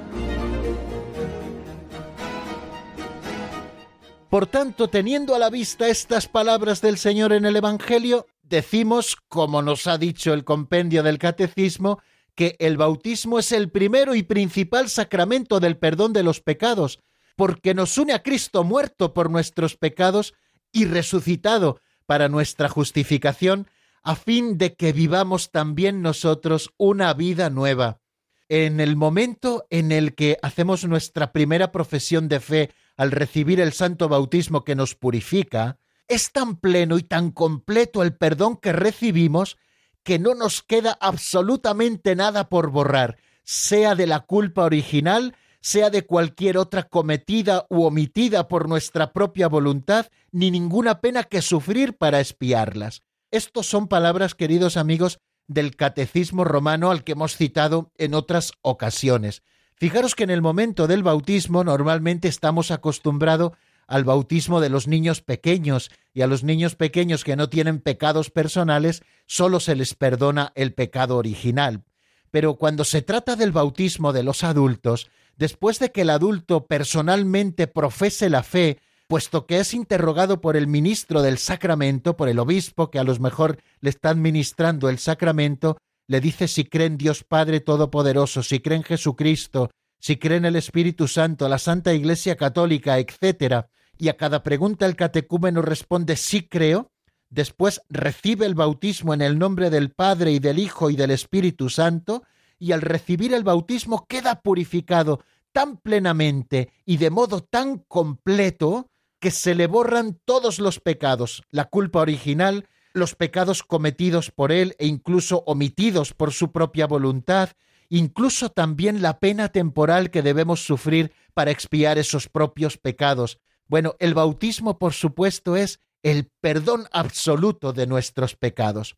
Por 4.29 4.45
tanto, 4.45 4.89
teniendo 4.89 5.33
a 5.33 5.39
la 5.39 5.49
vista 5.49 5.87
estas 5.87 6.27
palabras 6.27 6.81
del 6.81 6.99
Señor 6.99 7.33
en 7.33 7.45
el 7.45 7.55
Evangelio, 7.55 8.27
decimos, 8.43 9.17
como 9.27 9.63
nos 9.63 9.87
ha 9.87 9.97
dicho 9.97 10.33
el 10.33 10.43
compendio 10.43 11.01
del 11.01 11.17
Catecismo, 11.17 11.99
que 12.35 12.55
el 12.59 12.77
bautismo 12.77 13.39
es 13.39 13.51
el 13.51 13.71
primero 13.71 14.13
y 14.13 14.21
principal 14.21 14.87
sacramento 14.87 15.59
del 15.59 15.77
perdón 15.77 16.13
de 16.13 16.21
los 16.21 16.41
pecados, 16.41 16.99
porque 17.35 17.73
nos 17.73 17.97
une 17.97 18.13
a 18.13 18.21
Cristo 18.21 18.63
muerto 18.63 19.15
por 19.15 19.31
nuestros 19.31 19.75
pecados 19.75 20.35
y 20.71 20.85
resucitado 20.85 21.81
para 22.05 22.29
nuestra 22.29 22.69
justificación, 22.69 23.67
a 24.03 24.15
fin 24.15 24.59
de 24.59 24.75
que 24.75 24.93
vivamos 24.93 25.49
también 25.49 26.03
nosotros 26.03 26.71
una 26.77 27.15
vida 27.15 27.49
nueva. 27.49 27.99
En 28.47 28.79
el 28.79 28.95
momento 28.95 29.65
en 29.71 29.91
el 29.91 30.13
que 30.13 30.37
hacemos 30.43 30.85
nuestra 30.85 31.31
primera 31.31 31.71
profesión 31.71 32.27
de 32.29 32.39
fe 32.39 32.71
al 32.99 33.11
recibir 33.11 33.61
el 33.61 33.71
santo 33.71 34.09
bautismo 34.09 34.65
que 34.65 34.75
nos 34.75 34.93
purifica, 34.93 35.79
es 36.09 36.33
tan 36.33 36.57
pleno 36.57 36.97
y 36.97 37.03
tan 37.03 37.31
completo 37.31 38.03
el 38.03 38.13
perdón 38.13 38.57
que 38.57 38.73
recibimos 38.73 39.55
que 40.03 40.19
no 40.19 40.35
nos 40.35 40.63
queda 40.63 40.97
absolutamente 40.99 42.17
nada 42.17 42.49
por 42.49 42.71
borrar, 42.71 43.17
sea 43.45 43.95
de 43.95 44.05
la 44.05 44.19
culpa 44.19 44.65
original, 44.65 45.33
sea 45.61 45.89
de 45.89 46.05
cualquier 46.05 46.57
otra 46.57 46.89
cometida 46.89 47.65
u 47.69 47.83
omitida 47.83 48.49
por 48.49 48.67
nuestra 48.67 49.13
propia 49.13 49.47
voluntad, 49.47 50.07
ni 50.33 50.51
ninguna 50.51 50.99
pena 50.99 51.23
que 51.23 51.41
sufrir 51.41 51.95
para 51.95 52.19
espiarlas. 52.19 53.03
Estos 53.31 53.65
son 53.65 53.87
palabras, 53.87 54.35
queridos 54.35 54.75
amigos, 54.75 55.19
del 55.47 55.77
catecismo 55.77 56.43
romano 56.43 56.91
al 56.91 57.05
que 57.05 57.13
hemos 57.13 57.37
citado 57.37 57.93
en 57.97 58.13
otras 58.13 58.51
ocasiones. 58.61 59.41
Fijaros 59.79 60.13
que 60.13 60.25
en 60.25 60.29
el 60.29 60.41
momento 60.41 60.87
del 60.87 61.03
bautismo 61.03 61.63
normalmente 61.63 62.27
estamos 62.27 62.69
acostumbrados 62.69 63.53
al 63.87 64.03
bautismo 64.03 64.59
de 64.59 64.69
los 64.69 64.89
niños 64.89 65.21
pequeños 65.21 65.89
y 66.13 66.21
a 66.21 66.27
los 66.27 66.43
niños 66.43 66.75
pequeños 66.75 67.23
que 67.23 67.37
no 67.37 67.47
tienen 67.49 67.79
pecados 67.79 68.29
personales 68.29 69.03
solo 69.25 69.61
se 69.61 69.77
les 69.77 69.93
perdona 69.93 70.51
el 70.55 70.73
pecado 70.73 71.15
original. 71.15 71.85
Pero 72.29 72.55
cuando 72.55 72.83
se 72.83 73.01
trata 73.01 73.37
del 73.37 73.53
bautismo 73.53 74.11
de 74.11 74.23
los 74.23 74.43
adultos, 74.43 75.09
después 75.37 75.79
de 75.79 75.93
que 75.93 76.01
el 76.01 76.09
adulto 76.09 76.65
personalmente 76.65 77.67
profese 77.67 78.29
la 78.29 78.43
fe, 78.43 78.79
puesto 79.07 79.45
que 79.47 79.59
es 79.59 79.73
interrogado 79.73 80.41
por 80.41 80.57
el 80.57 80.67
ministro 80.67 81.21
del 81.21 81.37
sacramento, 81.37 82.17
por 82.17 82.27
el 82.27 82.39
obispo 82.39 82.91
que 82.91 82.99
a 82.99 83.05
lo 83.05 83.17
mejor 83.17 83.57
le 83.79 83.89
está 83.89 84.09
administrando 84.09 84.89
el 84.89 84.99
sacramento, 84.99 85.77
le 86.09 86.19
dice 86.21 86.47
si 86.47 86.65
cree 86.65 86.87
en 86.87 86.97
Dios 86.97 87.23
Padre 87.23 87.59
Todopoderoso, 87.59 88.41
si 88.41 88.61
cree 88.61 88.77
en 88.77 88.83
Jesucristo, 88.83 89.69
si 89.99 90.17
cree 90.17 90.37
en 90.37 90.45
el 90.45 90.55
Espíritu 90.55 91.07
Santo, 91.07 91.47
la 91.47 91.59
Santa 91.59 91.93
Iglesia 91.93 92.35
Católica, 92.35 92.97
etc. 92.97 93.67
Y 93.95 94.09
a 94.09 94.17
cada 94.17 94.41
pregunta 94.41 94.87
el 94.87 94.95
catecúmeno 94.95 95.61
responde 95.61 96.15
sí 96.15 96.47
creo, 96.47 96.89
después 97.29 97.83
recibe 97.89 98.47
el 98.47 98.55
bautismo 98.55 99.13
en 99.13 99.21
el 99.21 99.37
nombre 99.37 99.69
del 99.69 99.91
Padre 99.91 100.31
y 100.31 100.39
del 100.39 100.57
Hijo 100.57 100.89
y 100.89 100.95
del 100.95 101.11
Espíritu 101.11 101.69
Santo, 101.69 102.23
y 102.57 102.71
al 102.71 102.81
recibir 102.81 103.31
el 103.35 103.43
bautismo 103.43 104.07
queda 104.07 104.41
purificado 104.41 105.23
tan 105.51 105.77
plenamente 105.77 106.71
y 106.87 106.97
de 106.97 107.11
modo 107.11 107.41
tan 107.41 107.77
completo 107.87 108.89
que 109.19 109.29
se 109.29 109.53
le 109.53 109.67
borran 109.67 110.19
todos 110.25 110.57
los 110.57 110.79
pecados, 110.79 111.43
la 111.51 111.65
culpa 111.65 111.99
original, 111.99 112.67
los 112.93 113.15
pecados 113.15 113.63
cometidos 113.63 114.31
por 114.31 114.51
él 114.51 114.75
e 114.79 114.87
incluso 114.87 115.43
omitidos 115.45 116.13
por 116.13 116.33
su 116.33 116.51
propia 116.51 116.87
voluntad, 116.87 117.49
incluso 117.89 118.49
también 118.49 119.01
la 119.01 119.19
pena 119.19 119.49
temporal 119.49 120.11
que 120.11 120.21
debemos 120.21 120.65
sufrir 120.65 121.11
para 121.33 121.51
expiar 121.51 121.97
esos 121.97 122.29
propios 122.29 122.77
pecados. 122.77 123.39
Bueno, 123.67 123.95
el 123.99 124.13
bautismo, 124.13 124.79
por 124.79 124.93
supuesto, 124.93 125.55
es 125.55 125.79
el 126.03 126.29
perdón 126.41 126.87
absoluto 126.91 127.73
de 127.73 127.87
nuestros 127.87 128.35
pecados. 128.35 128.95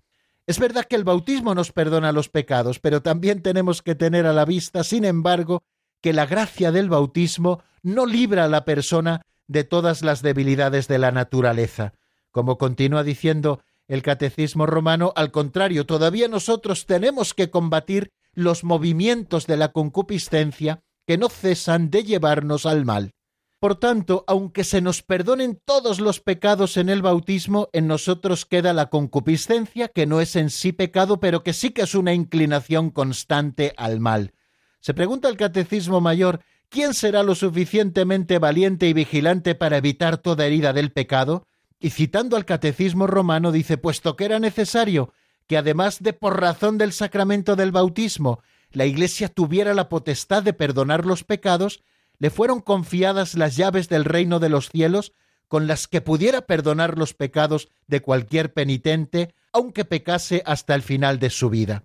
Es 0.47 0.59
verdad 0.59 0.85
que 0.85 0.95
el 0.95 1.03
bautismo 1.03 1.55
nos 1.55 1.71
perdona 1.71 2.11
los 2.11 2.29
pecados, 2.29 2.79
pero 2.79 3.01
también 3.01 3.41
tenemos 3.41 3.81
que 3.81 3.95
tener 3.95 4.25
a 4.25 4.33
la 4.33 4.45
vista, 4.45 4.83
sin 4.83 5.05
embargo, 5.05 5.63
que 6.01 6.13
la 6.13 6.25
gracia 6.25 6.71
del 6.71 6.89
bautismo 6.89 7.63
no 7.83 8.05
libra 8.05 8.45
a 8.45 8.49
la 8.49 8.65
persona 8.65 9.21
de 9.47 9.63
todas 9.63 10.01
las 10.01 10.21
debilidades 10.21 10.87
de 10.87 10.97
la 10.97 11.11
naturaleza. 11.11 11.93
Como 12.31 12.57
continúa 12.57 13.03
diciendo 13.03 13.61
el 13.91 14.03
Catecismo 14.03 14.65
romano, 14.65 15.11
al 15.17 15.31
contrario, 15.31 15.85
todavía 15.85 16.29
nosotros 16.29 16.85
tenemos 16.85 17.33
que 17.33 17.49
combatir 17.49 18.13
los 18.33 18.63
movimientos 18.63 19.47
de 19.47 19.57
la 19.57 19.73
concupiscencia 19.73 20.81
que 21.05 21.17
no 21.17 21.27
cesan 21.27 21.89
de 21.89 22.05
llevarnos 22.05 22.65
al 22.65 22.85
mal. 22.85 23.11
Por 23.59 23.75
tanto, 23.75 24.23
aunque 24.27 24.63
se 24.63 24.79
nos 24.79 25.03
perdonen 25.03 25.59
todos 25.65 25.99
los 25.99 26.21
pecados 26.21 26.77
en 26.77 26.87
el 26.87 27.01
bautismo, 27.01 27.67
en 27.73 27.87
nosotros 27.87 28.45
queda 28.45 28.71
la 28.71 28.89
concupiscencia, 28.89 29.89
que 29.89 30.05
no 30.05 30.21
es 30.21 30.37
en 30.37 30.51
sí 30.51 30.71
pecado, 30.71 31.19
pero 31.19 31.43
que 31.43 31.51
sí 31.51 31.71
que 31.71 31.81
es 31.81 31.93
una 31.93 32.13
inclinación 32.13 32.91
constante 32.91 33.73
al 33.75 33.99
mal. 33.99 34.33
Se 34.79 34.93
pregunta 34.93 35.27
el 35.27 35.35
Catecismo 35.35 35.99
Mayor 35.99 36.39
¿quién 36.69 36.93
será 36.93 37.23
lo 37.23 37.35
suficientemente 37.35 38.39
valiente 38.39 38.87
y 38.87 38.93
vigilante 38.93 39.53
para 39.53 39.75
evitar 39.75 40.17
toda 40.17 40.45
herida 40.45 40.71
del 40.71 40.93
pecado? 40.93 41.45
Y 41.81 41.89
citando 41.89 42.37
al 42.37 42.45
catecismo 42.45 43.07
romano 43.07 43.51
dice, 43.51 43.77
puesto 43.77 44.15
que 44.15 44.25
era 44.25 44.39
necesario 44.39 45.13
que 45.47 45.57
además 45.57 46.01
de 46.01 46.13
por 46.13 46.39
razón 46.39 46.77
del 46.77 46.93
sacramento 46.93 47.55
del 47.55 47.71
bautismo, 47.71 48.41
la 48.71 48.85
Iglesia 48.85 49.27
tuviera 49.27 49.73
la 49.73 49.89
potestad 49.89 50.43
de 50.43 50.53
perdonar 50.53 51.05
los 51.05 51.23
pecados, 51.23 51.83
le 52.19 52.29
fueron 52.29 52.61
confiadas 52.61 53.33
las 53.33 53.57
llaves 53.57 53.89
del 53.89 54.05
reino 54.05 54.39
de 54.39 54.49
los 54.49 54.69
cielos 54.69 55.11
con 55.47 55.67
las 55.67 55.87
que 55.87 55.99
pudiera 55.99 56.41
perdonar 56.41 56.97
los 56.97 57.13
pecados 57.15 57.67
de 57.87 58.01
cualquier 58.01 58.53
penitente, 58.53 59.33
aunque 59.51 59.83
pecase 59.83 60.43
hasta 60.45 60.75
el 60.75 60.83
final 60.83 61.19
de 61.19 61.31
su 61.31 61.49
vida. 61.49 61.83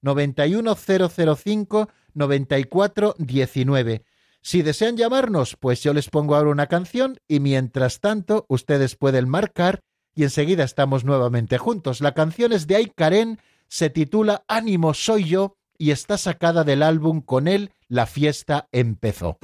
91005 0.00 1.88
9419. 2.14 4.04
Si 4.40 4.62
desean 4.62 4.96
llamarnos, 4.96 5.56
pues 5.56 5.82
yo 5.82 5.92
les 5.92 6.08
pongo 6.08 6.36
ahora 6.36 6.50
una 6.50 6.68
canción 6.68 7.18
y 7.26 7.40
mientras 7.40 7.98
tanto 8.00 8.46
ustedes 8.48 8.96
pueden 8.96 9.28
marcar 9.28 9.82
y 10.14 10.22
enseguida 10.22 10.64
estamos 10.64 11.04
nuevamente 11.04 11.58
juntos. 11.58 12.00
La 12.00 12.14
canción 12.14 12.52
es 12.52 12.66
de 12.66 12.76
Ay 12.76 12.90
Karen, 12.94 13.38
se 13.68 13.90
titula 13.90 14.44
Ánimo 14.48 14.94
soy 14.94 15.24
yo 15.24 15.56
y 15.76 15.90
está 15.90 16.16
sacada 16.18 16.64
del 16.64 16.82
álbum 16.82 17.20
Con 17.20 17.46
él 17.46 17.72
la 17.88 18.06
fiesta 18.06 18.68
empezó. 18.72 19.38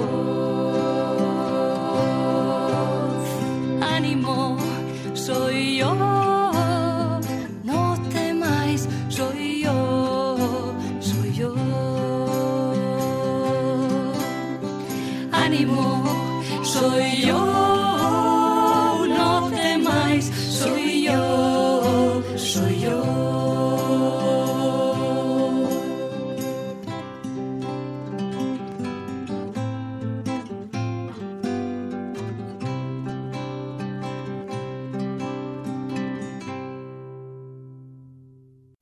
before. 0.00 0.35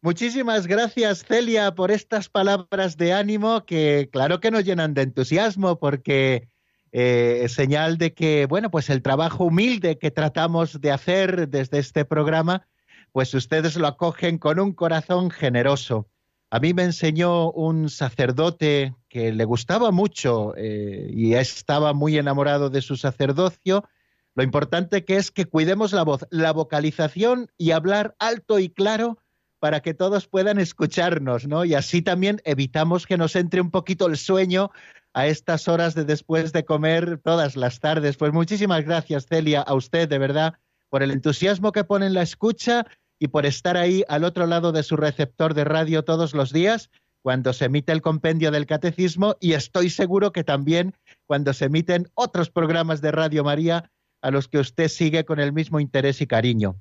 Muchísimas 0.00 0.66
gracias, 0.66 1.24
Celia, 1.24 1.74
por 1.74 1.90
estas 1.90 2.28
palabras 2.28 2.96
de 2.96 3.12
ánimo 3.12 3.64
que 3.64 4.08
claro 4.12 4.38
que 4.38 4.50
nos 4.50 4.64
llenan 4.64 4.94
de 4.94 5.02
entusiasmo 5.02 5.78
porque 5.78 6.48
eh, 6.92 7.46
señal 7.48 7.98
de 7.98 8.14
que, 8.14 8.46
bueno, 8.46 8.70
pues 8.70 8.90
el 8.90 9.02
trabajo 9.02 9.44
humilde 9.44 9.98
que 9.98 10.10
tratamos 10.10 10.80
de 10.80 10.90
hacer 10.90 11.48
desde 11.48 11.78
este 11.78 12.04
programa, 12.04 12.66
pues 13.12 13.34
ustedes 13.34 13.76
lo 13.76 13.86
acogen 13.86 14.38
con 14.38 14.60
un 14.60 14.72
corazón 14.72 15.30
generoso. 15.30 16.08
A 16.50 16.60
mí 16.60 16.72
me 16.72 16.84
enseñó 16.84 17.50
un 17.50 17.90
sacerdote 17.90 18.94
que 19.08 19.32
le 19.32 19.44
gustaba 19.44 19.90
mucho 19.90 20.54
eh, 20.56 21.10
y 21.12 21.34
estaba 21.34 21.92
muy 21.92 22.18
enamorado 22.18 22.70
de 22.70 22.82
su 22.82 22.96
sacerdocio. 22.96 23.88
Lo 24.34 24.42
importante 24.42 25.04
que 25.04 25.16
es 25.16 25.30
que 25.30 25.46
cuidemos 25.46 25.92
la 25.92 26.04
voz, 26.04 26.26
la 26.30 26.52
vocalización 26.52 27.50
y 27.56 27.72
hablar 27.72 28.14
alto 28.18 28.58
y 28.58 28.68
claro 28.68 29.18
para 29.58 29.80
que 29.80 29.94
todos 29.94 30.28
puedan 30.28 30.58
escucharnos, 30.58 31.48
¿no? 31.48 31.64
Y 31.64 31.74
así 31.74 32.02
también 32.02 32.40
evitamos 32.44 33.06
que 33.06 33.16
nos 33.16 33.34
entre 33.34 33.60
un 33.60 33.70
poquito 33.70 34.06
el 34.06 34.16
sueño 34.16 34.70
a 35.14 35.26
estas 35.26 35.66
horas 35.66 35.94
de 35.94 36.04
después 36.04 36.52
de 36.52 36.64
comer 36.64 37.18
todas 37.18 37.56
las 37.56 37.80
tardes. 37.80 38.16
Pues 38.16 38.32
muchísimas 38.32 38.84
gracias, 38.84 39.26
Celia, 39.26 39.62
a 39.62 39.74
usted, 39.74 40.08
de 40.08 40.18
verdad, 40.18 40.54
por 40.90 41.02
el 41.02 41.10
entusiasmo 41.10 41.72
que 41.72 41.82
pone 41.82 42.06
en 42.06 42.14
la 42.14 42.22
escucha 42.22 42.86
y 43.18 43.28
por 43.28 43.46
estar 43.46 43.76
ahí 43.76 44.04
al 44.08 44.22
otro 44.22 44.46
lado 44.46 44.70
de 44.70 44.84
su 44.84 44.96
receptor 44.96 45.54
de 45.54 45.64
radio 45.64 46.04
todos 46.04 46.34
los 46.34 46.52
días 46.52 46.90
cuando 47.22 47.52
se 47.52 47.66
emite 47.66 47.92
el 47.92 48.02
compendio 48.02 48.50
del 48.50 48.66
catecismo 48.66 49.36
y 49.40 49.52
estoy 49.52 49.90
seguro 49.90 50.32
que 50.32 50.44
también 50.44 50.94
cuando 51.26 51.52
se 51.52 51.66
emiten 51.66 52.06
otros 52.14 52.50
programas 52.50 53.00
de 53.00 53.12
Radio 53.12 53.44
María 53.44 53.90
a 54.20 54.30
los 54.30 54.48
que 54.48 54.58
usted 54.58 54.88
sigue 54.88 55.24
con 55.24 55.40
el 55.40 55.52
mismo 55.52 55.80
interés 55.80 56.20
y 56.20 56.26
cariño. 56.26 56.76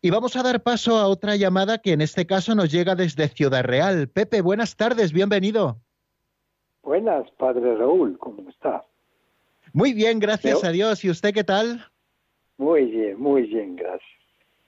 Y 0.00 0.10
vamos 0.10 0.36
a 0.36 0.42
dar 0.42 0.62
paso 0.62 0.96
a 0.96 1.08
otra 1.08 1.36
llamada 1.36 1.78
que 1.78 1.92
en 1.92 2.00
este 2.00 2.26
caso 2.26 2.54
nos 2.54 2.70
llega 2.70 2.94
desde 2.94 3.28
Ciudad 3.28 3.64
Real. 3.64 4.08
Pepe, 4.08 4.42
buenas 4.42 4.76
tardes, 4.76 5.12
bienvenido. 5.12 5.78
Buenas, 6.82 7.28
padre 7.32 7.74
Raúl, 7.76 8.16
¿cómo 8.18 8.48
está? 8.48 8.84
Muy 9.72 9.92
bien, 9.92 10.20
gracias 10.20 10.62
a 10.64 10.70
Dios. 10.70 11.04
¿Y 11.04 11.10
usted 11.10 11.34
qué 11.34 11.44
tal? 11.44 11.84
Muy 12.58 12.86
bien, 12.86 13.20
muy 13.20 13.42
bien, 13.42 13.76
gracias. 13.76 14.02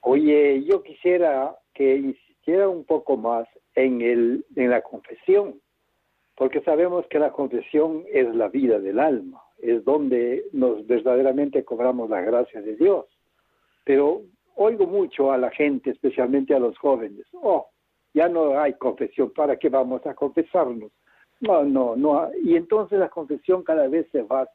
Oye, 0.01 0.65
yo 0.65 0.83
quisiera 0.83 1.57
que 1.75 1.97
insistiera 1.97 2.69
un 2.69 2.85
poco 2.85 3.17
más 3.17 3.47
en, 3.75 4.01
el, 4.01 4.45
en 4.57 4.71
la 4.71 4.83
confesión, 4.83 5.61
porque 6.37 6.61
sabemos 6.62 7.07
que 7.09 7.18
la 7.18 7.33
confesión 7.33 8.05
es 8.12 8.35
la 8.35 8.49
vida 8.49 8.79
del 8.79 8.99
alma, 8.99 9.43
es 9.59 9.85
donde 9.85 10.45
nos 10.53 10.87
verdaderamente 10.87 11.64
cobramos 11.64 12.09
la 12.09 12.21
gracia 12.23 12.62
de 12.62 12.77
Dios. 12.77 13.07
Pero 13.85 14.23
oigo 14.55 14.87
mucho 14.87 15.33
a 15.33 15.39
la 15.39 15.51
gente, 15.51 15.91
especialmente 15.91 16.55
a 16.55 16.59
los 16.59 16.77
jóvenes, 16.79 17.27
oh, 17.35 17.68
ya 18.14 18.29
no 18.29 18.59
hay 18.59 18.75
confesión, 18.75 19.31
¿para 19.31 19.57
qué 19.57 19.68
vamos 19.68 20.05
a 20.07 20.14
confesarnos? 20.14 20.91
No, 21.41 21.64
no, 21.64 21.97
no. 21.97 22.31
Y 22.43 22.57
entonces 22.57 22.99
la 22.99 23.09
confesión 23.09 23.62
cada 23.62 23.89
vez 23.89 24.07
se 24.12 24.23
va 24.23 24.49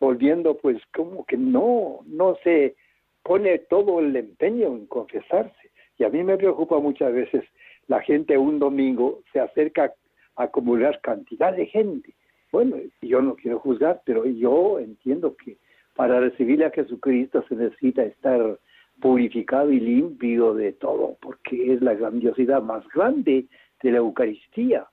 volviendo 0.00 0.56
pues 0.56 0.80
como 0.94 1.24
que 1.24 1.36
no, 1.36 2.00
no 2.06 2.36
se 2.42 2.74
pone 3.22 3.58
todo 3.58 4.00
el 4.00 4.16
empeño 4.16 4.68
en 4.68 4.86
confesarse. 4.86 5.70
Y 5.98 6.04
a 6.04 6.08
mí 6.08 6.24
me 6.24 6.36
preocupa 6.36 6.78
muchas 6.78 7.12
veces 7.12 7.44
la 7.88 8.00
gente 8.00 8.38
un 8.38 8.58
domingo 8.58 9.20
se 9.32 9.40
acerca 9.40 9.92
a 10.36 10.44
acumular 10.44 11.00
cantidad 11.00 11.52
de 11.54 11.66
gente. 11.66 12.14
Bueno, 12.50 12.76
yo 13.00 13.22
no 13.22 13.34
quiero 13.34 13.58
juzgar, 13.58 14.02
pero 14.04 14.24
yo 14.26 14.78
entiendo 14.78 15.36
que 15.36 15.56
para 15.94 16.20
recibir 16.20 16.64
a 16.64 16.70
Jesucristo 16.70 17.44
se 17.48 17.56
necesita 17.56 18.02
estar 18.02 18.58
purificado 19.00 19.72
y 19.72 19.80
limpio 19.80 20.54
de 20.54 20.72
todo, 20.72 21.16
porque 21.20 21.72
es 21.72 21.82
la 21.82 21.94
grandiosidad 21.94 22.62
más 22.62 22.86
grande 22.88 23.46
de 23.82 23.90
la 23.90 23.98
Eucaristía. 23.98 24.86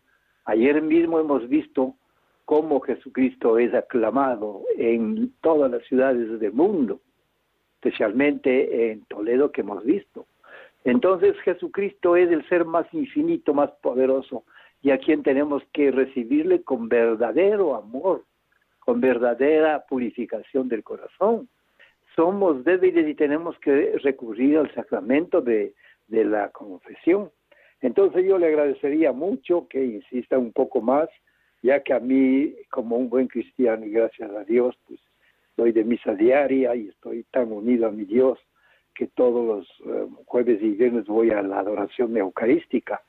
Ayer 0.46 0.82
mismo 0.82 1.20
hemos 1.20 1.48
visto 1.48 1.96
cómo 2.46 2.80
Jesucristo 2.80 3.60
es 3.60 3.74
aclamado 3.74 4.64
en 4.78 5.32
todas 5.42 5.70
las 5.70 5.84
ciudades 5.84 6.40
del 6.40 6.54
mundo, 6.54 7.00
especialmente 7.76 8.92
en 8.92 9.06
Toledo 9.06 9.52
que 9.52 9.62
hemos 9.62 9.84
visto. 9.84 10.26
Entonces 10.84 11.38
Jesucristo 11.42 12.16
es 12.16 12.32
el 12.32 12.48
ser 12.48 12.66
más 12.66 12.92
infinito, 12.94 13.54
más 13.54 13.72
poderoso, 13.82 14.46
y 14.82 14.92
a 14.92 14.98
quien 14.98 15.24
tenemos 15.24 15.64
que 15.74 15.92
recibirle 15.92 16.64
con 16.64 16.88
verdadero 16.88 17.76
amor, 17.76 18.24
con 18.80 19.02
verdadera 19.02 19.86
purificación 19.88 20.70
del 20.70 20.84
corazón. 20.84 21.50
Somos 22.16 22.64
débiles 22.64 23.08
y 23.08 23.14
tenemos 23.14 23.58
que 23.60 23.98
recurrir 24.02 24.58
al 24.58 24.74
sacramento 24.74 25.42
de, 25.42 25.74
la 26.08 26.50
confesión. 26.50 27.30
Entonces 27.82 28.26
yo 28.26 28.40
le 28.40 28.48
agradecería 28.48 29.12
mucho 29.12 29.68
que 29.70 29.86
insista 29.86 30.40
un 30.40 30.52
poco 30.52 30.82
más, 30.82 31.08
ya 31.62 31.84
que 31.84 31.94
a 31.94 32.00
mí, 32.00 32.56
como 32.72 32.96
un 32.96 33.10
buen 33.10 33.28
cristiano, 33.28 33.86
y 33.86 33.92
gracias 33.92 34.32
a 34.32 34.44
Dios, 34.44 34.76
pues 34.88 35.00
doy 35.56 35.72
de 35.72 35.84
misa 35.84 36.16
diaria 36.16 36.74
y 36.76 36.88
estoy 36.88 37.26
tan 37.32 37.52
unido 37.52 37.88
a 37.88 37.92
mi 37.92 38.06
Dios 38.06 38.40
que 39.00 39.08
todos 39.08 39.48
los 39.48 39.66
eh, 39.86 40.10
jueves 40.26 40.62
y 40.62 40.72
viernes 40.72 41.06
voy 41.06 41.32
a 41.32 41.42
la 41.42 41.60
adoración 41.60 42.18
eucarística. 42.18 43.02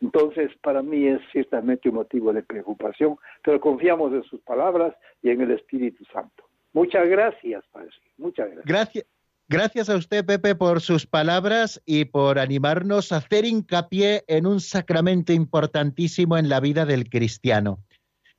Entonces, 0.00 0.50
para 0.62 0.82
mí 0.82 1.06
es 1.06 1.20
ciertamente 1.32 1.90
un 1.90 1.96
motivo 1.96 2.32
de 2.32 2.42
preocupación, 2.42 3.18
pero 3.42 3.60
confiamos 3.60 4.14
en 4.14 4.22
sus 4.22 4.40
palabras 4.40 4.94
y 5.22 5.28
en 5.28 5.42
el 5.42 5.50
Espíritu 5.50 6.02
Santo. 6.06 6.44
Muchas 6.72 7.06
gracias, 7.10 7.62
Padre. 7.70 7.90
Muchas 8.16 8.46
gracias. 8.46 8.64
Gracias. 8.64 9.04
Gracias 9.46 9.90
a 9.90 9.96
usted, 9.96 10.24
Pepe, 10.24 10.54
por 10.54 10.80
sus 10.80 11.06
palabras 11.06 11.82
y 11.84 12.06
por 12.06 12.38
animarnos 12.38 13.12
a 13.12 13.18
hacer 13.18 13.44
hincapié 13.44 14.24
en 14.26 14.46
un 14.46 14.60
sacramento 14.60 15.34
importantísimo 15.34 16.38
en 16.38 16.48
la 16.48 16.60
vida 16.60 16.86
del 16.86 17.10
cristiano. 17.10 17.80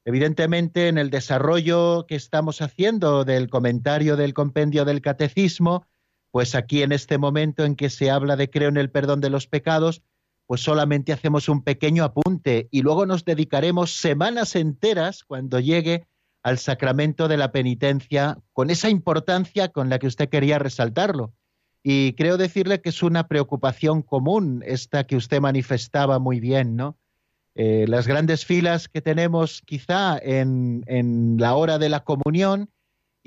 Evidentemente, 0.05 0.87
en 0.87 0.97
el 0.97 1.11
desarrollo 1.11 2.07
que 2.07 2.15
estamos 2.15 2.63
haciendo 2.63 3.25
del 3.25 3.47
comentario 3.51 4.15
del 4.15 4.33
compendio 4.33 4.85
del 4.85 5.01
catecismo, 5.01 5.85
pues 6.35 6.53
aquí 6.53 6.83
en 6.83 6.91
este 6.91 7.17
momento 7.17 7.63
en 7.63 7.77
que 7.77 7.89
se 7.89 8.11
habla 8.11 8.35
de 8.35 8.49
creo 8.49 8.67
en 8.67 8.75
el 8.75 8.91
perdón 8.91 9.21
de 9.21 9.29
los 9.29 9.47
pecados, 9.47 10.01
pues 10.47 10.59
solamente 10.59 11.13
hacemos 11.13 11.47
un 11.47 11.63
pequeño 11.63 12.03
apunte 12.03 12.67
y 12.71 12.81
luego 12.81 13.05
nos 13.05 13.23
dedicaremos 13.23 13.95
semanas 13.95 14.57
enteras 14.57 15.23
cuando 15.23 15.61
llegue 15.61 16.07
al 16.43 16.57
sacramento 16.57 17.29
de 17.29 17.37
la 17.37 17.53
penitencia 17.53 18.37
con 18.51 18.69
esa 18.69 18.89
importancia 18.89 19.69
con 19.69 19.89
la 19.89 19.97
que 19.97 20.07
usted 20.07 20.27
quería 20.27 20.59
resaltarlo. 20.59 21.31
Y 21.83 22.15
creo 22.15 22.35
decirle 22.35 22.81
que 22.81 22.89
es 22.89 23.01
una 23.01 23.29
preocupación 23.29 24.01
común 24.01 24.61
esta 24.65 25.05
que 25.05 25.15
usted 25.15 25.39
manifestaba 25.39 26.19
muy 26.19 26.41
bien, 26.41 26.75
¿no? 26.75 26.97
Eh, 27.55 27.85
las 27.87 28.07
grandes 28.07 28.43
filas 28.45 28.89
que 28.89 28.99
tenemos 28.99 29.61
quizá 29.61 30.17
en, 30.21 30.83
en 30.87 31.37
la 31.39 31.55
hora 31.55 31.77
de 31.79 31.87
la 31.87 32.03
comunión 32.03 32.69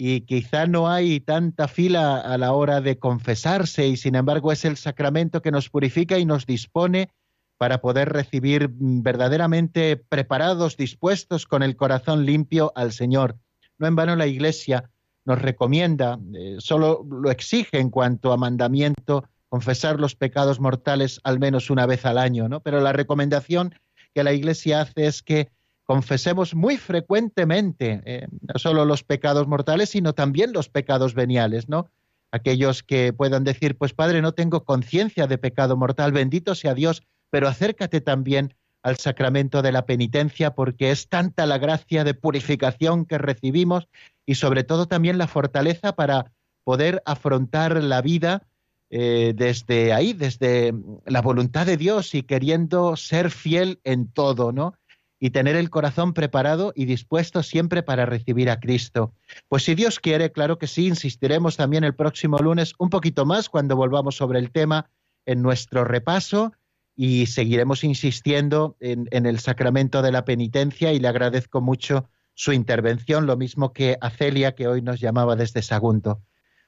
y 0.00 0.20
quizá 0.20 0.68
no 0.68 0.88
hay 0.88 1.18
tanta 1.18 1.66
fila 1.66 2.20
a 2.20 2.38
la 2.38 2.52
hora 2.52 2.80
de 2.80 3.00
confesarse 3.00 3.88
y 3.88 3.96
sin 3.96 4.14
embargo 4.14 4.52
es 4.52 4.64
el 4.64 4.76
sacramento 4.76 5.42
que 5.42 5.50
nos 5.50 5.70
purifica 5.70 6.20
y 6.20 6.24
nos 6.24 6.46
dispone 6.46 7.10
para 7.56 7.80
poder 7.80 8.10
recibir 8.10 8.68
mm, 8.68 9.02
verdaderamente 9.02 9.96
preparados, 9.96 10.76
dispuestos 10.76 11.46
con 11.46 11.64
el 11.64 11.74
corazón 11.74 12.24
limpio 12.24 12.70
al 12.76 12.92
Señor. 12.92 13.38
No 13.76 13.88
en 13.88 13.96
vano 13.96 14.14
la 14.14 14.28
Iglesia 14.28 14.88
nos 15.24 15.42
recomienda, 15.42 16.20
eh, 16.32 16.58
solo 16.60 17.04
lo 17.10 17.32
exige 17.32 17.80
en 17.80 17.90
cuanto 17.90 18.32
a 18.32 18.36
mandamiento, 18.36 19.24
confesar 19.48 19.98
los 19.98 20.14
pecados 20.14 20.60
mortales 20.60 21.20
al 21.24 21.40
menos 21.40 21.70
una 21.70 21.86
vez 21.86 22.06
al 22.06 22.18
año, 22.18 22.48
¿no? 22.48 22.60
Pero 22.60 22.80
la 22.80 22.92
recomendación 22.92 23.74
que 24.14 24.22
la 24.22 24.32
Iglesia 24.32 24.82
hace 24.82 25.06
es 25.08 25.24
que 25.24 25.48
confesemos 25.88 26.54
muy 26.54 26.76
frecuentemente 26.76 28.02
eh, 28.04 28.28
no 28.42 28.58
solo 28.58 28.84
los 28.84 29.02
pecados 29.04 29.48
mortales, 29.48 29.88
sino 29.88 30.12
también 30.12 30.52
los 30.52 30.68
pecados 30.68 31.14
veniales, 31.14 31.70
¿no? 31.70 31.88
Aquellos 32.30 32.82
que 32.82 33.14
puedan 33.14 33.42
decir, 33.42 33.78
pues 33.78 33.94
Padre, 33.94 34.20
no 34.20 34.32
tengo 34.32 34.66
conciencia 34.66 35.26
de 35.26 35.38
pecado 35.38 35.78
mortal, 35.78 36.12
bendito 36.12 36.54
sea 36.54 36.74
Dios, 36.74 37.04
pero 37.30 37.48
acércate 37.48 38.02
también 38.02 38.52
al 38.82 38.98
sacramento 38.98 39.62
de 39.62 39.72
la 39.72 39.86
penitencia 39.86 40.50
porque 40.50 40.90
es 40.90 41.08
tanta 41.08 41.46
la 41.46 41.56
gracia 41.56 42.04
de 42.04 42.12
purificación 42.12 43.06
que 43.06 43.16
recibimos 43.16 43.88
y 44.26 44.34
sobre 44.34 44.64
todo 44.64 44.88
también 44.88 45.16
la 45.16 45.26
fortaleza 45.26 45.94
para 45.94 46.32
poder 46.64 47.02
afrontar 47.06 47.82
la 47.82 48.02
vida 48.02 48.42
eh, 48.90 49.32
desde 49.34 49.94
ahí, 49.94 50.12
desde 50.12 50.74
la 51.06 51.22
voluntad 51.22 51.64
de 51.64 51.78
Dios 51.78 52.14
y 52.14 52.24
queriendo 52.24 52.94
ser 52.96 53.30
fiel 53.30 53.80
en 53.84 54.12
todo, 54.12 54.52
¿no? 54.52 54.74
Y 55.20 55.30
tener 55.30 55.56
el 55.56 55.70
corazón 55.70 56.14
preparado 56.14 56.72
y 56.76 56.84
dispuesto 56.84 57.42
siempre 57.42 57.82
para 57.82 58.06
recibir 58.06 58.50
a 58.50 58.60
Cristo. 58.60 59.12
Pues 59.48 59.64
si 59.64 59.74
Dios 59.74 59.98
quiere, 59.98 60.30
claro 60.30 60.58
que 60.58 60.68
sí, 60.68 60.86
insistiremos 60.86 61.56
también 61.56 61.82
el 61.82 61.94
próximo 61.94 62.38
lunes 62.38 62.74
un 62.78 62.88
poquito 62.90 63.26
más 63.26 63.48
cuando 63.48 63.74
volvamos 63.74 64.16
sobre 64.16 64.38
el 64.38 64.52
tema 64.52 64.90
en 65.26 65.42
nuestro 65.42 65.84
repaso 65.84 66.52
y 67.00 67.26
seguiremos 67.26 67.84
insistiendo 67.84 68.76
en, 68.80 69.06
el 69.12 69.38
sacramento 69.38 70.02
de 70.02 70.10
la 70.10 70.24
penitencia 70.24 70.92
y 70.92 70.98
le 70.98 71.06
agradezco 71.06 71.60
mucho 71.60 72.08
su 72.34 72.52
intervención, 72.52 73.26
lo 73.26 73.36
mismo 73.36 73.72
que 73.72 73.96
a 74.00 74.10
Celia, 74.10 74.56
que 74.56 74.66
hoy 74.66 74.82
nos 74.82 74.98
llamaba 74.98 75.36
desde 75.36 75.62
Sagunto. 75.62 76.20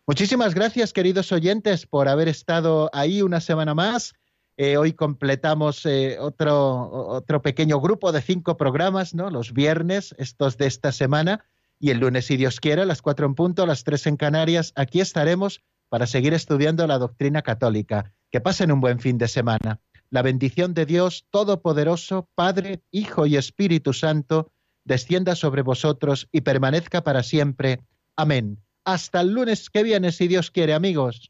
Muchísimas 0.06 0.54
gracias, 0.54 0.92
queridos 0.92 1.32
oyentes, 1.32 1.84
por 1.84 2.06
haber 2.06 2.28
estado 2.28 2.90
ahí 2.92 3.22
una 3.22 3.40
semana 3.40 3.74
más. 3.74 4.14
Eh, 4.62 4.76
hoy 4.76 4.92
completamos 4.92 5.86
eh, 5.86 6.18
otro, 6.20 6.90
otro 6.92 7.40
pequeño 7.40 7.80
grupo 7.80 8.12
de 8.12 8.20
cinco 8.20 8.58
programas, 8.58 9.14
¿no? 9.14 9.30
Los 9.30 9.54
viernes, 9.54 10.14
estos 10.18 10.58
de 10.58 10.66
esta 10.66 10.92
semana, 10.92 11.46
y 11.78 11.88
el 11.88 12.00
lunes, 12.00 12.26
si 12.26 12.36
Dios 12.36 12.60
quiere, 12.60 12.82
a 12.82 12.84
las 12.84 13.00
cuatro 13.00 13.24
en 13.24 13.34
punto, 13.34 13.62
a 13.62 13.66
las 13.66 13.84
tres 13.84 14.06
en 14.06 14.18
Canarias, 14.18 14.74
aquí 14.76 15.00
estaremos 15.00 15.62
para 15.88 16.06
seguir 16.06 16.34
estudiando 16.34 16.86
la 16.86 16.98
doctrina 16.98 17.40
católica. 17.40 18.12
Que 18.30 18.42
pasen 18.42 18.70
un 18.70 18.82
buen 18.82 19.00
fin 19.00 19.16
de 19.16 19.28
semana. 19.28 19.80
La 20.10 20.20
bendición 20.20 20.74
de 20.74 20.84
Dios 20.84 21.24
Todopoderoso, 21.30 22.28
Padre, 22.34 22.82
Hijo 22.90 23.24
y 23.24 23.38
Espíritu 23.38 23.94
Santo, 23.94 24.52
descienda 24.84 25.36
sobre 25.36 25.62
vosotros 25.62 26.28
y 26.32 26.42
permanezca 26.42 27.02
para 27.02 27.22
siempre. 27.22 27.80
Amén. 28.14 28.62
Hasta 28.84 29.22
el 29.22 29.32
lunes 29.32 29.70
que 29.70 29.82
viene, 29.82 30.12
si 30.12 30.28
Dios 30.28 30.50
quiere, 30.50 30.74
amigos. 30.74 31.29